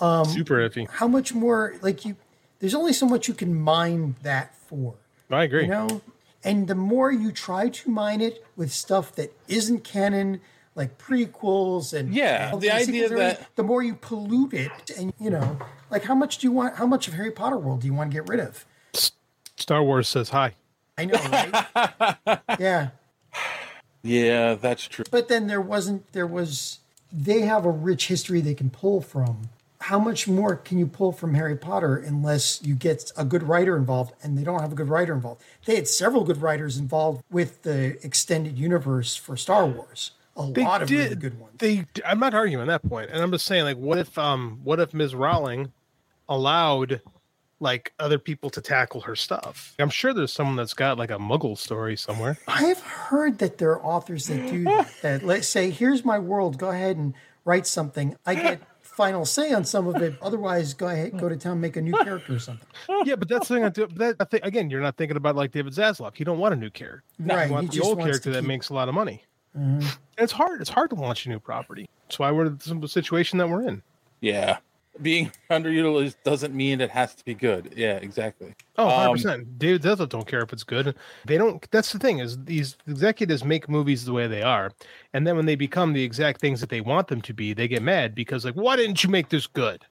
[0.00, 0.88] Um, Super iffy.
[0.88, 2.16] How much more, like you?
[2.60, 4.94] There's only so much you can mine that for.
[5.30, 5.62] I agree.
[5.64, 6.02] You know,
[6.42, 10.40] and the more you try to mine it with stuff that isn't canon,
[10.74, 14.90] like prequels and Yeah, and the idea and everything, that- the more you pollute it,
[14.98, 15.58] and you know,
[15.90, 16.76] like how much do you want?
[16.76, 18.64] How much of Harry Potter world do you want to get rid of?
[19.56, 20.54] Star Wars says hi.
[20.98, 22.38] I know, right?
[22.60, 22.88] yeah,
[24.02, 25.04] Yeah, that's true.
[25.10, 26.12] but then there wasn't.
[26.12, 26.80] There was.
[27.12, 29.48] They have a rich history they can pull from.
[29.82, 33.76] how much more can you pull from Harry Potter unless you get a good writer
[33.76, 34.12] involved?
[34.22, 35.42] And they don't have a good writer involved.
[35.66, 40.12] They had several good writers involved with the extended universe for Star Wars.
[40.36, 40.98] A They lot of did.
[40.98, 41.54] really good ones.
[41.58, 44.80] They, I'm not arguing that point, and I'm just saying, like, what if, um, what
[44.80, 45.14] if Ms.
[45.14, 45.72] Rowling
[46.28, 47.00] allowed
[47.60, 49.74] like other people to tackle her stuff?
[49.78, 52.38] I'm sure there's someone that's got like a Muggle story somewhere.
[52.48, 54.64] I have heard that there are authors that do
[55.02, 55.22] that.
[55.22, 56.58] Let's say, here's my world.
[56.58, 57.14] Go ahead and
[57.44, 58.16] write something.
[58.26, 60.14] I get final say on some of it.
[60.22, 62.66] Otherwise, go ahead, go to town, make a new character or something.
[63.04, 63.64] yeah, but that's the thing.
[63.64, 63.86] I do.
[63.86, 66.18] That I think again, you're not thinking about like David Zaslav.
[66.18, 67.04] You don't want a new character.
[67.20, 69.24] Right, You want he the old character that keep- makes a lot of money.
[69.56, 69.96] Mhm.
[70.18, 70.60] It's hard.
[70.60, 71.88] It's hard to launch a new property.
[72.06, 73.82] That's why we're in the simple situation that we're in.
[74.20, 74.58] Yeah.
[75.02, 77.72] Being underutilized doesn't mean it has to be good.
[77.76, 78.54] Yeah, exactly.
[78.78, 79.58] Oh, 100 Um, percent.
[79.58, 80.94] David Zaslav don't care if it's good.
[81.24, 81.68] They don't.
[81.72, 84.70] That's the thing is these executives make movies the way they are,
[85.12, 87.66] and then when they become the exact things that they want them to be, they
[87.66, 89.84] get mad because like, why didn't you make this good?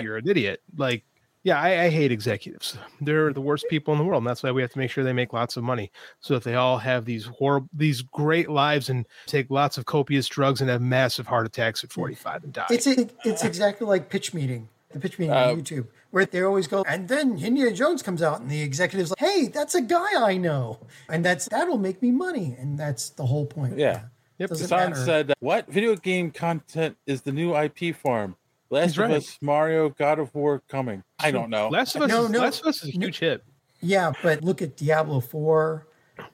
[0.00, 0.60] You're an idiot.
[0.76, 1.02] Like,
[1.44, 2.78] yeah, I, I hate executives.
[3.00, 5.02] They're the worst people in the world, and that's why we have to make sure
[5.02, 5.90] they make lots of money
[6.20, 10.28] so that they all have these horrible, these great lives and take lots of copious
[10.28, 12.66] drugs and have massive heart attacks at 45 and die.
[12.70, 16.42] It's a, it's exactly like pitch meeting, the pitch meeting Uh, on YouTube, where they
[16.42, 19.80] always go, and then Indiana Jones comes out, and the executive's like, "Hey, that's a
[19.82, 20.78] guy I know,
[21.08, 23.78] and that's that'll make me money," and that's the whole point.
[23.78, 24.02] Yeah.
[24.38, 24.48] Yep.
[24.50, 25.04] Doesn't Hassan matter.
[25.04, 28.36] said, "What video game content is the new IP farm?
[28.72, 29.16] Last He's of right.
[29.18, 31.04] Us, Mario, God of War coming.
[31.18, 31.68] I don't know.
[31.68, 32.40] Last of Us, No, is, no.
[32.40, 33.44] Last of Us is a huge hit.
[33.82, 35.86] Yeah, but look at Diablo 4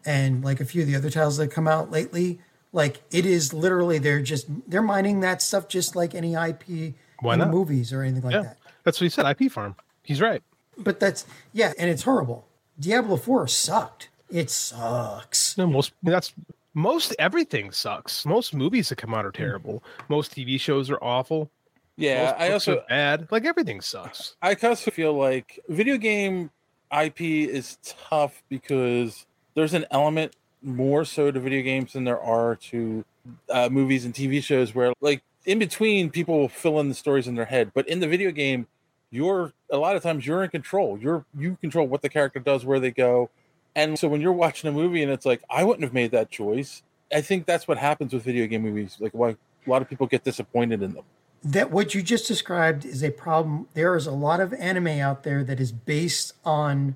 [0.06, 2.38] and like a few of the other titles that come out lately.
[2.72, 7.32] Like it is literally they're just they're mining that stuff just like any IP Why
[7.32, 7.50] in not?
[7.50, 8.58] movies or anything like yeah, that.
[8.84, 9.26] that's what he said.
[9.26, 9.74] IP farm.
[10.04, 10.40] He's right.
[10.76, 12.46] But that's yeah, and it's horrible.
[12.78, 14.10] Diablo 4 sucked.
[14.30, 15.58] It sucks.
[15.58, 16.32] No, most that's
[16.74, 18.24] most everything sucks.
[18.24, 19.38] Most movies that come out are mm.
[19.38, 19.82] terrible.
[20.08, 21.50] Most TV shows are awful.
[21.98, 23.26] Yeah, I also bad.
[23.30, 24.36] Like everything sucks.
[24.42, 26.50] I also feel like video game
[26.96, 32.54] IP is tough because there's an element more so to video games than there are
[32.54, 33.04] to
[33.50, 37.26] uh, movies and TV shows where like in between people will fill in the stories
[37.26, 38.68] in their head, but in the video game,
[39.10, 40.98] you're a lot of times you're in control.
[40.98, 43.28] You're you control what the character does, where they go,
[43.74, 46.30] and so when you're watching a movie and it's like I wouldn't have made that
[46.30, 46.84] choice.
[47.12, 48.98] I think that's what happens with video game movies.
[49.00, 49.36] Like why a
[49.66, 51.04] lot of people get disappointed in them.
[51.42, 53.68] That what you just described is a problem.
[53.74, 56.94] There is a lot of anime out there that is based on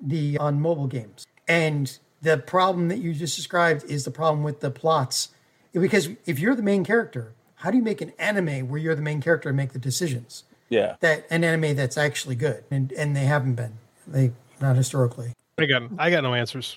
[0.00, 4.60] the on mobile games, and the problem that you just described is the problem with
[4.60, 5.28] the plots.
[5.72, 9.02] Because if you're the main character, how do you make an anime where you're the
[9.02, 10.44] main character and make the decisions?
[10.68, 10.96] Yeah.
[11.00, 13.78] That an anime that's actually good, and and they haven't been.
[14.06, 15.32] They not historically.
[15.58, 16.76] I got I got no answers.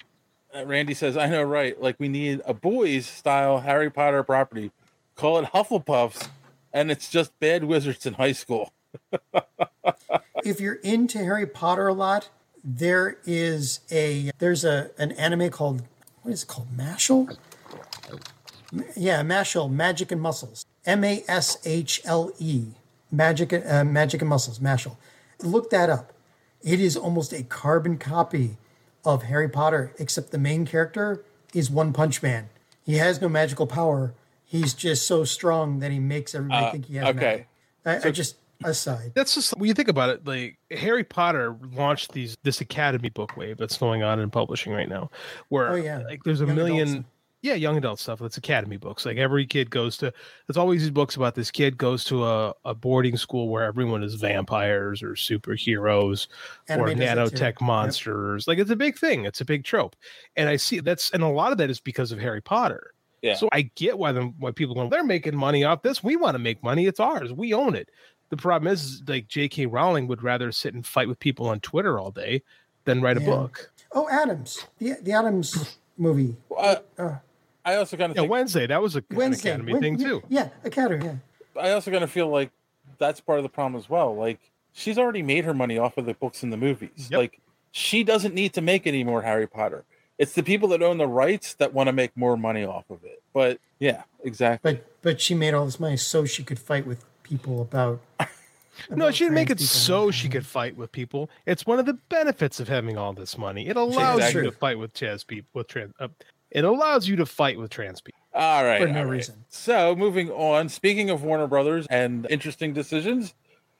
[0.55, 1.79] Uh, Randy says, "I know, right?
[1.81, 4.71] Like we need a boys style Harry Potter property.
[5.15, 6.29] Call it Hufflepuffs,
[6.77, 8.71] and it's just bad wizards in high school."
[10.43, 12.29] if you're into Harry Potter a lot,
[12.63, 15.81] there is a there's a an anime called
[16.21, 16.67] what is it called?
[16.75, 17.37] Mashle?
[18.97, 20.65] Yeah, Mashle, Magic and Muscles.
[20.85, 22.65] M A S H L E.
[23.09, 24.97] Magic uh, Magic and Muscles, Mashle.
[25.41, 26.11] Look that up.
[26.61, 28.57] It is almost a carbon copy
[29.05, 31.23] of Harry Potter, except the main character
[31.53, 32.49] is One Punch Man.
[32.85, 34.13] He has no magical power.
[34.49, 37.45] He's just so strong that he makes everybody Uh, think he has okay.
[37.85, 38.05] magic.
[38.05, 39.11] I, I just aside.
[39.13, 40.25] That's just when you think about it.
[40.25, 44.89] Like Harry Potter launched these this Academy book wave that's going on in publishing right
[44.89, 45.11] now,
[45.49, 45.99] where Oh, yeah.
[45.99, 46.87] like there's a Young million.
[46.87, 47.07] adults.
[47.43, 48.17] Yeah, young adult stuff.
[48.19, 49.05] That's Academy books.
[49.05, 50.11] Like every kid goes to.
[50.47, 54.01] There's always these books about this kid goes to a, a boarding school where everyone
[54.01, 56.27] is vampires or superheroes
[56.69, 57.35] or Anime does that too.
[57.35, 57.61] nanotech Yep.
[57.61, 58.47] monsters.
[58.47, 59.25] Like it's a big thing.
[59.25, 59.95] It's a big trope,
[60.35, 62.93] and I see that's and a lot of that is because of Harry Potter.
[63.21, 63.35] Yeah.
[63.35, 66.03] So I get why them why people go, they're making money off this.
[66.03, 66.85] We want to make money.
[66.85, 67.33] It's ours.
[67.33, 67.89] We own it.
[68.29, 69.65] The problem is like J.K.
[69.67, 72.43] Rowling would rather sit and fight with people on Twitter all day
[72.85, 73.71] than write a book.
[73.93, 76.35] Oh, Addams, the the Addams movie.
[76.55, 77.15] Uh, Uh,
[77.65, 79.99] I also kind of Yeah, think Wednesday that was a, an Wednesday Academy Wen- thing
[79.99, 80.23] yeah, too.
[80.29, 81.05] Yeah, Academy.
[81.05, 81.15] Yeah.
[81.61, 82.51] I also kind of feel like
[82.97, 84.15] that's part of the problem as well.
[84.15, 84.39] Like
[84.73, 87.09] she's already made her money off of the books and the movies.
[87.11, 87.39] Like
[87.71, 89.83] she doesn't need to make any more Harry Potter.
[90.17, 93.03] It's the people that own the rights that want to make more money off of
[93.03, 93.21] it.
[93.33, 94.73] But yeah, exactly.
[94.73, 98.01] But but she made all this money so she could fight with people about.
[98.91, 101.31] No, she didn't make it trans so she could fight with people.
[101.47, 103.67] It's one of the benefits of having all this money.
[103.67, 104.43] It allows Exactly.
[104.43, 105.49] you to fight with trans people.
[105.53, 106.09] With trans, uh,
[106.51, 108.21] it allows you to fight with trans people.
[108.35, 108.79] All right.
[108.79, 109.11] For no all right.
[109.11, 109.45] reason.
[109.49, 113.33] So moving on, speaking of Warner Brothers and interesting decisions,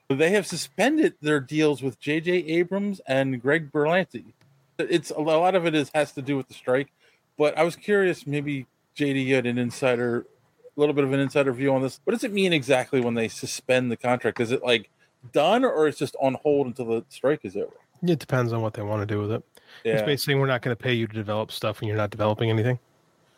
[0.08, 2.32] they have suspended their deals with J.J.
[2.32, 4.32] Abrams and Greg Berlanti.
[4.78, 6.88] It's a lot of it is has to do with the strike,
[7.36, 8.26] but I was curious.
[8.26, 8.66] Maybe
[8.96, 10.20] JD, you had an insider,
[10.76, 12.00] a little bit of an insider view on this.
[12.04, 14.40] What does it mean exactly when they suspend the contract?
[14.40, 14.88] Is it like
[15.32, 17.72] done or it's just on hold until the strike is over?
[18.02, 19.42] It depends on what they want to do with it.
[19.84, 20.06] It's Yeah.
[20.06, 22.78] basically we're not going to pay you to develop stuff when you're not developing anything.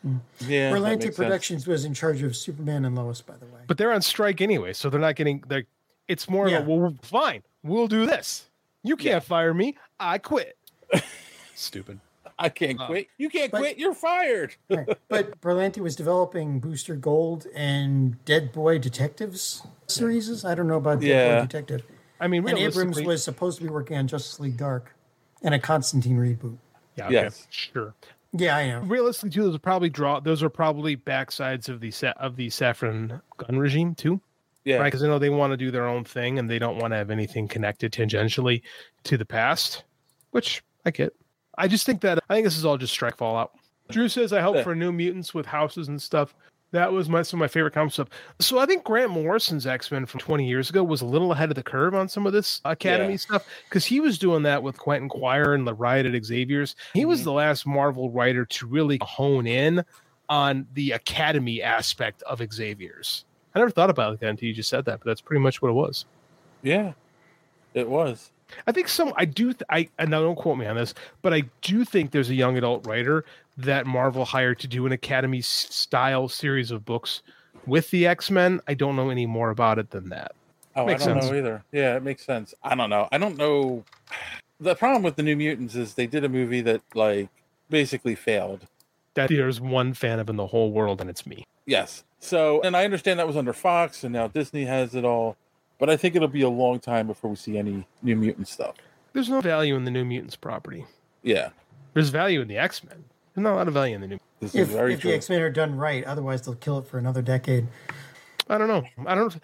[0.05, 0.19] Mm.
[0.41, 1.15] Yeah, that Berlanti makes sense.
[1.15, 3.61] Productions was in charge of Superman and Lois, by the way.
[3.67, 5.43] But they're on strike anyway, so they're not getting.
[5.47, 5.63] They're,
[6.07, 6.59] it's more Yeah.
[6.59, 8.47] of a well, fine, we'll do this.
[8.83, 9.77] You can't fire me.
[9.99, 10.57] I quit.
[11.55, 11.99] Stupid.
[12.39, 13.07] I can't uh, quit.
[13.17, 13.77] You can't quit.
[13.77, 14.55] You're fired.
[14.69, 14.97] Right.
[15.09, 20.43] But Berlanti was developing Booster Gold and Dead Boy Detectives series.
[20.45, 21.35] I don't know about Dead Yeah.
[21.35, 21.83] Boy Detective.
[22.19, 24.95] I mean, and Abrams was supposed to be working on Justice League Dark
[25.43, 26.57] and a Constantine reboot.
[26.95, 27.05] Yeah.
[27.05, 27.47] okay, Yes.
[27.49, 27.93] Sure.
[28.33, 28.79] Yeah, I know.
[28.81, 30.19] Realistically, too, those are probably draw.
[30.19, 34.21] Those are probably backsides of the sa- of the Safran Gunn regime too.
[34.63, 34.77] Yeah.
[34.77, 36.93] Right, because I know they want to do their own thing and they don't want
[36.93, 38.61] to have anything connected tangentially
[39.03, 39.83] to the past,
[40.29, 41.13] which I get.
[41.57, 43.51] I just think that I think this is all just strike fallout.
[43.89, 44.63] Drew says, "I hope Yeah.
[44.63, 46.33] for new mutants with houses and stuff."
[46.71, 48.07] That was my some of my favorite comic stuff.
[48.39, 51.49] So I think Grant Morrison's X Men from 20 years ago was a little ahead
[51.49, 53.17] of the curve on some of this Academy Yeah.
[53.17, 56.77] stuff because he was doing that with Quentin Quire and the Riot at Xavier's.
[56.93, 57.09] He Mm-hmm.
[57.09, 59.83] was the last Marvel writer to really hone in
[60.29, 63.25] on the Academy aspect of Xavier's.
[63.53, 65.67] I never thought about it until you just said that, but that's pretty much what
[65.67, 66.05] it was.
[66.63, 66.93] Yeah,
[67.73, 68.31] it was.
[68.67, 69.13] I think some.
[69.15, 69.53] I do.
[69.53, 72.35] Th- I and now don't quote me on this, but I do think there's a
[72.35, 73.25] young adult writer
[73.57, 77.21] that Marvel hired to do an Academy style series of books
[77.65, 78.61] with the X Men.
[78.67, 80.33] I don't know any more about it than that.
[80.75, 81.31] Oh, Makes I don't sense.
[81.31, 81.63] know either.
[81.71, 82.53] Yeah, it makes sense.
[82.63, 83.07] I don't know.
[83.11, 83.83] I don't know.
[84.59, 87.29] The problem with the New Mutants is they did a movie that like
[87.69, 88.67] basically failed.
[89.15, 91.45] That there's one fan of in the whole world, and it's me.
[91.65, 92.03] Yes.
[92.19, 95.35] So, and I understand that was under Fox, and now Disney has it all.
[95.81, 98.75] But I think it'll be a long time before we see any New Mutant stuff.
[99.13, 100.85] There's no value in the New Mutants property.
[101.23, 101.49] Yeah,
[101.95, 103.03] There's value in the X Men.
[103.33, 104.19] There's not a lot of value in the New.
[104.39, 105.09] this If, is very if true.
[105.09, 107.67] the X Men are done right, otherwise they'll kill it for another decade.
[108.47, 108.83] I don't know.
[109.07, 109.35] I don't.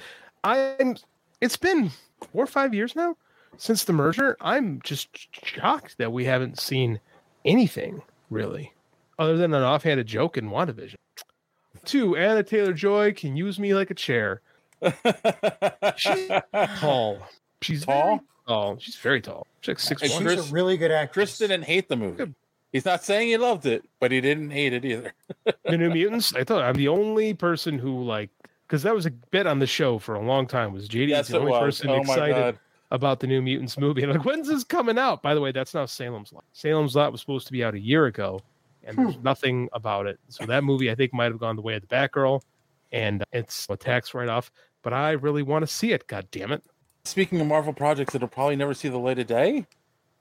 [0.43, 0.95] I'm.
[1.41, 1.89] It's been
[2.31, 3.17] four or five years now
[3.57, 4.38] since the merger.
[4.39, 5.09] I'm just
[5.43, 6.99] shocked that we haven't seen
[7.45, 8.73] anything really,
[9.17, 10.95] other than an offhanded joke in WandaVision.
[11.83, 14.41] Two, Anya Taylor-Joy can use me like a chair.
[15.95, 16.32] She's
[16.80, 17.19] tall.
[17.61, 18.21] She's tall.
[18.47, 18.78] Tall.
[18.80, 19.47] She's very tall.
[19.61, 20.23] She's like six And one.
[20.23, 21.13] Chris- really good actress.
[21.13, 22.34] Chris didn't hate the movie.
[22.71, 25.13] He's not saying he loved it, but he didn't hate it either.
[25.65, 26.36] the New Mutants.
[26.36, 28.30] I thought I'm the only person who like
[28.67, 30.73] because that was a bit on the show for a long time.
[30.73, 31.61] Was JD Yes, the only was.
[31.61, 32.59] person Oh excited
[32.91, 34.03] about the New Mutants movie?
[34.03, 35.21] And like, when's this coming out?
[35.21, 36.43] By the way, that's not Salem's Lot.
[36.53, 38.41] Salem's Lot was supposed to be out a year ago,
[38.84, 39.23] and there's hmm.
[39.23, 40.19] nothing about it.
[40.28, 42.41] So that movie, I think, might have gone the way of the Batgirl,
[42.91, 44.51] and it's a tax write off.
[44.88, 46.07] But I really want to see it.
[46.07, 46.63] God damn it!
[47.03, 49.65] Speaking of Marvel projects that'll probably never see the light of day,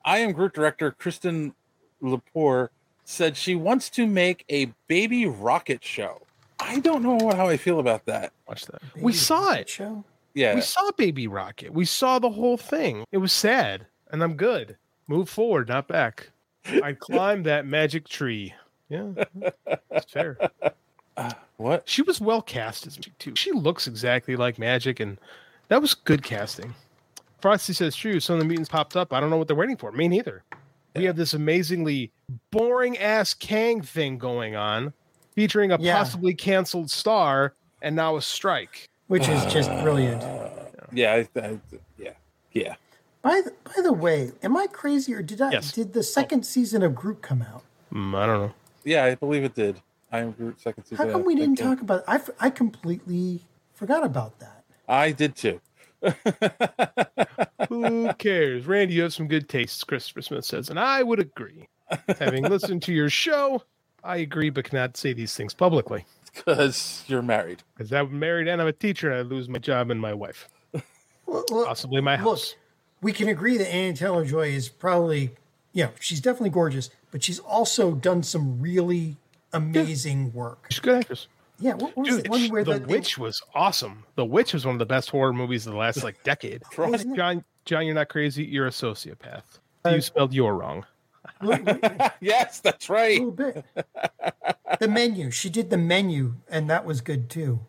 [0.05, 1.55] I am Groot director Kirsten
[2.03, 2.71] Lepore
[3.05, 6.23] said she wants to make a baby rocket show.
[6.59, 8.33] I don't know what, how I feel about that.
[8.49, 8.83] Watch that.
[9.01, 9.69] we saw it.
[9.69, 10.03] Show.
[10.35, 10.57] Yeah.
[10.57, 11.73] We saw Baby Rocket.
[11.73, 13.05] We saw the whole thing.
[13.13, 14.79] It was sad, and I'm good.
[15.07, 16.31] Move forward, not back.
[16.83, 18.53] I climbed that magic tree.
[18.89, 19.13] Yeah,
[19.93, 20.39] it's fair.
[21.57, 21.89] what?
[21.89, 23.35] She was well cast as Magik too.
[23.37, 25.19] She looks exactly like Magik, and
[25.69, 26.75] that was good casting.
[27.41, 28.21] Frosty says true.
[28.21, 29.13] Some of the mutants popped up.
[29.13, 29.93] I don't know what they're waiting for.
[29.93, 30.43] Me neither.
[30.95, 32.11] We have this amazingly
[32.51, 34.93] boring ass Kang thing going on,
[35.35, 35.97] featuring a Yeah.
[35.97, 37.53] possibly canceled star,
[37.83, 38.89] and now a strike.
[39.09, 40.23] Which is just brilliant.
[40.93, 41.59] Yeah, I, I,
[41.99, 42.13] yeah,
[42.53, 42.75] yeah.
[43.23, 45.73] By the, by the way, am I crazy or did I Yes.
[45.73, 47.63] did the second season of Groot come out?
[47.93, 48.55] Mm, I don't know.
[48.85, 49.81] Yeah, I believe it did.
[50.17, 51.07] I am Groot second season.
[51.07, 53.43] How come we didn't talk about I, f- I completely
[53.75, 54.65] forgot about that.
[54.89, 55.61] I did too.
[57.69, 58.67] Who cares?
[58.67, 61.69] Randy, you have some good tastes, Christopher Smith says, and I would agree.
[62.19, 63.63] Having listened to your show,
[64.05, 66.05] I agree, but cannot say these things publicly.
[66.35, 67.63] Because you're married.
[67.75, 70.49] Because I'm married and I'm a teacher, and I lose my job and my wife.
[71.49, 72.55] Possibly my Look, house.
[73.03, 75.33] we can agree that Anya Taylor-Joy is probably,
[75.73, 79.17] you know, she's definitely gorgeous, but she's also done some really
[79.57, 80.67] amazing work.
[80.71, 81.27] She's a good actress.
[81.59, 84.05] Yeah, what was Dude, the one where The the, Witch was awesome.
[84.15, 86.63] The Witch was one of the best horror movies of the last like decade.
[86.79, 87.17] Wasn't?
[87.17, 88.45] John, John, you're not crazy.
[88.45, 89.43] You're a sociopath.
[89.85, 90.85] Uh, you spelled your wrong.
[92.21, 93.21] yes, that's right.
[93.21, 93.65] A little bit.
[94.81, 95.31] the menu.
[95.31, 97.61] She did the menu, and that was good too.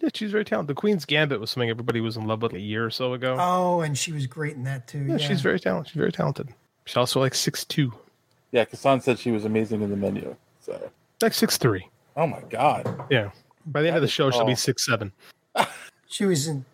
[0.00, 0.76] Yeah, she's very talented.
[0.76, 3.36] The Queen's Gambit was something everybody was in love with a year or so ago.
[3.38, 4.98] Oh, and she was great in that too.
[5.04, 5.92] yeah, Yeah, she's very talented.
[5.92, 6.48] She's very talented.
[6.86, 7.92] She's also like six two,
[8.52, 10.36] Yeah, Kassan said she was amazing in the menu.
[10.60, 10.90] So,
[11.24, 11.88] like six three.
[12.16, 13.04] oh my god.
[13.10, 13.30] Yeah.
[13.66, 15.12] By the end of the is show, she'll be six seven.
[16.06, 16.64] She was in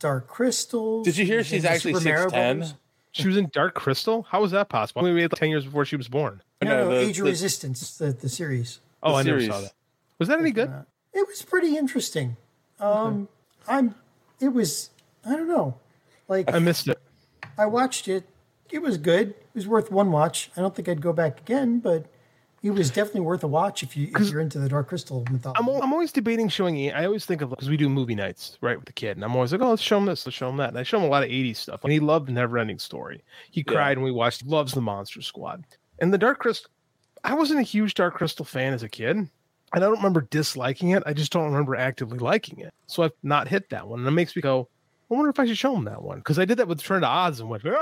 [0.00, 1.02] Dark Crystal.
[1.04, 2.74] Did you hear she's actually Super Mario 6'10"?
[3.12, 4.22] She was in Dark Crystal.
[4.28, 5.02] How was that possible?
[5.02, 6.42] We made like ten years before she was born.
[6.62, 8.80] No, No, no, the- Age of the- Resistance, the, the series.
[9.02, 9.72] Oh, The I never saw that.
[10.18, 10.72] Was that any good?
[11.12, 12.36] It was pretty interesting.
[12.80, 13.28] Um,
[13.68, 13.94] I'm.
[14.40, 14.90] It was.
[15.24, 15.76] I don't know.
[16.28, 16.98] Like I missed it.
[17.56, 18.24] I watched it.
[18.70, 19.30] It was good.
[19.30, 20.50] It was worth one watch.
[20.56, 22.06] I don't think I'd go back again, but
[22.62, 25.60] it was definitely worth a watch if you if you're into the Dark Crystal mythology.
[25.60, 26.76] I'm, I'm always debating showing.
[26.76, 29.24] Ian- I always think of because we do movie nights right with the kid, and
[29.24, 30.70] I'm always like, oh, let's show him this, let's show him that.
[30.70, 31.84] And I show him a lot of '80s stuff.
[31.84, 33.22] And he loved the Neverending Story.
[33.50, 33.72] He Yeah.
[33.72, 34.42] cried when we watched.
[34.42, 35.64] He loves the Monster Squad
[36.00, 36.70] and the Dark Crystal.
[37.24, 39.16] I wasn't a huge Dark Crystal fan as a kid.
[39.16, 39.30] And
[39.72, 41.02] I don't remember disliking it.
[41.04, 42.72] I just don't remember actively liking it.
[42.86, 43.98] So I've not hit that one.
[43.98, 44.66] And it makes me go,
[45.10, 46.18] I wonder if I should show him that one.
[46.18, 47.72] Because I did that with Turn to Odds and went, ah,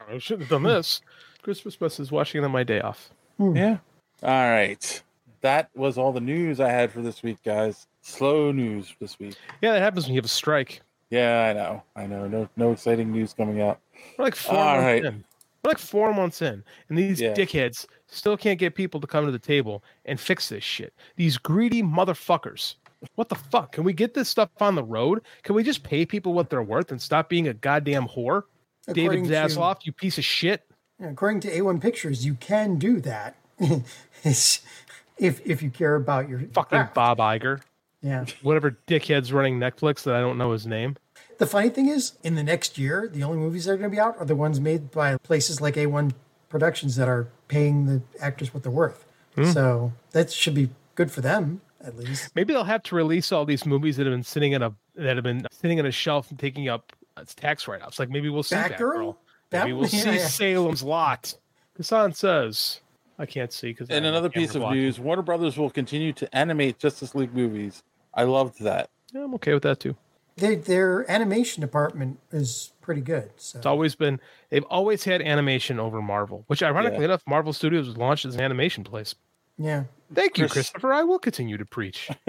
[0.00, 1.00] ah, I shouldn't have done this.
[1.42, 3.10] Christmas Bus is watching it on my day off.
[3.38, 3.76] Yeah.
[4.22, 5.02] All right.
[5.40, 7.86] That was all the news I had for this week, guys.
[8.02, 9.36] Slow news this week.
[9.62, 10.82] Yeah, that happens when you have a strike.
[11.10, 11.82] Yeah, I know.
[11.96, 12.26] I know.
[12.26, 13.78] No no exciting news coming out.
[14.18, 15.04] We're like four All months right.
[15.04, 15.24] in.
[15.64, 17.34] We're like four months in, and these Yeah.
[17.34, 20.92] dickheads still can't get people to come to the table and fix this shit.
[21.16, 22.74] These greedy motherfuckers.
[23.14, 23.72] What the fuck?
[23.72, 25.22] Can we get this stuff on the road?
[25.44, 28.42] Can we just pay people what they're worth and stop being a goddamn whore?
[28.88, 30.64] David According to- Zaslav, you piece of shit.
[31.00, 33.36] According to A1 Pictures, you can do that.
[34.24, 36.94] If if you care about your Fucking craft.
[36.94, 37.60] Bob Iger.
[38.02, 38.24] Yeah.
[38.42, 40.96] Whatever dickhead's running Netflix that I don't know his name.
[41.38, 43.94] The funny thing is, in the next year, the only movies that are going to
[43.94, 46.12] be out are the ones made by places like A1
[46.48, 49.04] Productions that are paying the actors what they're worth.
[49.34, 49.44] Hmm.
[49.46, 52.30] So that should be good for them, at least.
[52.34, 55.16] Maybe they'll have to release all these movies that have been sitting in a that
[55.16, 57.98] have been sitting on a shelf and taking up uh, tax write-offs.
[57.98, 58.78] Like maybe we'll see Batgirl?
[58.78, 59.16] Batgirl.
[59.50, 60.26] That Maybe we'll one- see yeah, yeah.
[60.26, 61.34] Salem's Lot.
[61.76, 62.80] Hassan says,
[63.18, 63.90] I can't see because.
[63.90, 67.82] And another piece of news: Warner Brothers will continue to animate Justice League movies.
[68.14, 68.90] I loved that.
[69.12, 69.96] Yeah, I'm okay with that too.
[70.36, 73.30] Their, their animation department is pretty good.
[73.38, 77.06] So It's always been they've always had animation over Marvel, which ironically Yeah.
[77.06, 79.14] enough, Marvel Studios was launched as an animation place.
[79.58, 79.84] yeah.
[80.14, 80.92] Thank you, Christopher.
[80.94, 82.08] I will continue to preach.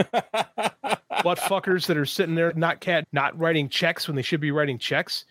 [1.22, 4.52] what fuckers that are sitting there not cat not writing checks when they should be
[4.52, 5.26] writing checks.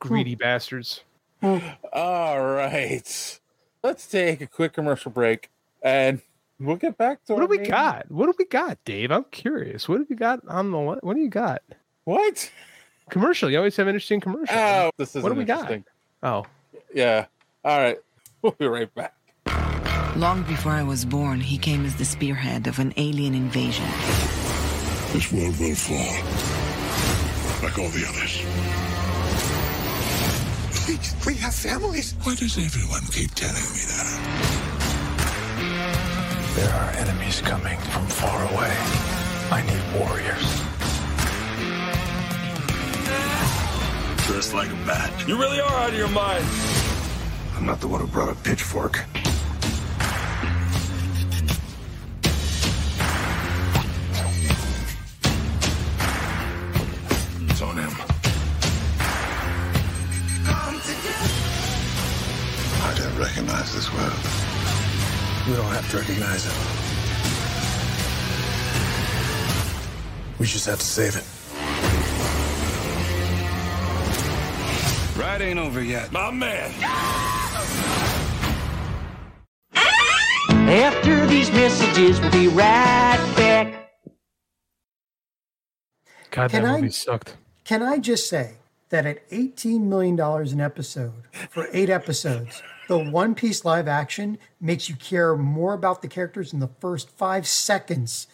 [0.00, 0.08] Hmm.
[0.08, 1.02] Greedy bastards.
[1.42, 3.40] All right,
[3.82, 5.50] let's take a quick commercial break,
[5.82, 6.20] and
[6.60, 8.10] we'll get back to What do we main- got?
[8.10, 9.10] What do we got, Dave?
[9.10, 9.88] I'm curious.
[9.88, 11.02] What have you got on the what?
[11.04, 11.62] What do you got?
[12.04, 12.50] What
[13.10, 13.50] commercial?
[13.50, 14.50] You always have interesting commercials.
[14.58, 15.72] Oh, this is what do we got?
[16.22, 16.44] Oh,
[16.94, 17.26] Yeah.
[17.64, 17.98] All right,
[18.42, 19.14] we'll be right back.
[20.16, 23.86] Long before I was born, he came as the spearhead of an alien invasion.
[25.12, 26.12] This world will fall.
[27.62, 28.42] Like all the others.
[30.88, 32.14] We, we have families.
[32.24, 34.18] Why does everyone keep telling me that?
[36.56, 38.74] There are enemies coming from far away.
[39.50, 40.62] I need warriors.
[44.26, 45.28] Dressed like a bat.
[45.28, 46.44] You really are out of your mind.
[47.54, 49.04] I'm not the one who brought a pitchfork.
[65.48, 66.52] We don't have to recognize it.
[70.38, 71.24] We just have to save it.
[75.18, 76.10] Ride ain't over yet.
[76.12, 76.72] My man.
[80.68, 83.90] After these messages, we'll be right back.
[86.30, 87.36] God, Can that I- movie sucked.
[87.64, 88.54] Can I just say
[88.88, 91.12] that at $18 million an episode
[91.50, 92.62] for eight episodes,
[92.92, 97.08] the One Piece live action makes you care more about the characters in the first
[97.10, 98.26] five seconds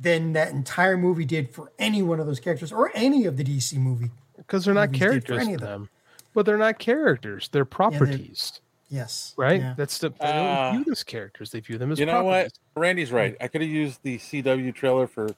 [0.00, 3.44] than that entire movie did for any one of those characters or any of the
[3.44, 4.10] DC movie.
[4.36, 5.70] Because they're not movies did for characters any of them.
[5.82, 5.88] them.
[6.32, 7.48] But they're not characters.
[7.52, 8.60] They're properties.
[8.88, 9.34] Yes.
[9.36, 9.60] right?
[9.60, 9.74] Yeah.
[9.76, 10.32] That's the they Uh,
[10.70, 11.50] don't view them as characters.
[11.50, 12.52] They view them as You know properties.
[12.74, 12.80] what?
[12.82, 13.36] Randy's right.
[13.40, 15.28] I could have used the CW trailer for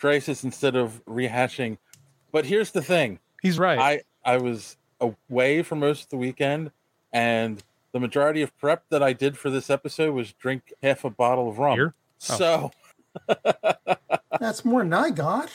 [0.00, 1.78] Crisis instead of rehashing.
[2.32, 3.18] But here's the thing.
[3.42, 3.78] He's right.
[3.78, 6.70] I I was away for most of the weekend,
[7.12, 7.62] and
[7.96, 11.48] the majority of prep that I did for this episode was drink half a bottle
[11.48, 11.80] of rum.
[11.80, 11.92] Oh.
[12.18, 12.70] So
[14.38, 15.50] That's more than I got.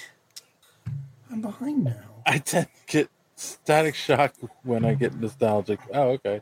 [1.31, 2.23] I'm behind now.
[2.25, 4.33] I tend to get static shock
[4.63, 5.79] when I get nostalgic.
[5.93, 6.41] Oh, okay.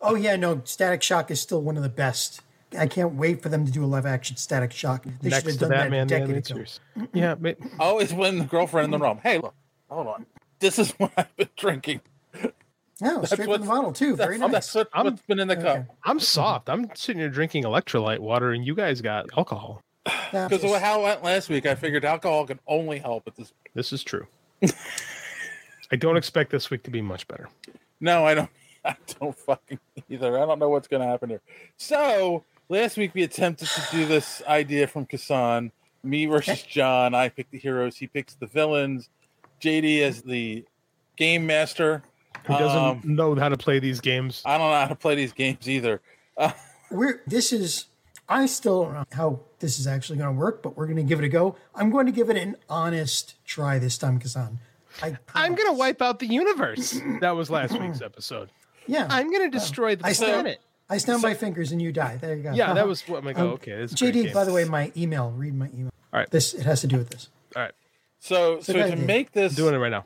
[0.00, 2.40] Oh yeah, no, Static Shock is still one of the best.
[2.78, 5.04] I can't wait for them to do a live action Static Shock.
[5.20, 7.08] They Next should have to done that a the decade animated ago.
[7.12, 9.20] Yeah, but oh, Always when the girlfriend in the room.
[9.22, 9.54] Hey, look,
[9.90, 10.26] hold on.
[10.58, 12.00] This is what I've been drinking.
[13.02, 14.16] Oh, no, straight from the bottle too.
[14.16, 14.50] Very nice.
[14.52, 15.86] That's what, what's been in the cup.
[16.04, 16.68] I'm soft.
[16.68, 19.82] I'm sitting here drinking electrolyte water, and you guys got alcohol.
[20.04, 23.52] Because of how it went last week, I figured alcohol can only help at this.
[23.74, 24.26] This is true.
[25.90, 27.48] I don't expect this week to be much better.
[28.00, 28.50] No, I don't.
[28.84, 29.78] I don't fucking
[30.10, 30.36] either.
[30.36, 31.40] I don't know what's going to happen here.
[31.78, 35.72] So last week we attempted to do this idea from Kasan,
[36.02, 37.14] me versus John.
[37.14, 37.96] I pick the heroes.
[37.96, 39.08] He picks the villains.
[39.60, 40.66] JD as the
[41.16, 42.02] game master.
[42.46, 44.42] Who doesn't Um, know how to play these games?
[44.44, 46.00] I don't know how to play these games either.
[46.36, 46.52] Uh,
[46.90, 47.86] We're this is
[48.28, 51.02] I still don't know how this is actually going to work, but we're going to
[51.02, 51.56] give it a go.
[51.74, 54.58] I'm going to give it an honest try this time, Kazan.
[55.02, 57.00] I I'm gonna wipe out the universe.
[57.20, 58.50] That was last week's episode.
[58.86, 59.08] yeah.
[59.10, 60.60] I'm gonna destroy the I stand, planet.
[60.88, 62.16] I stand by fingers and you die.
[62.18, 62.52] There you go.
[62.52, 63.38] Yeah, that was what I'm like.
[63.38, 65.30] Um, okay, this is JD, by the way, my email.
[65.32, 65.90] Read my email.
[66.12, 66.30] All right.
[66.30, 67.28] This it has to do with this.
[67.56, 67.72] All right.
[68.20, 70.04] So, So so, to make this doing it right now.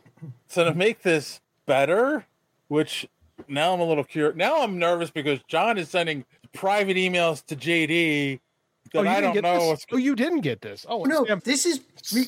[0.48, 1.38] So to make this
[1.68, 2.26] better,
[2.66, 3.06] which
[3.46, 4.36] now I'm a little curious.
[4.36, 8.40] Now I'm nervous because John is sending private emails to JD
[8.92, 9.68] that oh, you I didn't don't get know this?
[9.68, 9.86] what's.
[9.92, 10.84] Oh, you didn't get this.
[10.88, 11.80] Oh no, this is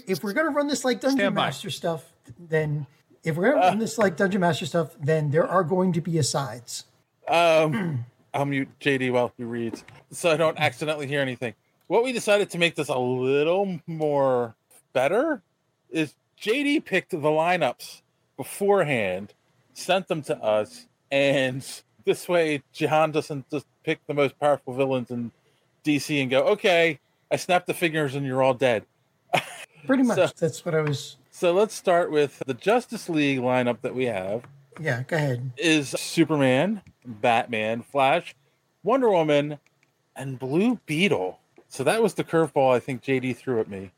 [0.07, 1.47] if we're gonna run this like Dungeon Stand by.
[1.47, 2.05] Master stuff,
[2.39, 2.87] then
[3.25, 6.19] if we're gonna run this like Dungeon Master stuff, then there are going to be
[6.19, 6.85] asides.
[7.27, 11.55] Um, I'll mute JD while he reads, so I don't accidentally hear anything.
[11.89, 14.55] What we decided to make this a little more
[14.93, 15.43] better
[15.91, 18.03] is JD picked the lineups
[18.45, 19.35] beforehand,
[19.75, 21.67] sent them to us, and
[22.07, 25.31] this way Jahan doesn't just pick the most powerful villains in
[25.85, 26.99] DC and go, "Okay,
[27.31, 28.85] I snapped the fingers and you're all dead."
[29.87, 30.17] Pretty much.
[30.17, 31.17] So- That's what I was.
[31.33, 34.43] So let's start with the Justice League lineup that we have
[34.81, 35.53] Yeah, go ahead.
[35.57, 38.35] is Superman, Batman, Flash,
[38.83, 39.59] Wonder Woman,
[40.17, 41.39] and Blue Beetle.
[41.69, 43.91] So that was the curveball I think JD threw at me.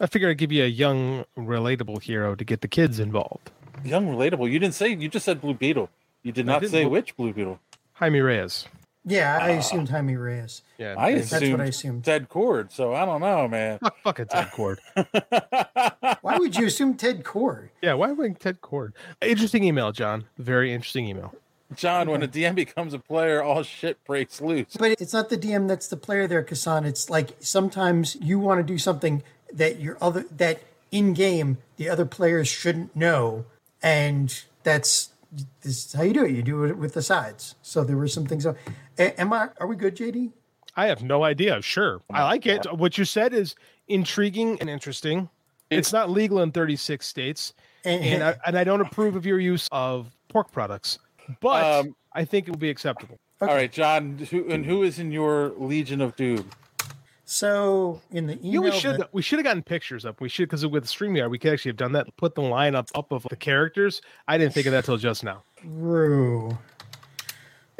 [0.00, 3.50] I figured I'd give you a young, relatable hero to get the kids involved.
[3.84, 4.50] Young, relatable.
[4.50, 4.88] You didn't say.
[4.88, 5.88] You just said Blue Beetle.
[6.22, 7.58] You did not say look- which Blue Beetle.
[7.94, 8.66] Jaime Reyes.
[9.08, 9.58] Yeah, I ah.
[9.58, 10.62] assumed Jaime Reyes.
[10.78, 12.04] Yeah, I that's assumed, what I assumed.
[12.04, 12.72] Ted Kord.
[12.72, 13.78] So I don't know, man.
[13.78, 14.78] Fuck, fucking Ted Kord.
[16.22, 17.68] Why would you assume Ted Kord?
[17.80, 18.92] Yeah, why would Ted Kord?
[19.22, 20.24] Interesting email, John.
[20.38, 21.32] Very interesting email.
[21.74, 24.76] John, when a DM becomes a player, all shit breaks loose.
[24.76, 26.84] But it's not the DM that's the player there, Kasan.
[26.84, 29.22] It's like sometimes you want to do something
[29.52, 33.44] that your other that in game the other players shouldn't know,
[33.86, 35.10] and that's
[35.62, 36.32] this is how you do it.
[36.32, 37.54] You do it with the sides.
[37.62, 38.44] So there were some things.
[38.46, 38.56] A-
[39.20, 39.50] Am I?
[39.60, 40.32] Are we good, JD?
[40.76, 41.62] I have no idea.
[41.62, 42.02] Sure.
[42.10, 42.66] I like it.
[42.76, 43.54] What you said is
[43.88, 45.28] intriguing and interesting.
[45.70, 47.54] It's not legal in 36 states.
[47.84, 50.98] And- And, I, and I don't approve of your use of pork products,
[51.40, 53.18] but Um, I think it will be acceptable.
[53.40, 56.50] All right, John, who, and who is in your Legion of Doom?
[57.28, 60.20] So in the email, You know, we should that- we should have gotten pictures up.
[60.20, 62.16] We should because with StreamYard we could actually have done that.
[62.16, 64.00] Put the lineup up of the characters.
[64.28, 65.42] I didn't think of that till just now.
[65.60, 66.56] True.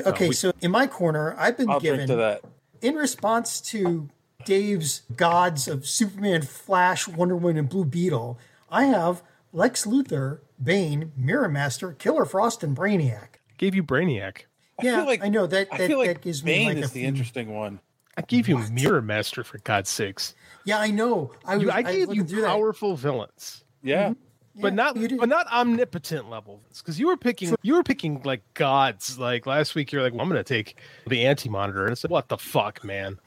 [0.04, 2.42] Okay, we- so in my corner, I've been I'll given to that.
[2.82, 4.08] in response to
[4.44, 8.38] Dave's gods of Superman, Flash, Wonder Woman, and Blue Beetle.
[8.70, 9.22] I have
[9.52, 13.38] Lex Luthor, Bane, Mirror Master, Killer Frost, and Brainiac.
[13.58, 14.42] Gave you Brainiac.
[14.82, 15.68] Yeah, feel like- I know that.
[15.72, 17.78] I that, feel like that gives me Bane like a is the few- interesting one.
[18.16, 20.34] I gave you Mirror Master for God's sakes.
[20.64, 21.32] Yeah, I know.
[21.44, 22.48] I, You- was, I gave looking you through that.
[22.48, 23.64] powerful villains.
[23.82, 24.10] Yeah.
[24.56, 24.62] Mm-hmm.
[24.62, 29.18] but not but not omnipotent levels because you were picking you were picking like gods
[29.18, 32.28] like last week you're like well, i'm gonna take the anti-monitor and i said what
[32.28, 33.20] the fuck man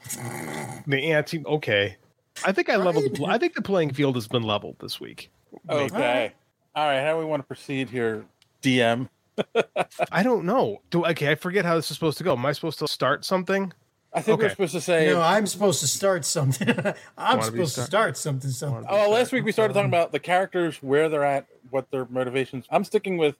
[0.88, 1.96] the anti okay
[2.44, 5.30] i think i leveled the, i think the playing field has been leveled this week
[5.68, 6.32] Okay.
[6.74, 7.00] All right.
[7.00, 8.24] How do we want to proceed here,
[8.60, 9.08] DM?
[10.10, 12.50] i don't know do okay i forget how this is supposed to go am i
[12.52, 13.72] supposed to start something
[14.12, 15.06] I think we're supposed to say.
[15.06, 16.68] No, I'm supposed to start something.
[17.18, 18.50] I'm Wanna be supposed to start- start something.
[18.50, 18.86] Something.
[18.88, 22.66] Oh, last week we started talking about the characters, where they're at, what their motivations.
[22.70, 23.36] I'm sticking with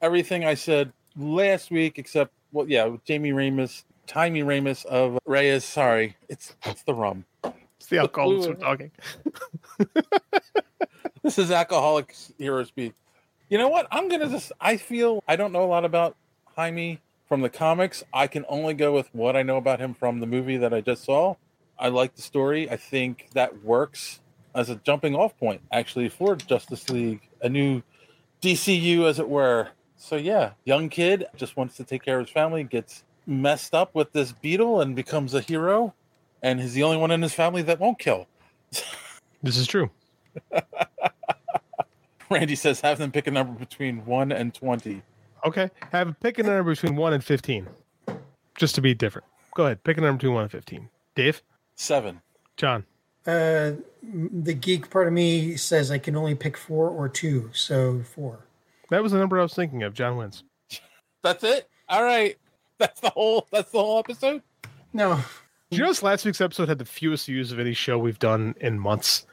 [0.00, 5.64] everything I said last week, except well, yeah, with Jamie Ramis, Timey Ramis of Reyes.
[5.64, 7.24] Sorry, it's it's the rum.
[7.44, 8.90] it's the alcoholics we're talking
[11.22, 12.94] This is alcoholic hero speak.
[13.48, 13.86] You know what?
[13.90, 14.52] I'm gonna just.
[14.60, 16.16] I feel I don't know a lot about
[16.56, 17.00] Jaime
[17.32, 18.04] from the comics.
[18.12, 20.82] I can only go with what I know about him from the movie that I
[20.82, 21.36] just saw.
[21.78, 22.68] I like the story.
[22.68, 24.20] I think that works
[24.54, 27.80] as a jumping off point, actually, for Justice League, a new
[28.42, 29.68] DCU, as it were.
[29.96, 33.94] So yeah, young kid just wants to take care of his family, gets messed up
[33.94, 35.94] with this beetle, and becomes a hero.
[36.42, 38.26] And he's the only one in his family that won't kill.
[39.42, 39.90] this is true
[42.30, 45.00] Randy says have them pick a number between one and twenty.
[45.44, 47.66] Okay have pick a number between 1 and 15
[48.56, 51.42] just to be different go ahead pick a number between 1 and 15 dave
[51.74, 52.20] Seven.
[52.56, 52.84] john
[53.26, 53.72] Uh,
[54.02, 58.40] the geek part of me says I can only pick four or two, so four.
[58.90, 60.42] that was the number i was thinking of john wins
[61.22, 61.68] That's it.
[61.88, 62.36] All right.
[62.78, 63.46] That's the whole.
[63.52, 64.42] That's the whole episode.
[64.92, 65.20] No.
[65.70, 68.56] Do you notice last week's episode had the fewest views of any show we've done
[68.60, 69.24] in months?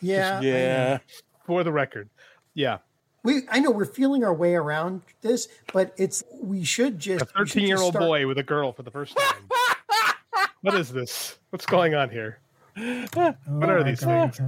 [0.00, 0.38] Yeah.
[0.38, 0.48] I know.
[0.48, 0.98] Yeah.
[1.46, 2.08] For the record.
[2.54, 2.78] Yeah.
[3.24, 7.26] We I know we're feeling our way around this, but it's we should just A
[7.26, 9.48] 13 year old boy with a girl for the first time.
[10.60, 11.38] what is this?
[11.50, 12.38] What's going on here?
[13.14, 14.40] What are these things?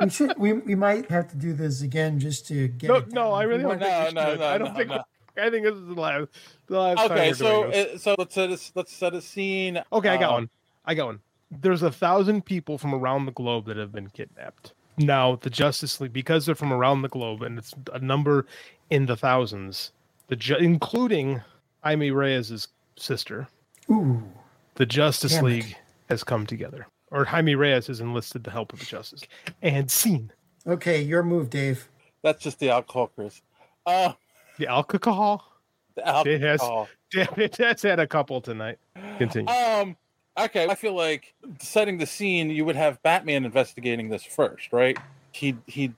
[0.00, 0.38] we should.
[0.38, 2.88] We, we might have to do this again just to get.
[2.88, 3.32] No, it no, down.
[3.34, 4.88] I really want- don't think no, no, I don't no, think.
[4.90, 5.02] no.
[5.36, 6.28] I think this is the last.
[6.66, 8.02] The last time Okay, so doing this.
[8.02, 9.82] so let's set a, let's set a scene.
[9.92, 10.50] Okay, I got Uh, one.
[10.86, 11.20] I got one.
[11.50, 14.72] There's a thousand people from around the globe that have been kidnapped.
[14.98, 18.46] Now, the Justice League, because they're from around the globe, and it's a number
[18.90, 19.92] in the thousands,
[20.28, 21.40] the ju- including
[21.84, 23.46] Jaime Reyes' sister,
[23.90, 24.22] Ooh.
[24.74, 25.48] the Justice Damn it.
[25.48, 25.76] League
[26.08, 26.86] has come together.
[27.10, 29.22] Or Jaime Reyes has enlisted the help of the Justice
[29.62, 30.30] And scene.
[30.66, 31.88] Okay, your move, Dave.
[32.22, 33.40] That's just the alcohol, Chris.
[33.86, 34.12] Uh,
[34.58, 35.44] The alcohol?
[35.94, 36.88] the It has, alcohol.
[37.10, 38.78] damn, it has had a couple tonight.
[39.18, 39.50] Continue.
[39.52, 39.96] Um.
[40.38, 44.96] Okay, I feel like setting the scene, you would have Batman investigating this first, right?
[45.32, 45.94] He'd he'd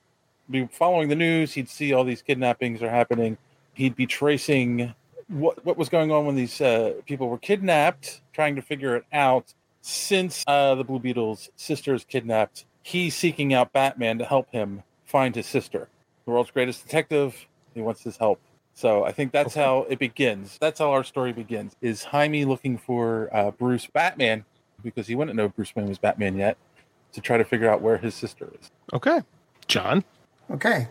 [0.49, 1.53] be following the news.
[1.53, 3.36] He'd see all these kidnappings are happening.
[3.74, 4.95] He'd be tracing
[5.28, 9.05] what what was going on when these uh, people were kidnapped, trying to figure it
[9.12, 9.53] out.
[9.82, 14.82] Since uh, the Blue Beetle's sister is kidnapped, he's seeking out Batman to help him
[15.05, 15.88] find his sister.
[16.24, 17.47] The world's greatest detective.
[17.74, 18.41] He wants his help.
[18.81, 20.57] So I think that's how it begins.
[20.59, 21.76] That's how our story begins.
[21.83, 24.47] Is Jaime looking for uh, Bruce Batman
[24.83, 26.57] because he wouldn't know Bruce Wayne was Batman yet
[27.12, 28.70] to try to figure out where his sister is.
[28.95, 29.20] Okay.
[29.68, 30.03] John?
[30.51, 30.89] Okay.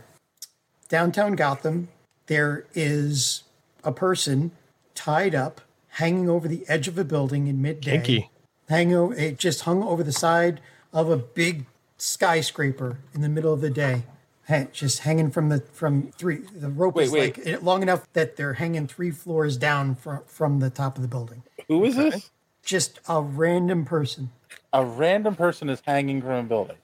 [0.87, 1.87] Downtown Gotham,
[2.27, 3.41] there is
[3.83, 4.51] a person
[4.93, 7.93] tied up, hanging over the edge of a building in midday.
[7.93, 8.29] Yankee.
[8.69, 10.61] Hanging over, it just hung over the side
[10.93, 11.65] of a big
[11.97, 14.03] skyscraper in the middle of the day.
[14.49, 16.37] Ha- Just hanging from the from three.
[16.55, 17.47] The rope Wait, is wait.
[17.47, 21.07] like long enough that they're hanging three floors down from from the top of the
[21.07, 21.43] building.
[21.67, 22.31] Who is this?
[22.63, 24.31] Just a random person.
[24.73, 26.77] A random person is hanging from a building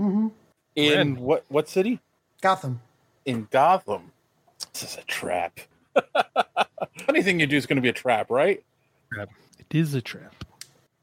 [0.00, 0.28] Mm-hmm.
[0.76, 1.22] in Random.
[1.24, 2.00] what what city?
[2.40, 2.80] Gotham.
[3.24, 4.10] In Gotham.
[4.72, 5.60] This is a trap.
[7.08, 8.62] Anything you do is going to be a trap, right?
[9.16, 10.34] It is a trap.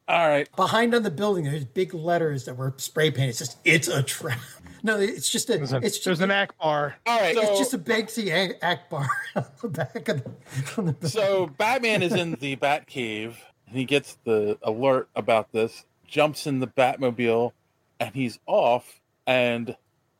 [0.08, 0.50] All right.
[0.56, 3.30] Behind on the building, there's big letters that were spray painted.
[3.32, 4.40] It says "It's a trap."
[4.84, 5.58] No, it's just a.
[5.58, 6.94] There's, a, it's there's an Ackbar.
[7.06, 7.36] All right.
[7.36, 10.32] it's just a Banksy Ak- Ackbar on the back of the.
[10.78, 11.10] On the building.
[11.10, 13.36] So Batman is in the Batcave,
[13.68, 17.52] and he gets the alert about this, jumps in the Batmobile,
[18.00, 19.00] and he's off.
[19.28, 19.76] And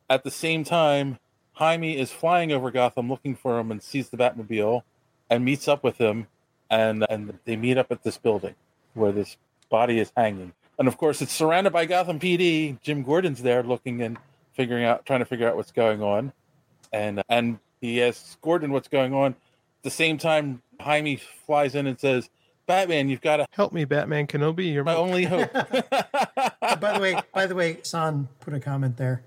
[0.08, 1.18] at the same time,
[1.54, 4.82] Jaime is flying over Gotham looking for him and sees the Batmobile
[5.28, 6.26] and meets up with him.
[6.70, 8.54] And, and they meet up at this building
[8.94, 9.36] where this
[9.68, 10.52] body is hanging.
[10.78, 12.80] And of course, it's surrounded by Gotham PD.
[12.80, 14.18] Jim Gordon's there looking and
[14.60, 16.32] figuring out, trying to figure out what's going on.
[16.92, 19.32] And uh, and he asks Gordon what's going on.
[19.32, 22.28] At the same time, Jaime flies in and says,
[22.66, 24.70] "Batman, you've got to Help me, Batman Kenobi.
[24.72, 28.96] You're my only hope." Oh, by the way, by the way, San put a comment
[28.98, 29.22] there.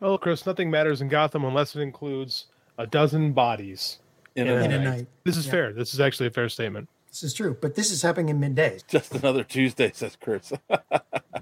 [0.00, 2.46] Oh, Chris, nothing matters in Gotham unless it includes
[2.78, 3.98] a dozen bodies
[4.36, 4.84] In in, a a night.
[4.84, 5.06] night.
[5.24, 5.52] This is Yeah.
[5.52, 5.72] fair.
[5.72, 6.88] This is actually a fair statement.
[7.08, 8.78] This is true, but this is happening in midday.
[8.86, 10.52] Just another Tuesday, says Chris.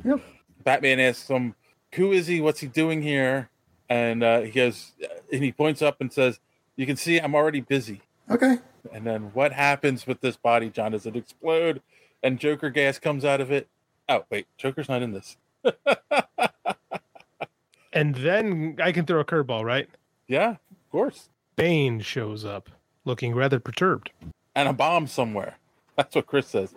[0.04, 0.20] Yep.
[0.64, 1.54] Batman asks him,
[1.96, 2.40] "Who is he?
[2.40, 3.50] What's he doing here?"
[3.88, 4.92] And uh, he goes,
[5.32, 6.40] and he points up and says,
[6.76, 8.58] "You can see I'm already busy." Okay.
[8.92, 10.92] And then what happens with this body, John?
[10.92, 11.82] Does it explode?
[12.22, 13.68] And Joker gas comes out of it.
[14.08, 15.36] Oh wait, Joker's not in this.
[17.92, 19.88] And then I can throw a curveball, right?
[20.28, 21.30] Yeah, of course.
[21.56, 22.68] Bane shows up
[23.06, 24.10] looking rather perturbed.
[24.54, 25.56] and a bomb somewhere.
[25.96, 26.74] That's what Chris says.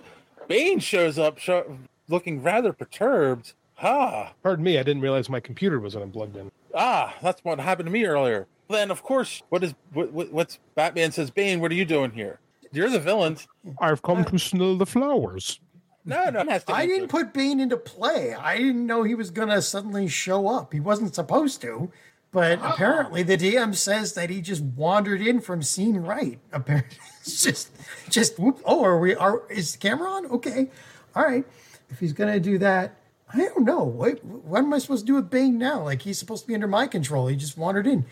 [0.47, 3.53] Bane shows up show, looking rather perturbed.
[3.81, 6.51] Ah, Pardon me, I didn't realize my computer was unplugged in.
[6.75, 8.47] ah, that's what happened to me earlier.
[8.69, 11.31] Then, of course, what is what, what, what's Batman says?
[11.31, 12.39] Bane, what are you doing here?
[12.71, 13.37] You're the villain.
[13.79, 15.59] I've come to smell the flowers.
[16.05, 18.33] No, no, it has to I didn't put Bane into play.
[18.33, 20.71] I didn't know he was going to suddenly show up.
[20.71, 21.91] He wasn't supposed to,
[22.31, 26.37] but apparently the DM says that he just wandered in from scene right.
[26.51, 27.71] Apparently, it's just,
[28.09, 28.61] just whoop.
[28.65, 29.15] Oh, are we?
[29.15, 30.25] Are is the camera on?
[30.27, 30.69] Okay,
[31.15, 31.45] all right.
[31.89, 32.95] If he's going to do that,
[33.33, 33.83] I don't know.
[33.83, 35.83] What what am I supposed to do with Bane now?
[35.83, 37.27] Like he's supposed to be under my control.
[37.27, 38.05] He just wandered in.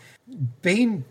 [0.62, 1.04] Bane.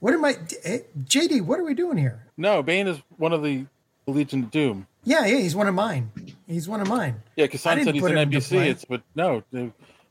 [0.00, 0.36] What am I?
[0.64, 2.26] eh, JD, what are we doing here?
[2.36, 3.66] No, Bane is one of the
[4.06, 4.86] Legion of Doom.
[5.04, 6.10] Yeah, yeah, he's one of mine.
[6.46, 7.22] He's one of mine.
[7.36, 8.66] Yeah, because didn't said he's an NPC.
[8.66, 9.42] It's but no,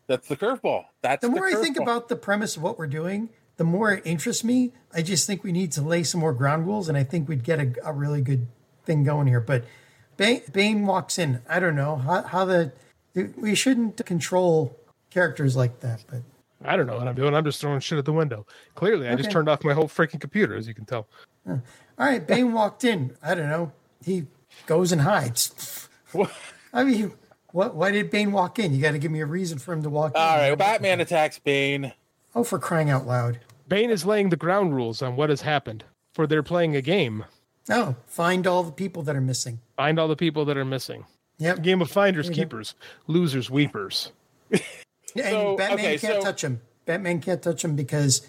[0.07, 0.85] that's the curveball.
[1.01, 4.03] That's the more I think about the premise of what we're doing, the more it
[4.05, 4.71] interests me.
[4.93, 7.43] I just think we need to lay some more ground rules, and I think we'd
[7.43, 8.47] get a, a really good
[8.85, 9.41] thing going here.
[9.41, 9.65] But
[10.17, 11.41] Bane, Bane walks in.
[11.47, 12.73] I don't know how, how the
[13.37, 14.77] we shouldn't control
[15.09, 16.21] characters like that, but
[16.63, 17.33] I don't know what I'm doing.
[17.33, 18.45] I'm just throwing shit at the window.
[18.75, 21.07] Clearly, I just turned off my whole freaking computer, as you can tell.
[21.47, 21.61] all
[21.97, 22.25] right.
[22.25, 23.15] Bane walked in.
[23.23, 23.71] I don't know.
[24.03, 24.25] He
[24.65, 25.87] goes and hides.
[26.73, 27.13] I mean,
[27.51, 27.75] what?
[27.75, 28.73] Why did Bane walk in?
[28.73, 30.21] You got to give me a reason for him to walk in.
[30.21, 31.93] All right, Batman attacks Bane.
[32.35, 33.39] Oh, for crying out loud!
[33.67, 35.83] Bane is laying the ground rules on what has happened.
[36.13, 37.25] For they're playing a game.
[37.69, 39.59] Oh, find all the people that are missing.
[39.77, 41.05] Find all the people that are missing.
[41.39, 41.61] Yep.
[41.61, 42.73] Game of finders, There keepers,
[43.05, 44.11] losers, weepers.
[44.51, 44.61] And
[45.15, 46.61] So, Batman okay, can't so- touch him.
[46.85, 48.27] Batman can't touch him because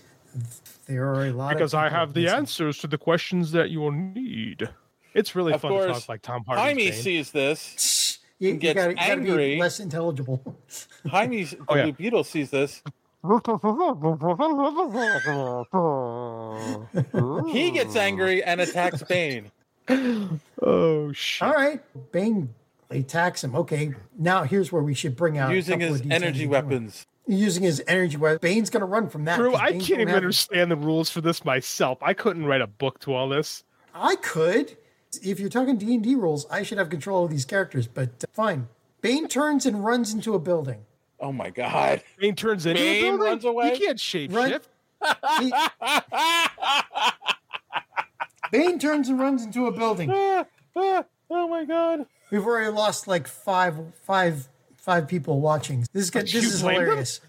[0.86, 2.38] there are a lot Because of I have the missing.
[2.38, 4.68] answers to the questions that you will need.
[5.14, 6.60] It's really Of fun to talk like Tom Hardy.
[6.62, 8.18] Jaime sees this.
[8.38, 9.54] You, you gets gotta, you gotta angry.
[9.54, 10.56] be less intelligible.
[11.08, 11.82] Jaime, the Oh, yeah.
[11.84, 12.82] Blue Beetle, sees this.
[17.52, 19.50] He gets angry and attacks Bane.
[20.62, 21.46] Oh shit!
[21.48, 21.80] All right,
[22.12, 22.54] Bane
[22.90, 23.54] attacks him.
[23.54, 26.62] Okay, now here's where we should bring out a using couple his of energy before.
[26.62, 27.06] weapons.
[27.26, 29.36] Using his energy weapon, Bane's gonna run from that.
[29.36, 31.98] Drew, 'cause I can't even have- understand the rules for this myself.
[32.02, 33.64] I couldn't write a book to all this.
[33.94, 34.76] I could.
[35.22, 37.86] If you're talking D and D rules, I should have control of these characters.
[37.86, 38.68] But uh, fine.
[39.00, 40.84] Bane turns and runs into a building.
[41.20, 42.02] Oh my god!
[42.18, 43.20] Bane turns into Bane a building?
[43.26, 43.74] runs away?
[43.74, 44.68] He can't shape Run- shift.
[45.40, 45.52] He-
[48.50, 50.10] Bane turns and runs into a building.
[50.12, 50.44] Ah,
[50.76, 52.06] ah, oh my god!
[52.30, 55.86] We've already lost like five, five, five people watching.
[55.92, 56.84] This is This is blame them?
[56.84, 57.20] hilarious.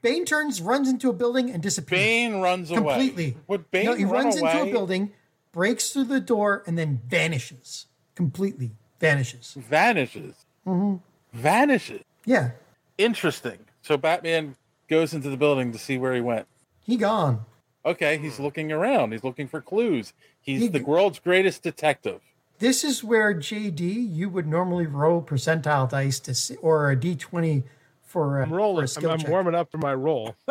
[0.00, 2.00] Bane turns, runs into a building, and disappears.
[2.00, 2.80] Bane runs away.
[2.80, 3.36] completely.
[3.48, 5.12] Would Bane no, he run runs into a building,
[5.52, 7.86] breaks through the door, and then vanishes.
[8.14, 9.54] Completely vanishes.
[9.58, 10.34] Vanishes.
[10.64, 10.96] hmm
[11.32, 12.02] Vanishes.
[12.26, 12.50] Yeah,
[12.98, 13.58] Interesting.
[13.80, 14.54] So Batman
[14.88, 16.46] goes into the building to see where he went.
[16.84, 17.44] he gone.
[17.84, 18.42] Okay, he's hmm.
[18.44, 19.12] looking around.
[19.12, 20.12] He's looking for clues.
[20.40, 22.20] He's He- the world's greatest detective.
[22.58, 23.80] This is where JD
[24.14, 27.64] you would normally roll percentile dice to see, or a D twenty
[28.04, 28.78] for a, I'm for rolling.
[28.78, 29.28] a I'm, skill I'm check.
[29.28, 30.36] warming up for my roll.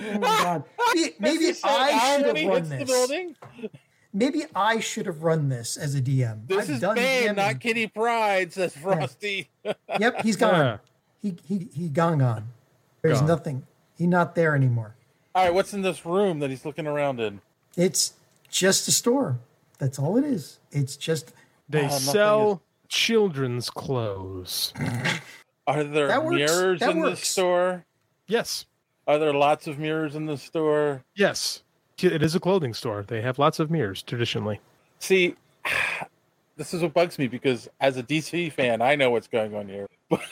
[0.00, 0.64] Oh my God.
[0.94, 2.88] Maybe, maybe I should have run hits the this.
[2.88, 3.36] building.
[4.12, 6.46] Maybe I should have run this as a DM.
[6.46, 7.36] This I've is done Bane, DMing.
[7.36, 9.48] not Kitty Pryde, says Frosty.
[9.98, 10.54] Yep, he's gone.
[10.54, 10.76] Yeah.
[11.20, 12.48] He he he gone gone.
[13.02, 13.28] There's Gone.
[13.28, 13.66] nothing.
[13.96, 14.94] He's not there anymore.
[15.34, 17.40] All right, what's in this room that he's looking around in?
[17.76, 18.14] It's
[18.50, 19.38] just a store.
[19.78, 20.58] That's all it is.
[20.72, 21.32] It's just
[21.68, 24.72] They uh, nothing sell children's clothes.
[25.66, 27.84] Are there That mirrors That in the store?
[28.26, 28.66] Yes.
[29.06, 31.04] Are there lots of mirrors in the store?
[31.14, 31.62] Yes.
[32.00, 33.04] It is a clothing store.
[33.06, 34.60] They have lots of mirrors traditionally.
[34.98, 35.36] See,
[36.56, 39.68] this is what bugs me because as a DC fan, I know what's going on
[39.68, 39.86] here.
[40.08, 40.22] But,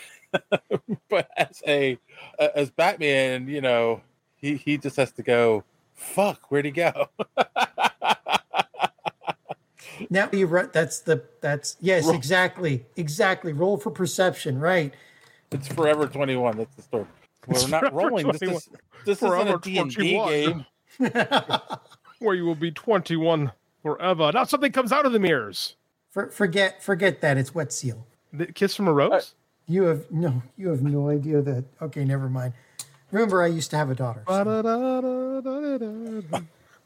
[1.08, 1.98] but as a
[2.38, 4.00] as Batman, you know,
[4.36, 5.64] he he just has to go.
[5.94, 7.08] Fuck, where'd he go?
[10.10, 10.70] now you run.
[10.72, 12.14] That's the that's yes Roll.
[12.14, 13.52] exactly exactly.
[13.52, 14.58] Roll for perception.
[14.58, 14.94] Right.
[15.50, 16.56] It's Forever Twenty One.
[16.58, 17.06] That's the story.
[17.46, 18.26] We're not Forever rolling.
[18.32, 18.68] This is
[19.04, 20.28] this isn't Forever a D and D 21.
[20.28, 20.66] game.
[22.18, 24.30] Where you will be 21 forever.
[24.32, 25.76] Now something comes out of the mirrors.
[26.10, 27.36] For, forget forget that.
[27.36, 28.06] It's wet seal.
[28.32, 29.12] The kiss from a rose?
[29.12, 29.20] Uh,
[29.68, 30.42] you have no.
[30.56, 31.64] You have no idea that.
[31.82, 32.54] Okay, never mind.
[33.16, 34.22] Remember, I used to have a daughter.
[34.26, 34.34] so-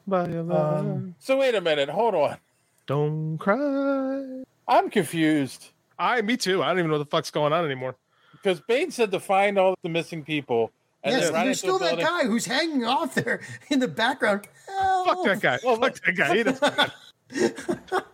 [0.09, 1.89] Um, So wait a minute.
[1.89, 2.37] Hold on.
[2.87, 4.45] Don't cry.
[4.69, 6.63] I'm confused I, me too.
[6.63, 7.97] I don't even know what the fuck's going on anymore.
[8.33, 10.71] because Bane said to find all the missing people.
[11.03, 14.47] And yes, there's still that guy who's hanging off there in the background.
[15.07, 15.57] Fuck that guy.
[15.59, 16.37] Fuck that guy.
[16.37, 16.93] He doesn't-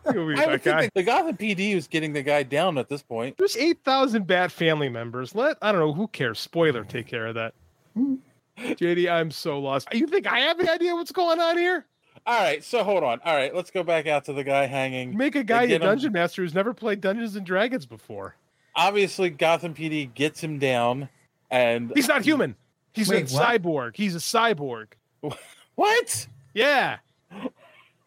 [0.08, 0.80] I would guy.
[0.80, 3.36] think the Gotham PD is getting the guy down at this point.
[3.38, 5.34] There's 8,000 Bat family members.
[5.34, 6.38] Let, I don't know, who cares?
[6.38, 7.54] Spoiler, take care of that.
[8.58, 9.88] JD, I'm so lost.
[9.92, 11.84] You think I have any idea what's going on here?
[12.26, 13.20] All right, so hold on.
[13.24, 15.16] All right, let's go back out to the guy hanging.
[15.16, 18.34] Make a guy a get him- dungeon master who's never played Dungeons and Dragons before.
[18.74, 21.08] Obviously, Gotham PD gets him down,
[21.50, 22.56] and He's not human.
[22.92, 23.62] He's Wait, a what?
[23.62, 23.96] cyborg.
[23.96, 24.88] He's a cyborg.
[25.74, 26.26] what?
[26.54, 26.98] Yeah.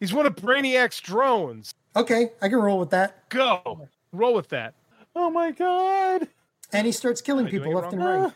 [0.00, 1.74] He's one of Brainiac's drones.
[1.96, 3.28] Okay, I can roll with that.
[3.30, 3.88] Go.
[4.12, 4.74] Roll with that.
[5.14, 6.28] Oh my god!
[6.72, 8.30] And he starts killing Am I doing people left and right.
[8.30, 8.34] Ah.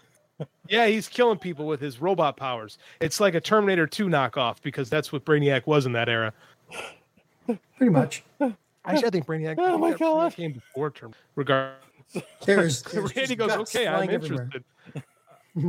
[0.69, 2.79] Yeah, he's killing people with his robot powers.
[3.01, 6.33] It's like a Terminator 2 knockoff because that's what Brainiac was in that era.
[7.77, 8.25] Pretty much.
[8.41, 11.19] Actually, I think Brainiac, Oh my Brainiac came before Terminator.
[11.37, 11.73] Regard.
[12.45, 14.65] There's, there's Randy goes, okay, I'm flying everywhere." interested.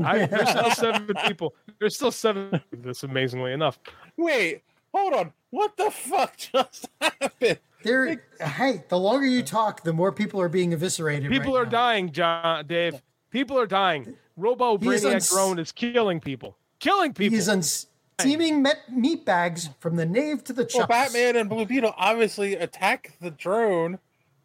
[0.03, 1.53] I, there's still seven people.
[1.79, 2.59] There's still seven.
[2.71, 3.79] This amazingly enough.
[4.17, 4.63] Wait,
[4.93, 5.33] hold on.
[5.51, 7.59] What the fuck just happened?
[7.83, 11.29] There, hey, the longer you talk, the more people are being eviscerated.
[11.29, 11.71] People right are now.
[11.71, 12.99] dying, John, Dave.
[13.29, 14.15] People are dying.
[14.37, 16.57] Robo He is Brainiac uns- drone is killing people.
[16.79, 17.35] Killing people.
[17.35, 20.87] He's on steaming met meat bags from the nave to the Well, chops.
[20.87, 23.99] Batman and Blue Beetle obviously attack the drone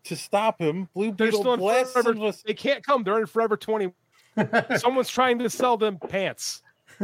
[0.04, 0.88] to stop him.
[0.94, 2.12] Blue They're Beetle still in blasts forever.
[2.12, 2.42] him with.
[2.44, 3.02] They can't come.
[3.02, 3.92] They're in Forever 20.
[4.76, 6.62] Someone's trying to sell them pants.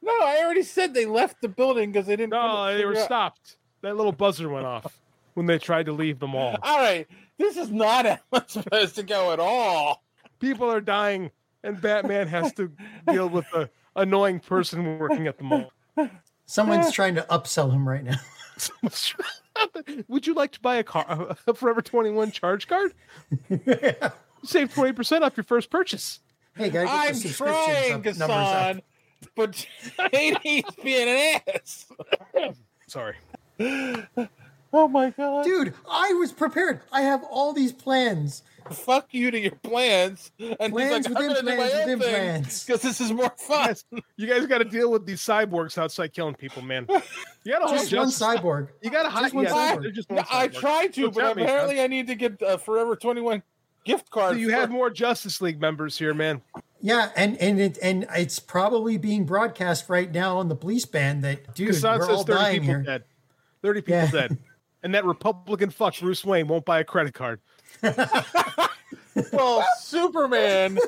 [0.00, 2.30] No, I already said they left the building because they didn't.
[2.30, 3.56] No, they were out- stopped.
[3.82, 4.98] That little buzzer went off
[5.34, 6.56] when they tried to leave the mall.
[6.62, 7.06] All right,
[7.36, 10.02] this is not how it's supposed to go at all.
[10.40, 11.30] People are dying,
[11.68, 12.72] and Batman has to
[13.06, 15.72] deal with the annoying person working at the mall.
[16.46, 18.16] Someone's trying to upsell him right now.
[20.08, 22.92] Would you like to buy a car, a Forever 21 charge card?
[24.44, 26.20] Save twenty percent off your first purchase.
[26.56, 28.76] Hey, gotta get the I'm subscriptions trying, up- numbers up.
[28.76, 28.82] Gassan,
[29.34, 29.52] but
[30.12, 31.86] JD's being an ass.
[32.86, 33.16] Sorry.
[34.70, 35.44] Oh my god.
[35.44, 36.82] Dude, I was prepared.
[36.92, 38.42] I have all these plans.
[38.74, 40.30] Fuck you to your plans.
[40.38, 43.32] And Plans he's like, I'm gonna do my plans own thing because this is more
[43.38, 43.74] fun.
[44.16, 46.86] You guys got to deal with these cyborgs outside killing people, man.
[47.44, 48.68] You got to Just one cyborg.
[48.82, 49.32] You got to hide.
[49.32, 49.82] One Yeah, cyborg.
[49.82, 50.54] there's just No, one I cyborg.
[50.54, 51.80] tried to, Don't but tell me, apparently.
[51.80, 53.42] I need to get a Forever 21
[53.84, 54.34] gift card.
[54.34, 56.42] So you have more Justice League members here, man.
[56.82, 61.24] Yeah, and and it and it's probably being broadcast right now on the police band
[61.24, 62.82] that dude, Kassan we're all 30 dying people here.
[62.82, 63.04] dead.
[63.62, 64.10] 30 people Yeah.
[64.10, 64.38] dead.
[64.82, 67.40] And that Republican fuck Bruce Wayne won't buy a credit card.
[69.32, 70.78] well, Superman,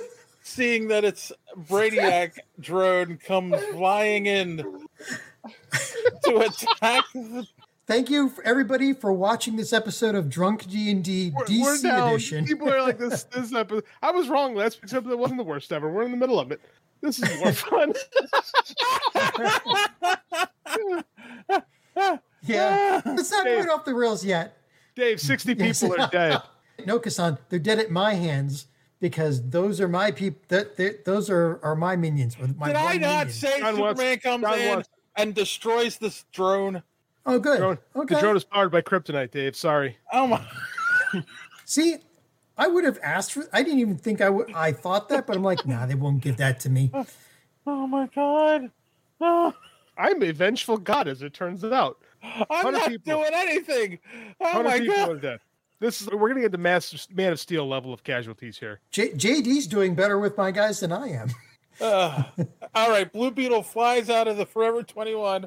[0.42, 4.58] seeing that it's Brainiac drone comes flying in
[6.24, 7.04] to attack.
[7.14, 7.46] The,
[7.86, 12.08] Thank you for everybody for watching this episode of Drunk D and D We're DC
[12.12, 12.44] edition.
[12.44, 13.24] People are like this.
[13.24, 13.82] This episode.
[14.00, 15.90] I was wrong last week's episode wasn't the worst ever.
[15.90, 16.60] We're in the middle of it.
[17.00, 17.92] This is more fun.
[22.42, 23.64] Yeah, it's not Dave.
[23.64, 24.56] quite off the rails yet.
[24.94, 25.80] Dave, 60 Yes.
[25.82, 26.40] people are dead.
[26.86, 28.66] No, Kassan, they're dead at my hands
[29.00, 30.40] because those are my people.
[30.48, 32.36] That that- those are are my minions.
[32.40, 33.28] or My Did I one not minion.
[33.30, 36.82] say John Superman wants- comes John in wants- and destroys this drone?
[37.26, 37.58] Oh, good.
[37.58, 38.14] Drone- Okay.
[38.14, 39.54] The drone is powered by kryptonite, Dave.
[39.56, 39.98] Sorry.
[40.12, 40.40] Oh my!
[41.64, 41.96] See,
[42.58, 43.44] I would have asked for.
[43.52, 44.52] I didn't even think I would.
[44.54, 46.90] I thought that, but I'm like, nah, they won't give that to me.
[47.66, 48.70] Oh my god!
[49.20, 49.52] Oh,
[49.98, 51.98] I'm a vengeful god, as it turns out.
[52.50, 53.18] I'm not people.
[53.20, 53.98] doing anything.
[54.40, 55.40] Oh 100 my people god!
[55.80, 55.86] Are dead.
[55.86, 58.80] This is we're gonna get the mass Man of Steel level of casualties here.
[58.90, 61.30] J- JD's doing better with my guys than I am.
[61.80, 62.24] Uh,
[62.74, 65.46] all right, Blue Beetle flies out of the Forever 21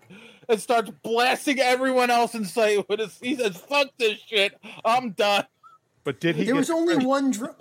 [0.50, 3.18] and starts blasting everyone else in sight with his.
[3.22, 4.54] He says, "Fuck this shit,
[4.84, 5.46] I'm done."
[6.04, 6.44] But did he?
[6.46, 7.32] There get- was only one.
[7.32, 7.56] Dr-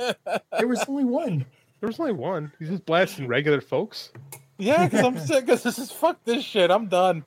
[0.59, 1.45] there was only one.
[1.81, 2.53] There was only one.
[2.59, 4.13] He's just blasting regular folks.
[4.59, 5.45] Yeah, because I'm sick.
[5.47, 6.71] Because this is fuck this shit.
[6.71, 7.25] I'm done.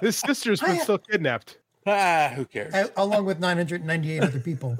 [0.00, 1.58] His sister's been I- still kidnapped.
[1.86, 2.72] Ah, who cares?
[2.74, 4.78] a- along with 998 other people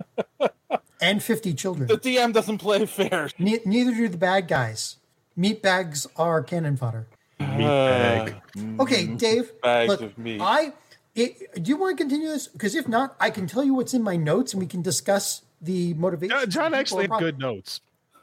[1.00, 1.86] and 50 children.
[1.88, 3.30] The DM doesn't play fair.
[3.38, 4.96] Ne- neither do the bad guys.
[5.36, 7.06] Meat bags are cannon fodder.
[7.40, 8.40] Meatbag.
[8.80, 9.44] Okay, Dave.
[9.46, 9.60] Mm-hmm.
[9.62, 10.40] Bags look, of meat.
[10.40, 10.72] I.
[11.14, 12.48] It, do you want to continue this?
[12.48, 15.42] Because if not, I can tell you what's in my notes, and we can discuss
[15.62, 16.36] the motivation.
[16.36, 17.80] Uh, John actually had good notes.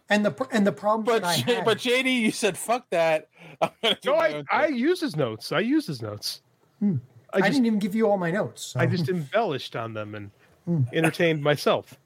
[0.09, 1.65] And the and the problem But that I J- had.
[1.65, 3.29] but JD, you said fuck that.
[3.61, 3.69] I'm
[4.05, 4.75] No, I, own I thing.
[4.75, 5.53] used his notes.
[5.53, 6.41] I use his notes.
[6.83, 6.97] I,
[7.33, 8.61] I just didn't even give you all my notes.
[8.61, 10.31] so- I just embellished on them and
[10.65, 10.81] Hmm.
[10.93, 11.97] entertained myself.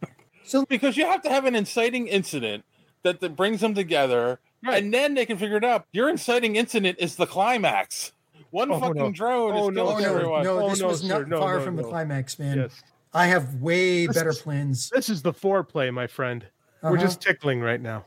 [0.45, 2.63] So because you have to have an inciting incident
[3.03, 5.85] that, that brings them together, and then they can figure it out.
[5.91, 8.11] Your inciting incident is the climax.
[8.51, 9.11] One Oh, fucking no.
[9.11, 10.43] drone Oh, is no, killing no, everyone.
[10.43, 12.57] no, Oh, this no, was not No, far no, from the climax, man.
[12.59, 12.81] Yes.
[13.13, 14.89] I have way This better is- plans.
[14.89, 16.45] This is the foreplay, my friend.
[16.81, 17.01] We're Uh-huh.
[17.01, 18.05] just tickling right now.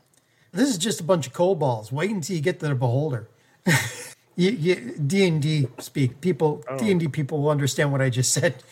[0.51, 1.91] This is just a bunch of cold balls.
[1.91, 3.27] Wait until you get to the beholder.
[4.39, 6.21] D and D speak.
[6.21, 6.77] People, Oh.
[6.77, 8.63] D and D people will understand what I just said.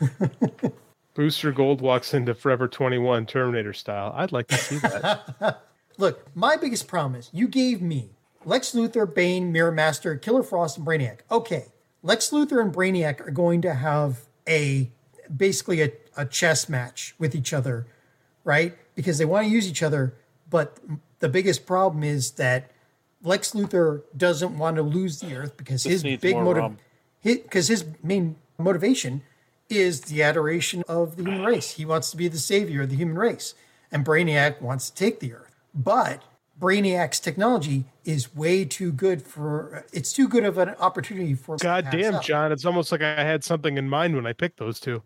[1.14, 4.12] Booster Gold walks into Forever 21 Terminator style.
[4.14, 5.64] I'd like to see that.
[5.98, 8.10] Look, my biggest problem is you gave me
[8.44, 11.20] Lex Luthor, Bane, Mirror Master, Killer Frost, and Brainiac.
[11.30, 11.66] Okay,
[12.02, 14.90] Lex Luthor and Brainiac are going to have a
[15.34, 17.86] basically a, a chess match with each other,
[18.44, 18.76] right?
[18.94, 20.14] Because they want to use each other,
[20.50, 20.78] but
[21.18, 22.70] the biggest problem is that
[23.26, 26.76] Lex Luthor doesn't want to lose the Earth because This his big motive,
[27.22, 29.22] because his main motivation
[29.68, 31.72] is the adoration of the human race.
[31.72, 33.54] He wants to be the savior of the human race,
[33.90, 35.56] and Brainiac wants to take the Earth.
[35.74, 36.22] But
[36.60, 39.84] Brainiac's technology is way too good for.
[39.92, 41.54] It's too good of an opportunity for.
[41.54, 42.22] him to God damn, up.
[42.22, 42.52] John.
[42.52, 45.02] It's almost like I had something in mind when I picked those two.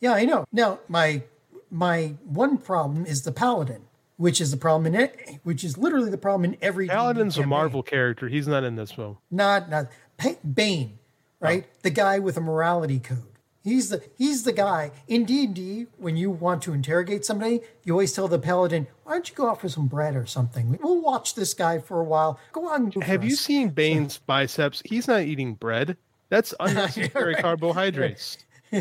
[0.00, 0.46] Yeah, I know.
[0.50, 1.24] Now, my
[1.70, 3.82] my one problem is the Paladin,
[4.20, 6.86] which is the problem in it, which is literally the problem in every.
[6.86, 7.46] Paladin's a.
[7.46, 8.28] Marvel character.
[8.28, 9.16] He's not in this film.
[9.30, 9.86] Not not
[10.54, 10.98] Bane,
[11.40, 11.46] oh.
[11.46, 11.82] right?
[11.82, 13.24] The guy with a morality code.
[13.64, 15.86] He's the he's the guy in D and D.
[15.96, 19.48] When you want to interrogate somebody, you always tell the paladin, "Why don't you go
[19.48, 20.78] out for some bread or something?
[20.82, 22.38] We'll watch this guy for a while.
[22.52, 24.82] Go on." Have you us." seen Bane's biceps?
[24.84, 25.96] He's not eating bread.
[26.28, 27.42] That's unnecessary Right.
[27.42, 28.36] carbohydrates.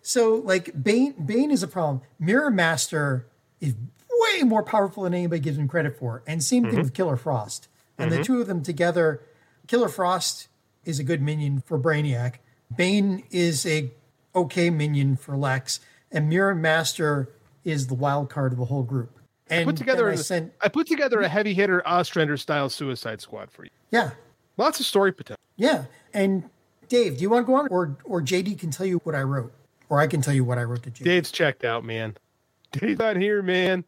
[0.00, 2.00] So like Bane Bane is a problem.
[2.18, 3.26] Mirror Master
[3.60, 3.74] is
[4.36, 6.22] way more powerful than anybody gives him credit for.
[6.26, 6.82] And same thing Mhm.
[6.84, 7.68] with Killer Frost.
[7.98, 8.24] And the Mhm.
[8.24, 9.22] two of them together,
[9.66, 10.48] Killer Frost
[10.84, 12.34] is a good minion for Brainiac.
[12.74, 13.90] Bane is a
[14.34, 15.80] okay minion for Lex.
[16.12, 17.28] And Mirror Master
[17.64, 19.18] is the wild card of the whole group.
[19.50, 23.20] And I put together I sent I put together a heavy hitter Ostrander style Suicide
[23.20, 23.70] Squad for you.
[23.90, 24.10] Yeah.
[24.56, 25.40] Lots of story potential.
[25.56, 25.84] Yeah.
[26.14, 26.44] And
[26.88, 27.68] Dave, do you want to go on?
[27.68, 29.52] Or or JD can tell you what I wrote.
[29.88, 31.04] Or I can tell you what I wrote to JD.
[31.04, 32.16] Dave's checked out, man.
[32.72, 33.84] Dave's not here, man.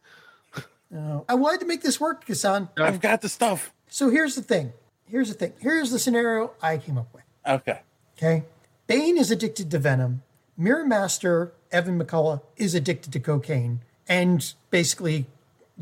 [0.91, 1.25] No.
[1.29, 2.69] I wanted to make this work, Kasan.
[2.77, 3.73] I've got the stuff.
[3.87, 4.73] So here's the thing.
[5.05, 5.53] Here's the thing.
[5.59, 7.23] Here's the scenario I came up with.
[7.47, 7.79] Okay.
[8.17, 8.43] Okay.
[8.87, 10.21] Bane is addicted to venom.
[10.57, 15.25] Mirror Master, Evan McCulloch, is addicted to cocaine and basically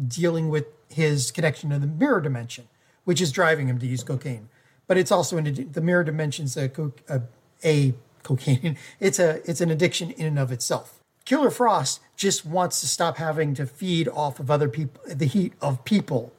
[0.07, 2.67] dealing with his connection to the mirror dimension,
[3.03, 4.47] which is driving him to use cocaine.
[4.87, 7.21] But it's also an addi- the mirror dimension's a, co- a,
[7.63, 8.77] a cocaine.
[8.99, 10.98] It's a it's an addiction in and of itself.
[11.29, 15.53] Killer Frost just wants to stop having to feed off of other people, the heat
[15.61, 16.33] of people,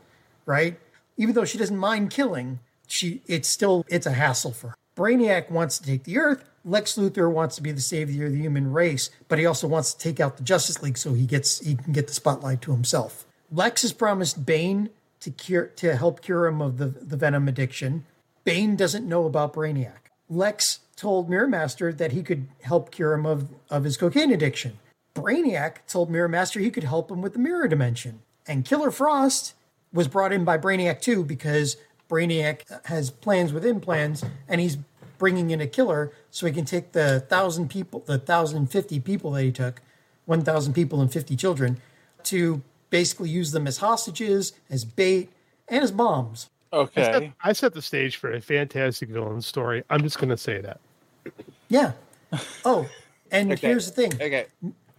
[0.46, 0.80] right?
[1.16, 2.58] Even though she doesn't mind killing,
[2.88, 4.74] she it's still it's a hassle for her.
[4.96, 6.42] Brainiac wants to take the Earth.
[6.64, 9.94] Lex Luthor wants to be the savior of the human race, but he also wants
[9.94, 12.72] to take out the Justice League so he gets he can get the spotlight to
[12.72, 13.26] himself.
[13.52, 14.90] Lex has promised Bane
[15.20, 18.06] to cure to help cure him of the, the venom addiction.
[18.42, 20.10] Bane doesn't know about Brainiac.
[20.28, 24.78] Lex told Mirror Master that he could help cure him of, of his cocaine addiction.
[25.14, 28.20] Brainiac told Mirror Master he could help him with the mirror dimension.
[28.46, 29.54] And Killer Frost
[29.94, 31.78] was brought in by Brainiac too because
[32.10, 34.76] Brainiac has plans within plans and he's
[35.16, 39.30] bringing in a killer so he can take the thousand people, the thousand fifty people
[39.32, 39.80] that he took,
[40.26, 41.80] 1,000 people and 50 children,
[42.24, 45.30] to basically use them as hostages, as bait,
[45.66, 46.48] and as bombs.
[46.96, 49.82] I set, I set the stage for a fantastic villain story.
[49.90, 50.80] I'm just going to say that.
[51.70, 51.92] Yeah.
[52.64, 52.86] Oh,
[53.30, 53.68] and Okay.
[53.68, 54.14] here's the thing.
[54.14, 54.46] Okay.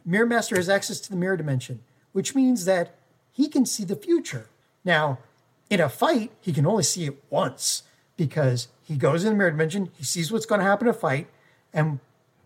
[0.03, 1.81] Mirror Master has access to the mirror dimension,
[2.13, 2.95] which means that
[3.31, 4.47] he can see the future.
[4.83, 5.19] Now,
[5.69, 7.83] in a fight, he can only see it once
[8.17, 10.97] because he goes in the mirror dimension, he sees what's going to happen in a
[10.97, 11.27] fight,
[11.71, 11.99] and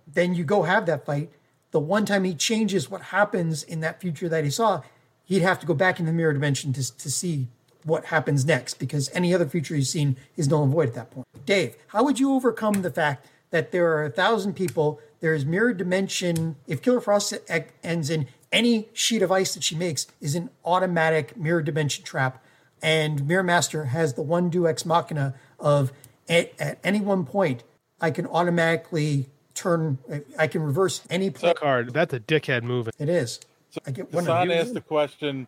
[0.06, 1.30] then you go have that fight.
[1.72, 4.82] The one time he changes what happens in that future that he saw,
[5.24, 7.48] he'd have to go back in the mirror dimension to, to see
[7.84, 11.12] what happens next because any other future he's seen is null and void at that
[11.12, 11.28] point.
[11.46, 15.00] Dave, how would you overcome the fact that there are a thousand people?
[15.20, 16.56] There is mirror dimension.
[16.68, 20.50] If Killer Frost e- ends in any sheet of ice that she makes is an
[20.64, 22.44] automatic mirror dimension trap,
[22.82, 25.92] and Mirror Master has the one deus ex machina of
[26.30, 27.64] at, at any one point
[28.00, 29.98] I can automatically turn.
[30.38, 31.58] I can reverse any point.
[31.58, 31.94] Card.
[31.94, 32.90] That's a dickhead move.
[33.00, 33.40] It is.
[33.72, 34.56] So I get one of Hassan you.
[34.56, 35.48] asked the question: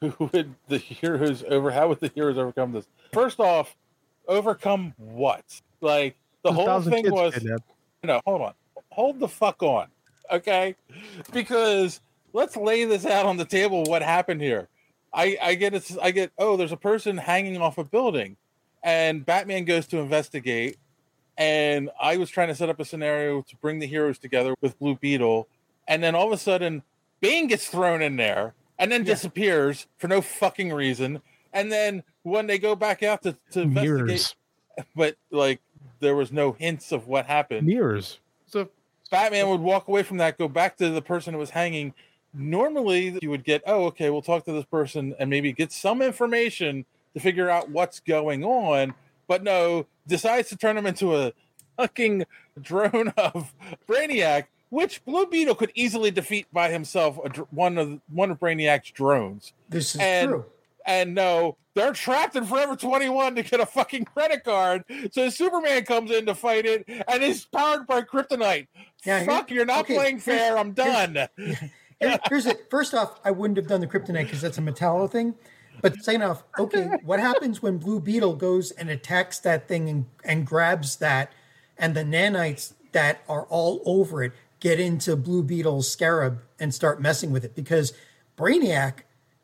[0.00, 1.70] Who would the heroes over?
[1.70, 2.86] How would the heroes overcome this?
[3.12, 3.74] First off,
[4.28, 5.60] overcome what?
[5.80, 6.16] Like
[6.46, 7.34] the whole thing was.
[7.34, 7.70] kidnapped.
[8.02, 8.54] No, hold on,
[8.90, 9.88] hold the fuck on,
[10.30, 10.76] okay?
[11.32, 12.00] Because
[12.32, 13.84] let's lay this out on the table.
[13.84, 14.68] What happened here?
[15.12, 15.90] I I get it.
[16.00, 16.30] I get.
[16.38, 18.36] Oh, there's a person hanging off a building,
[18.82, 20.78] and Batman goes to investigate.
[21.38, 24.78] And I was trying to set up a scenario to bring the heroes together with
[24.78, 25.46] Blue Beetle,
[25.86, 26.82] and then all of a sudden,
[27.20, 31.20] Bane gets thrown in there and then disappears for no fucking reason.
[31.52, 34.34] And then when they go back out to, to investigate,
[34.94, 35.60] but like
[36.00, 37.66] there was no hints of what happened.
[37.66, 38.18] Mirrors.
[38.46, 38.68] So
[39.10, 41.94] Batman would walk away from that, go back to the person who was hanging.
[42.34, 46.02] Normally, you would get, oh, okay, we'll talk to this person and maybe get some
[46.02, 46.84] information
[47.14, 48.94] to figure out what's going on.
[49.26, 51.32] But no, decides to turn him into a
[51.76, 52.26] fucking
[52.60, 53.54] drone of
[53.88, 57.18] Brainiac, which Blue Beetle could easily defeat by himself.
[57.24, 59.52] A, dr- one of one of Brainiac's drones.
[59.68, 60.44] This is and, true.
[60.86, 64.84] And no, they're trapped in Forever 21 to get a fucking credit card.
[65.12, 68.68] So Superman comes in to fight it, and is powered by kryptonite.
[69.04, 70.56] Yeah, Fuck, you're not okay, playing fair.
[70.56, 71.28] I'm here's- done.
[71.98, 72.68] Here- here's it.
[72.70, 75.34] First off, I wouldn't have done the kryptonite because that's a Metallo thing.
[75.82, 80.06] But second off, okay, what happens when Blue Beetle goes and attacks that thing and,
[80.24, 81.32] and grabs that,
[81.78, 87.00] and the nanites that are all over it get into Blue Beetle's scarab and start
[87.00, 87.54] messing with it?
[87.54, 87.92] Because
[88.38, 89.00] Brainiac,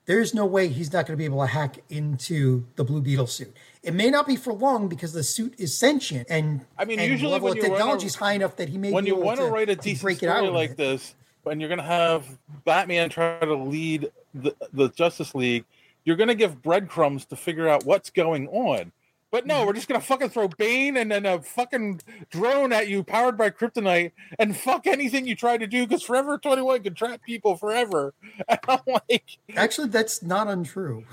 [0.07, 3.27] there's no way he's not going to be able to hack into the Blue Beetle
[3.27, 3.57] suit.
[3.83, 7.07] It may not be for long because the suit is sentient, and I mean, and
[7.07, 9.27] the usually when you technology is high enough that he may when be you able
[9.27, 12.27] want to write a decent break it story like this, when you're going to have
[12.65, 15.65] Batman try to lead the, the Justice League,
[16.05, 18.93] you're going to give breadcrumbs to figure out what's going on.
[19.33, 19.49] But Mm-hmm.
[19.49, 23.03] no, we're just going to fucking throw Bane and then a fucking drone at you
[23.03, 27.23] powered by kryptonite and fuck anything you try to do because Forever 21 can trap
[27.25, 28.15] people forever.
[28.49, 31.05] And I'm like, Actually, that's not untrue.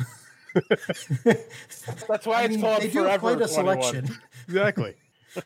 [1.25, 3.49] that's why I it's mean, called they do Forever quite a 21.
[3.83, 4.17] selection.
[4.47, 4.95] Exactly.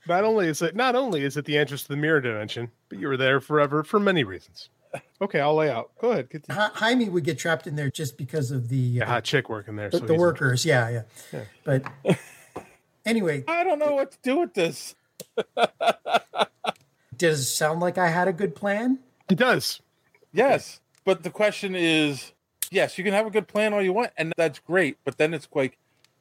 [0.07, 2.99] not only is it not only is it the entrance to the mirror dimension, but
[2.99, 4.69] you were there forever for many reasons.
[5.21, 5.91] Okay, I'll lay out.
[5.99, 6.29] Go ahead.
[6.29, 9.23] Get the, Ja- Jaime would get trapped in there just because of the uh, hot
[9.25, 9.89] chick working there.
[9.89, 10.65] the, so the workers.
[10.65, 11.01] Yeah, yeah,
[11.33, 11.43] Yeah.
[11.65, 11.83] But
[13.05, 14.95] anyway, I don't know what to do with this.
[17.17, 18.99] does it sound like I had a good plan?
[19.29, 19.81] It does.
[20.33, 22.31] Yes, but the question is,
[22.71, 24.97] yes, you can have a good plan all you want, and that's great.
[25.05, 25.77] But then it's like,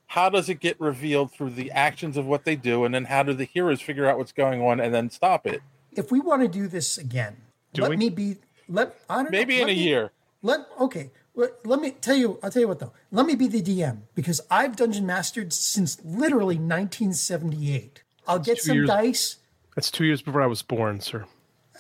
[0.07, 3.23] how does it get revealed through the actions of what they do, and then how
[3.23, 5.63] do the heroes figure out what's going on and then stop it?
[5.93, 7.37] If we want to do this again,
[7.73, 7.97] Do let we?
[7.97, 8.37] me be.
[8.69, 10.13] Let I don't know, Maybe in a me- year.
[10.43, 11.11] Let okay.
[11.35, 12.39] Let, let me tell you.
[12.43, 12.93] I'll tell you what though.
[13.11, 18.03] Let me be the DM because I've dungeon mastered since literally 1978.
[18.27, 19.37] I'll get some years- dice.
[19.75, 21.25] That's two years before I was born, sir.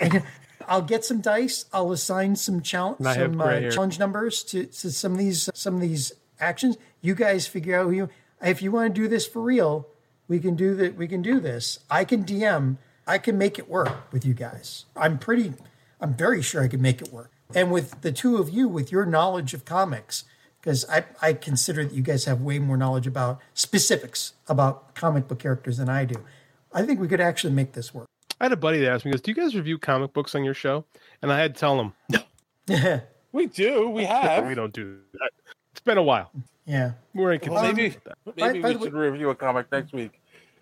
[0.67, 1.67] I'll get some dice.
[1.73, 5.81] I'll assign some challenge, some uh, challenge numbers to, to some of these some of
[5.81, 6.79] these actions.
[7.03, 8.09] You guys figure out who you.
[8.41, 9.89] If you want to do this for real,
[10.29, 10.97] we can do that.
[10.97, 11.81] We can do this.
[11.91, 12.79] I can DM.
[13.07, 14.87] I can make it work with you guys.
[14.97, 15.53] I'm pretty.
[16.01, 17.31] I'm very sure I can make it work.
[17.55, 20.25] And with the two of you, with your knowledge of comics,
[20.61, 25.29] because I I consider that you guys have way more knowledge about specifics about comic
[25.29, 26.17] book characters than I do.
[26.73, 28.07] I think we could actually make this work.
[28.41, 30.35] I had a buddy that asked me, he goes, "Do you guys review comic books
[30.35, 30.85] on your show?"
[31.21, 33.01] And I had to tell him, "No,
[33.33, 33.89] we do.
[33.91, 34.47] We have.
[34.47, 35.31] we don't do that.
[35.73, 36.31] It's been a while.
[36.65, 37.97] Yeah, we're Well, inconsistent maybe
[38.37, 40.21] maybe By- by we the should review a comic next week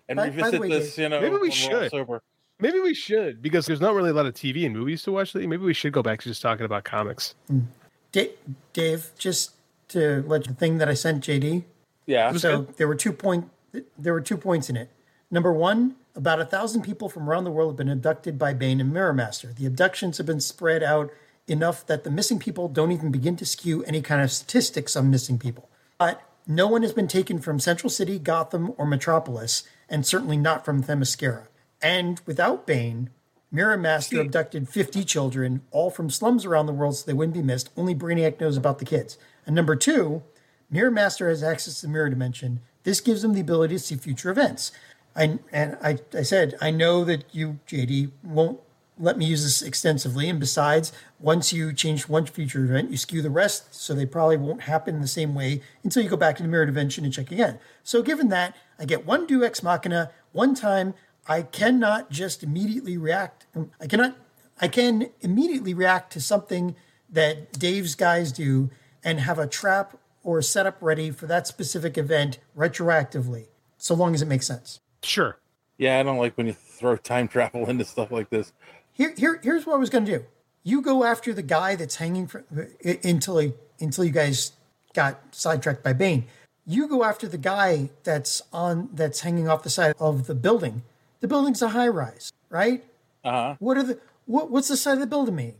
[0.09, 0.97] and By- by the revisit way, this.
[0.97, 1.91] You know, Maybe we when we're all should.
[1.91, 2.21] sober.
[2.61, 5.33] Maybe we should because there's not really a lot of TV and movies to watch
[5.35, 5.47] lately.
[5.47, 7.35] Maybe we should go back to just talking about comics.
[7.51, 7.65] Mm.
[8.11, 8.31] Da-
[8.73, 9.51] Dave, just
[9.89, 11.63] to let you the thing that I sent JD.
[12.05, 12.31] Yeah.
[12.33, 13.49] So there were two point
[13.97, 14.89] there were two points in it.
[15.29, 18.81] Number one, about a thousand people from around the world have been abducted by Bane
[18.81, 19.53] and Mirror Master.
[19.53, 21.11] The abductions have been spread out
[21.47, 25.09] enough that the missing people don't even begin to skew any kind of statistics on
[25.09, 25.69] missing people.
[25.97, 30.65] But no one has been taken from Central City, Gotham, or Metropolis, and certainly not
[30.65, 31.47] from Themyscira.
[31.81, 33.09] And without Bane,
[33.51, 34.27] Mirror Master hmm.
[34.27, 37.69] abducted 50 children, all from slums around the world so they wouldn't be missed.
[37.75, 39.17] Only Brainiac knows about the kids.
[39.45, 40.23] And number two,
[40.69, 42.61] Mirror Master has access to the mirror dimension.
[42.83, 44.71] This gives him the ability to see future events.
[45.15, 48.61] I, and I, I said, I know that you, JD, won't
[48.97, 50.29] let me use this extensively.
[50.29, 54.37] And besides, once you change one future event, you skew the rest, so they probably
[54.37, 57.13] won't happen in the same way until you go back to the mirror dimension and
[57.13, 57.59] check again.
[57.83, 60.93] So, given that, I get one deus ex machina one time.
[61.27, 63.45] I cannot just immediately react.
[63.55, 64.17] Um, I cannot.
[64.59, 66.75] I can immediately react to something
[67.09, 68.69] that Dave's guys do
[69.03, 73.45] and have a trap or setup ready for that specific event retroactively,
[73.77, 74.79] so long as it makes sense.
[75.03, 75.37] Sure.
[75.77, 78.53] Yeah, I don't like when you throw time travel into stuff like this.
[78.93, 80.25] Here, here, here's what I was going to do.
[80.63, 84.51] You go after the guy that's hanging for, uh, i- until he, until you guys
[84.93, 86.25] got sidetracked by Bane.
[86.67, 90.83] You go after the guy that's on that's hanging off the side of the building.
[91.21, 92.83] The building's a high rise, right?
[93.23, 93.55] Uh huh.
[93.59, 95.55] What are the what, what's the side of the building made?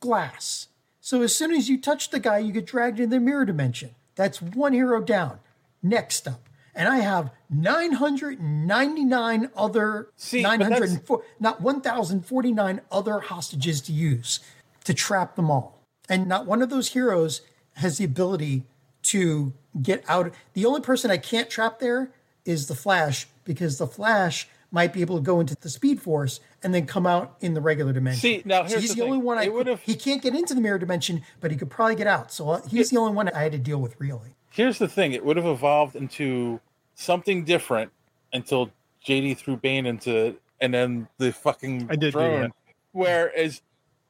[0.00, 0.68] Glass.
[1.00, 3.94] So as soon as you touch the guy, you get dragged into the mirror dimension.
[4.14, 5.38] That's one hero down.
[5.82, 6.48] Next up.
[6.74, 14.40] And I have 999 other See, 904 not 1049 other hostages to use
[14.84, 15.80] to trap them all.
[16.08, 17.42] And not one of those heroes
[17.74, 18.64] has the ability
[19.04, 20.34] to get out.
[20.52, 22.10] The only person I can't trap there
[22.44, 26.40] is the Flash because the Flash might be able to go into the Speed Force
[26.62, 28.20] and then come out in the regular dimension.
[28.20, 29.24] See, now so he's the the, only thing.
[29.24, 31.94] one I It would've- he can't get into the mirror dimension, but he could probably
[31.96, 32.32] get out.
[32.32, 34.34] So uh, he's the only one I had to deal with really.
[34.50, 36.60] Here's the thing: it would have evolved into
[36.94, 37.92] something different
[38.32, 38.70] until
[39.06, 42.52] JD threw Bane into it, and then the fucking I did drone.
[42.92, 43.60] Whereas,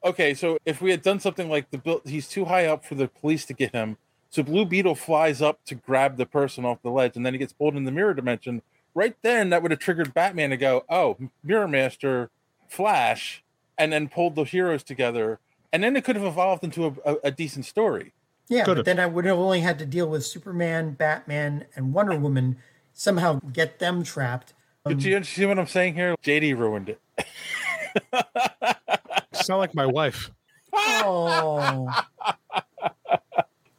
[0.03, 2.95] okay, so if we had done something like the build, he's too high up for
[2.95, 3.97] the police to get him.
[4.29, 7.37] So Blue Beetle flies up to grab the person off the ledge, and then he
[7.37, 8.61] gets pulled in the mirror dimension.
[8.97, 12.31] Right then, that would have triggered Batman to go, "Oh, Mirror Master,
[12.67, 13.43] Flash,"
[13.77, 15.39] and then pulled the heroes together,
[15.71, 18.13] and then it could have evolved into a, a, a decent story.
[18.47, 18.83] Yeah, Could've.
[18.83, 22.57] but then I would have only had to deal with Superman, Batman, and Wonder Woman.
[22.91, 24.55] Somehow get them trapped.
[24.87, 26.15] Did um, you see what I'm saying here?
[26.23, 26.99] JD ruined it.
[29.33, 30.31] Sound like my wife.
[30.73, 31.87] Oh.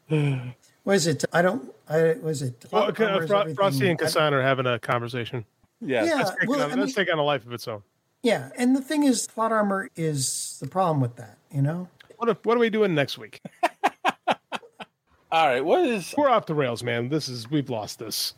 [0.85, 1.25] what is it?
[1.33, 1.75] I don't.
[1.89, 2.65] I was it.
[2.71, 5.45] Well, okay, Fro- Frosty and I- Cassandra are having a conversation.
[5.81, 7.67] Yeah, Yeah, Let's take, well, on, I let's mean- take on a life of its
[7.69, 7.83] own.
[8.23, 11.39] Yeah, and the thing is, plot armor is the problem with that.
[11.53, 11.89] You know.
[12.17, 13.41] What, if- what are we doing next week?
[15.31, 16.15] All right, what is?
[16.17, 17.11] We're off the rails, man.
[17.11, 18.33] This is we've lost this.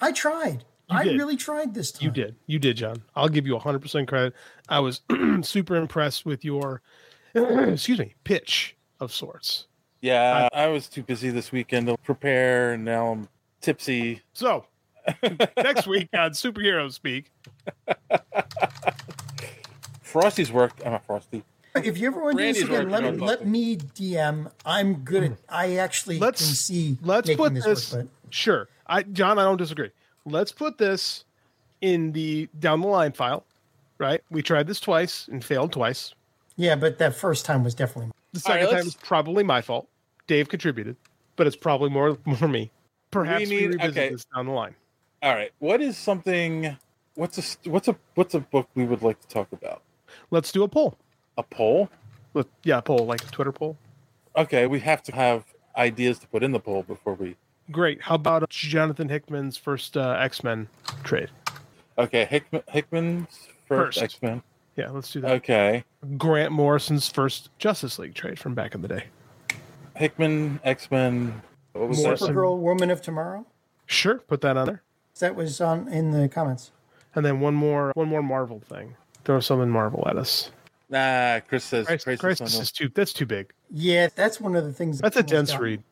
[0.00, 0.64] I tried.
[0.90, 1.18] You I did.
[1.18, 2.04] really tried this time.
[2.06, 2.36] You did.
[2.46, 3.02] You did, John.
[3.16, 4.32] I'll give you 100% credit.
[4.68, 5.00] I was
[5.42, 6.82] super impressed with your,
[7.34, 9.66] excuse me, pitch of sorts.
[10.00, 13.28] Yeah, I was too busy this weekend to prepare, and now I'm
[13.60, 14.22] tipsy.
[14.32, 14.64] So,
[15.56, 17.30] next week on Superhero Speak,
[20.02, 20.72] Frosty's work.
[20.84, 21.42] I'm not Frosty.
[21.74, 24.50] If you ever want to do Randy's this again, let, working let me DM.
[24.64, 25.32] I'm good at.
[25.48, 26.98] I actually Let's- can see.
[27.02, 27.92] let's put this, this.
[27.92, 29.90] Work, Sure, I John, I don't disagree.
[30.24, 31.24] Let's put this
[31.80, 33.44] in the down the line file.
[33.98, 34.22] Right?
[34.30, 36.14] We tried this twice and failed twice.
[36.56, 38.12] yeah, but that first time was definitely.
[38.32, 39.88] The All right, second time let's- probably my fault.
[40.26, 40.96] Dave contributed,
[41.36, 42.70] but it's probably more more me.
[43.10, 44.08] Perhaps we, need- revisit okay.
[44.10, 44.74] this down the line.
[45.22, 46.76] All right, what is something?
[47.14, 49.82] What's a what's a what's a book we would like to talk about?
[50.30, 50.96] Let's do a poll.
[51.36, 51.88] A poll?
[52.34, 53.76] Let, yeah, poll like a Twitter poll.
[54.36, 55.44] Okay, we have to have
[55.76, 57.36] ideas to put in the poll before we.
[57.70, 58.02] Great.
[58.02, 60.68] How about Jonathan Hickman's first uh, X Men
[61.02, 61.30] trade?
[61.96, 64.02] Okay, Hickman, Hickman's first, First.
[64.02, 64.42] X Men.
[64.78, 65.32] Yeah, let's do that.
[65.32, 65.82] Okay,
[66.16, 69.04] Grant Morrison's first Justice League trade from back in the day.
[69.96, 71.42] Hickman X Men.
[71.72, 72.20] What was that?
[72.20, 73.44] Supergirl, Woman of Tomorrow.
[73.86, 74.82] Sure, put that on there.
[75.18, 76.70] That was on in the comments.
[77.16, 78.94] And then one more, one more Marvel thing.
[79.24, 80.52] Throw something Marvel at us.
[80.88, 82.88] Nah, Chris says Crisis, Crisis Crisis on is too.
[82.94, 83.52] That's too big.
[83.72, 85.00] Yeah, that's one of the things.
[85.00, 85.82] That's a dense got- read.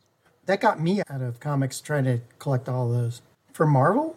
[0.45, 3.21] That got me out of comics trying to collect all those
[3.53, 4.17] for Marvel.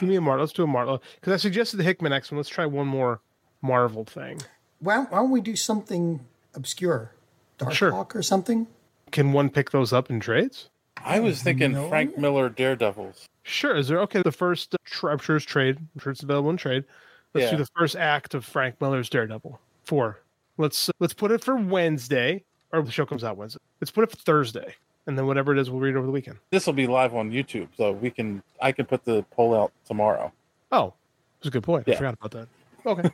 [0.00, 0.42] Give me a Marvel.
[0.42, 2.38] Let's do a Marvel because I suggested the Hickman X one.
[2.38, 3.20] Let's try one more
[3.64, 4.40] Marvel thing.
[4.80, 6.20] Why, why don't we do something
[6.54, 7.12] obscure,
[7.56, 7.90] Dark Sure.
[7.90, 8.66] Hawk or something?
[9.10, 10.68] Can one pick those up in trades?
[11.02, 11.88] I was thinking No.
[11.88, 13.26] Frank Miller Daredevils.
[13.42, 13.74] Sure.
[13.74, 14.22] Is there okay?
[14.22, 15.78] The first, uh, I'm sure it's trade.
[15.78, 16.84] I'm sure it's available in trade.
[17.32, 19.58] Let's do the first act of Frank Miller's Daredevil.
[19.84, 20.20] Four.
[20.56, 23.58] Let's let's put it for Wednesday, or the show comes out Wednesday.
[23.80, 24.76] Let's put it for Thursday,
[25.06, 26.38] and then whatever it is, we'll read over the weekend.
[26.50, 28.40] This will be live on YouTube, so we can.
[28.62, 30.32] I can put the poll out tomorrow.
[30.70, 30.94] Oh,
[31.40, 31.88] that's a good point.
[31.88, 32.48] I forgot about that.
[32.86, 33.10] Okay.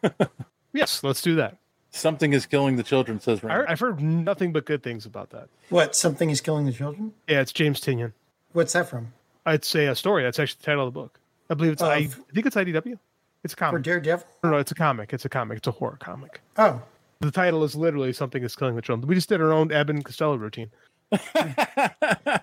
[0.72, 1.56] yes, let's do that.
[1.92, 3.66] Something is killing the children, says I, Rand.
[3.68, 5.48] I've heard nothing but good things about that.
[5.70, 5.96] What?
[5.96, 7.12] Something is killing the children.
[7.28, 8.12] Yeah, it's James Tynion.
[8.52, 9.12] What's that from?
[9.46, 10.22] I'd say a story.
[10.22, 11.18] That's actually the title of the book.
[11.48, 11.82] I believe it's.
[11.82, 12.98] Of- I, I think it's IDW.
[13.42, 13.70] It's a comic.
[13.70, 13.84] For comic.
[13.84, 14.26] Daredevil?
[14.44, 15.12] No, no, it's a comic.
[15.12, 15.58] It's a comic.
[15.58, 16.40] It's a horror comic.
[16.58, 16.80] Oh,
[17.20, 19.96] The title is literally "Something is Killing the Children." We just did our own Abbott
[19.96, 20.70] and Costello routine.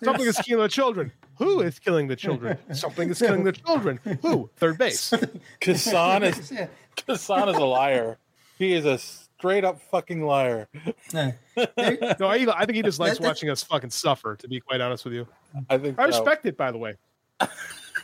[0.03, 1.11] Something is killing the children.
[1.37, 2.57] Who is killing the children?
[2.73, 3.99] Something is killing the children.
[4.21, 4.49] Who?
[4.57, 5.11] Third base.
[5.61, 6.67] Kassan is Yeah.
[7.07, 8.17] Kassan is a liar.
[8.57, 10.67] He is a straight up fucking liar.
[11.13, 14.35] No, I, I think he just likes That- that- watching us fucking suffer.
[14.35, 15.27] To be quite honest with you,
[15.69, 16.19] I think I so.
[16.19, 16.57] respect it.
[16.57, 16.95] By the way,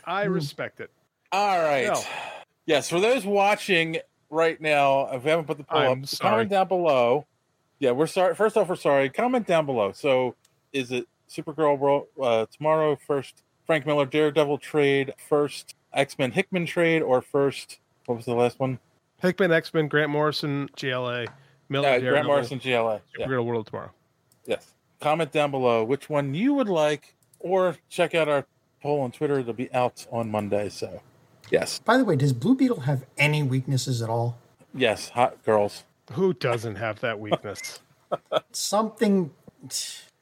[0.04, 0.90] I respect it.
[1.32, 1.86] All right.
[1.88, 2.00] No.
[2.66, 3.98] Yes, for those watching
[4.30, 6.30] right now, if we haven't put the poll I'm up, sorry.
[6.30, 7.26] comment down below.
[7.80, 8.34] Yeah, we're sorry.
[8.34, 9.10] First off, we're sorry.
[9.10, 9.92] Comment down below.
[9.92, 10.36] So,
[10.72, 12.96] is it Supergirl World uh, tomorrow?
[12.96, 18.34] First Frank Miller Daredevil trade, first X Men Hickman trade, or first what was the
[18.34, 18.78] last one?
[19.20, 21.28] Hickman, X Men, Grant Morrison, JLA,
[21.68, 23.00] Miller, Uh, Grant Morrison JLA.
[23.18, 23.26] Yeah.
[23.26, 23.90] Supergirl World tomorrow.
[24.46, 24.74] Yes.
[25.00, 28.44] Comment down below which one you would like, or check out our
[28.82, 29.38] poll on Twitter.
[29.38, 30.68] It'll be out on Monday.
[30.68, 31.00] So,
[31.50, 34.38] yes, By the way, does Blue Beetle have any weaknesses at all?
[34.74, 35.84] yes, hot girls.
[36.12, 37.80] Who doesn't have that weakness?
[38.52, 39.30] Something.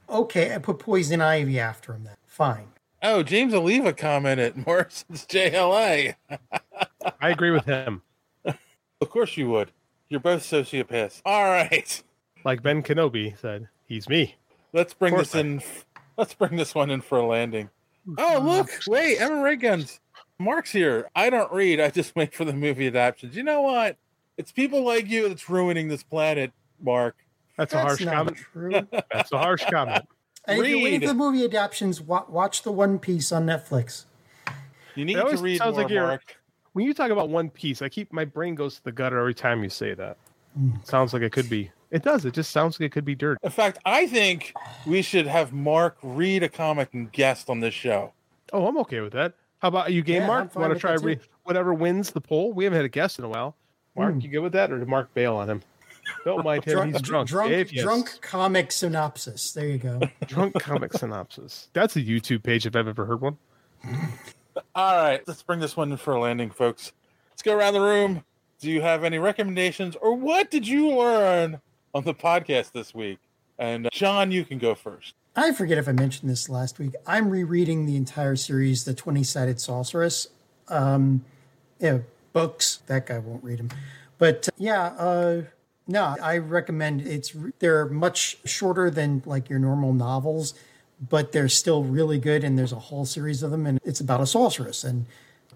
[0.09, 2.15] Okay, I put Poison Ivy after him then.
[2.27, 2.69] Fine.
[3.03, 6.15] Oh, James Oliva commented Morrison's JLA.
[7.21, 8.03] I agree with him.
[8.45, 9.73] Of course you would.
[10.09, 11.23] You're both sociopaths.
[11.25, 12.03] All right.
[12.45, 14.37] Like Ben Kenobi said, he's me.
[14.73, 15.63] Let's bring this in.
[16.17, 17.71] Let's bring this one in for a landing.
[18.19, 18.69] Oh, look.
[18.89, 20.01] Wait, Emma Ray Guns.
[20.41, 21.09] Mark's here.
[21.15, 21.81] I don't read.
[21.81, 23.37] I just wait for the movie adaptations.
[23.37, 23.97] You know what?
[24.37, 26.51] It's people like you that's ruining this planet,
[26.81, 27.15] Mark.
[27.57, 28.37] That's, a harsh not comment.
[28.39, 28.89] true.
[29.13, 30.05] That's a harsh comment.
[30.47, 31.03] And if you're waiting Read.
[31.03, 34.05] for the movie adaptations, watch the One Piece on Netflix.
[34.97, 36.37] You need to always read sounds more, like you're- Mark.
[36.73, 39.35] When you talk about One Piece, I keep my brain goes to the gutter every
[39.35, 40.17] time you say that.
[40.59, 40.85] Mm.
[40.87, 41.71] Sounds like it could be.
[41.91, 42.25] It does.
[42.25, 43.39] It just sounds like it could be dirt.
[43.43, 44.55] In fact, I think
[44.87, 48.13] we should have Mark read a comic and guest on this show.
[48.55, 49.35] Oh, I'm okay with that.
[49.61, 50.57] How about you, Game Yeah, Mark?
[50.57, 52.53] Want to try that re- whatever wins the poll?
[52.55, 53.55] We haven't had a guest in a while.
[53.95, 54.23] Mark, Mm.
[54.23, 55.63] you good with that, or did Mark bail on him?
[56.25, 56.75] Don't mind him.
[56.75, 57.29] Drunk, He's drunk.
[57.29, 57.85] drunk, Dave, yes.
[57.85, 59.53] drunk comic synopsis.
[59.53, 60.01] There you go.
[60.27, 61.69] drunk comic synopsis.
[61.73, 63.37] That's a YouTube page if I've ever heard one.
[64.75, 66.93] All right, let's bring this one in for a landing, folks.
[67.31, 68.25] Let's go around the room.
[68.61, 71.61] Do you have any recommendations or what did you learn
[71.95, 73.19] on the podcast this week?
[73.59, 75.15] And uh, John, you can go first.
[75.35, 76.95] I forget if I mentioned this last week.
[77.07, 80.29] I'm rereading the entire series, The 20 Sided Sorceress.
[80.69, 81.25] Um,
[81.81, 81.99] yeah,
[82.33, 82.83] books.
[82.87, 83.71] That guy won't read them.
[84.19, 85.43] But uh, yeah, uh,
[85.87, 90.55] no, I recommend it's, they're much shorter than like your normal novels,
[91.09, 92.45] but they're still really good.
[92.45, 94.85] And there's a whole series of them, and it's about a sorceress.
[94.85, 95.07] And,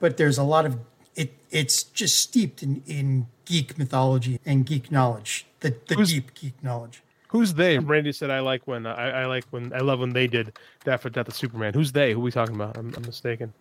[0.00, 0.78] but there's a lot of,
[1.14, 6.34] it, it's just steeped in, in geek mythology and geek knowledge, the, the Who's- deep
[6.34, 7.02] geek knowledge.
[7.30, 7.78] Who's they?
[7.78, 10.56] Randy said I like when uh, I, I like when I love when they did
[10.84, 11.74] Death for Death of Superman.
[11.74, 12.12] Who's they?
[12.12, 12.78] Who are we talking about?
[12.78, 13.52] I'm, I'm mistaken.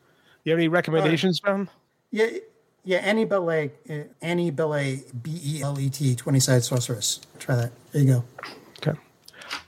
[0.44, 1.68] You have any recommendations, John?
[2.12, 2.28] Yeah,
[2.86, 7.20] yeah, Annie Bellet, uh, Annie Bellet, B E L E T, 20 sided sorceress.
[7.40, 7.72] Try that.
[7.92, 8.24] There you go.
[8.80, 8.98] Okay.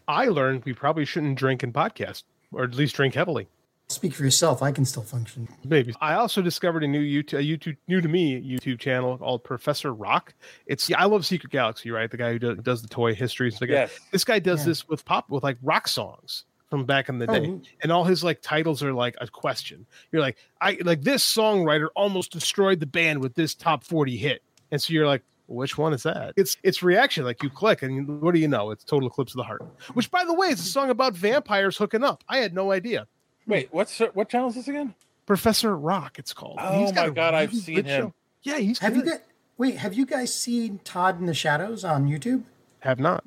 [0.08, 3.48] I learned we probably shouldn't drink and podcast, or at least drink heavily.
[3.90, 4.62] Speak for yourself.
[4.62, 5.48] I can still function.
[5.64, 5.94] Maybe.
[6.02, 9.94] I also discovered a new YouTube, a YouTube new to me YouTube channel called Professor
[9.94, 10.34] Rock.
[10.66, 12.12] It's I love Secret Galaxy, right?
[12.12, 13.54] The guy who does, does the toy histories.
[13.54, 13.70] and stuff.
[13.70, 14.00] Yes.
[14.12, 14.66] This guy does Yeah.
[14.66, 17.70] this with pop with like rock songs from back in the Oh, day, neat.
[17.82, 19.86] and all his like titles are like a question.
[20.12, 24.42] You're like, I like this songwriter almost destroyed the band with this top forty hit,
[24.72, 26.34] and so you're like, which one is that?
[26.36, 27.24] It's it's reaction.
[27.24, 28.72] Like you click, and what do you know?
[28.72, 29.64] It's Total Eclipse of the Heart.
[29.94, 32.24] Which, by the way, is a song about vampires hooking up.
[32.28, 33.08] I had no idea.
[33.46, 34.94] Wait, what's what channel is this again?
[35.26, 36.20] Professor Rock.
[36.20, 36.58] It's called.
[36.62, 37.86] Oh He's got my a God, I've seen him.
[37.86, 38.14] show.
[38.44, 39.10] Yeah, he's Have you good.
[39.12, 39.22] got?
[39.58, 42.44] Wait, have you guys seen Todd in the Shadows on YouTube?
[42.82, 43.24] Have not.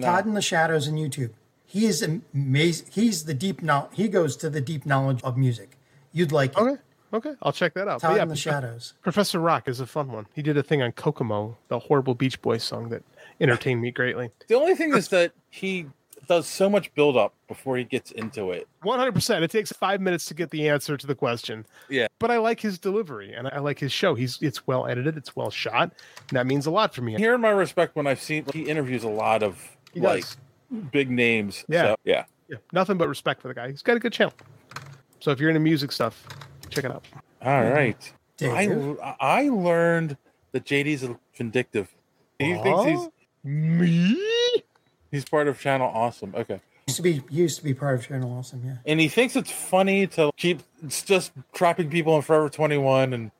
[0.00, 1.30] Todd in the Shadows on YouTube.
[1.70, 2.88] He is amazing.
[2.90, 3.90] He's the deep know.
[3.92, 5.76] He goes to the deep knowledge of music.
[6.12, 6.58] You'd like it.
[6.58, 6.76] Okay.
[7.10, 8.02] Okay, I'll check that out.
[8.02, 8.92] But Todd yeah, in the Prof- Shadows.
[9.02, 10.26] Professor Rock is a fun one.
[10.34, 13.02] He did a thing on Kokomo, the horrible Beach Boys song that
[13.40, 14.30] entertained me greatly.
[14.46, 15.86] The only thing is that he
[16.26, 18.68] does so much build up before he gets into it.
[18.82, 19.42] One hundred percent.
[19.42, 21.64] It takes five minutes to get the answer to the question.
[21.88, 22.08] Yeah.
[22.18, 24.14] But I like his delivery and I like his show.
[24.14, 25.92] He's it's well edited, it's well shot,
[26.28, 27.16] and that means a lot for me.
[27.16, 30.36] Here in my respect when I've seen he interviews a lot of He like does.
[30.90, 31.64] Big names.
[31.68, 31.82] Yeah.
[31.82, 32.24] So, yeah.
[32.48, 33.68] Yeah, nothing but respect for the guy.
[33.70, 34.32] He's got a good channel.
[35.20, 36.26] So if you're into music stuff,
[36.70, 37.04] check it out.
[37.42, 38.12] All right.
[38.38, 38.98] Dave?
[39.00, 40.16] I I learned
[40.52, 41.94] that JD's a vindictive.
[42.38, 43.08] He thinks he's
[43.44, 44.18] me.
[45.10, 46.34] He's part of Channel Awesome.
[46.34, 46.60] Okay.
[46.86, 48.62] Used to be used to be part of Channel Awesome.
[48.64, 48.76] Yeah.
[48.86, 53.30] And he thinks it's funny to keep it's just trapping people in Forever 21 and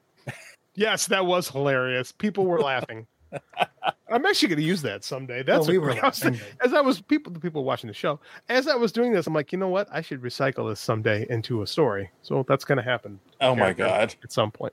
[0.75, 2.13] Yes, that was hilarious.
[2.13, 3.07] People were laughing.
[4.11, 5.43] I'm actually going to use that someday.
[5.43, 6.41] That's Well, we were was- laughing.
[6.65, 8.21] as I was people the people watching the show.
[8.49, 9.87] As I was doing this, I'm like, you know what?
[9.93, 12.11] I should recycle this someday into a story.
[12.23, 13.21] So that's going to happen.
[13.41, 14.15] Oh my God.
[14.23, 14.73] At some point.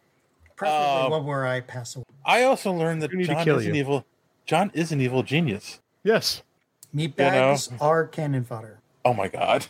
[0.56, 2.06] Preferably Um, one where I pass away.
[2.26, 4.06] I also learned that We need to John kill is an evil
[4.46, 5.82] John is an evil genius.
[6.04, 6.44] Yes.
[6.96, 8.80] Meatbags are cannon fodder.
[9.04, 9.66] Oh my god.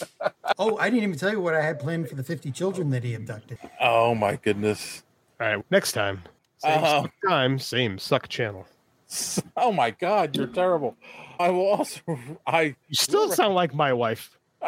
[0.58, 3.04] Oh, I didn't even tell you what I had planned for the 50 children that
[3.04, 3.58] he abducted.
[3.82, 5.02] Oh my goodness.
[5.38, 6.22] All right, next time.
[6.60, 7.06] Same Uh-huh.
[7.28, 8.66] time, same suck channel.
[9.56, 10.96] Oh my god, you're terrible.
[11.38, 12.00] I will also
[12.46, 14.38] I You still sound like my wife.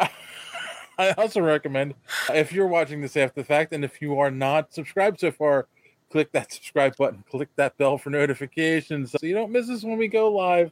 [0.97, 1.95] I also recommend
[2.29, 5.67] if you're watching this after the fact and if you are not subscribed so far,
[6.11, 9.97] click that subscribe button, click that bell for notifications so you don't miss us when
[9.97, 10.71] we go live.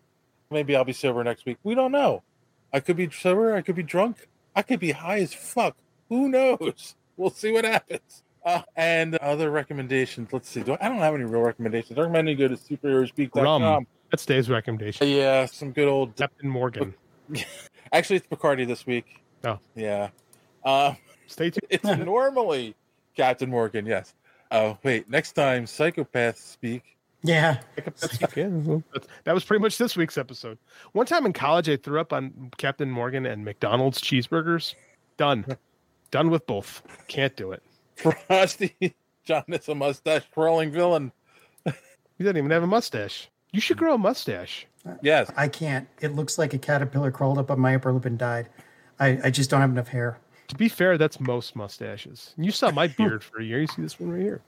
[0.52, 1.58] Maybe I'll be sober next week.
[1.64, 2.24] We don't know.
[2.74, 5.78] I could be sober, I could be drunk, I could be high as fuck.
[6.10, 6.96] Who knows?
[7.18, 8.24] We'll see what happens.
[8.44, 10.34] Uh, and other recommendations.
[10.34, 10.62] Let's see.
[10.62, 11.98] Do I, I don't have any real recommendations.
[11.98, 13.62] I recommend you go to superherospeak.com.
[13.64, 13.88] Rum.
[14.10, 15.08] That's Dave's recommendation.
[15.08, 16.94] Yeah, some good old Captain Morgan.
[17.94, 19.22] Actually, it's Bacardi this week.
[19.44, 19.60] Oh.
[19.76, 20.10] Yeah.
[20.66, 20.94] Uh,
[21.28, 21.68] Stay tuned.
[21.70, 22.76] It's normally
[23.16, 24.14] Captain Morgan, yes.
[24.52, 25.10] Oh, wait.
[25.10, 26.98] Next time, psychopaths speak.
[27.24, 27.60] Yeah.
[28.36, 30.58] Yeah, well, that- that was pretty much this week's episode.
[30.94, 34.74] One time in college, I threw up on Captain Morgan and McDonald's cheeseburgers.
[35.18, 35.46] Done.
[36.12, 36.82] Done with both.
[37.08, 37.62] Can't do it.
[38.02, 38.76] Frosty
[39.24, 41.12] John is a mustache twirling villain.
[41.66, 43.30] He doesn't even have a mustache.
[43.52, 44.68] You should grow a mustache.
[45.02, 45.32] Yes.
[45.36, 45.88] I can't.
[46.02, 48.48] It looks like a caterpillar crawled up on my upper lip and died.
[49.00, 50.20] I, I just don't have enough hair.
[50.50, 52.34] To be fair, that's most mustaches.
[52.38, 53.62] You saw my beard for a year.
[53.62, 54.42] You see this one right here.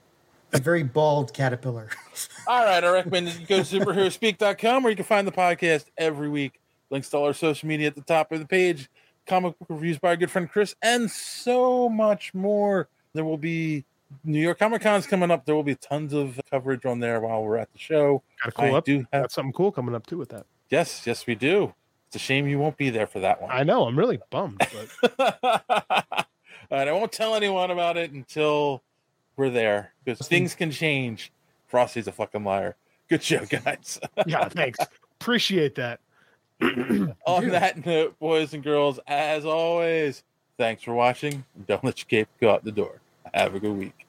[0.52, 1.88] A very bald caterpillar.
[2.46, 2.84] All right.
[2.84, 6.60] I recommend that you go to superherospeak.com where you can find the podcast every week.
[6.90, 8.88] Links to all our social media at the top of the page,
[9.26, 12.88] comic book reviews by our good friend Chris, and so much more.
[13.14, 13.84] There will be
[14.24, 15.44] New York Comic Con's coming up.
[15.46, 18.22] There will be tons of coverage on there while we're at the show.
[18.42, 18.84] Got a cool I up.
[18.84, 20.46] do have Got something cool coming up too with that.
[20.70, 21.74] Yes, yes, we do.
[22.08, 23.50] It's a shame you won't be there for that one.
[23.52, 23.86] I know.
[23.86, 24.58] I'm really bummed,
[25.08, 25.16] but
[26.70, 28.82] and I won't tell anyone about it until
[29.36, 31.32] we're there because things can change.
[31.66, 32.76] Frosty's a fucking liar.
[33.08, 34.00] Good show, guys.
[34.26, 34.78] yeah, thanks.
[35.20, 36.00] Appreciate that.
[36.60, 40.22] On that note, boys and girls, as always,
[40.56, 41.44] thanks for watching.
[41.66, 43.00] Don't let your cape go out the door.
[43.34, 43.94] Have a good week.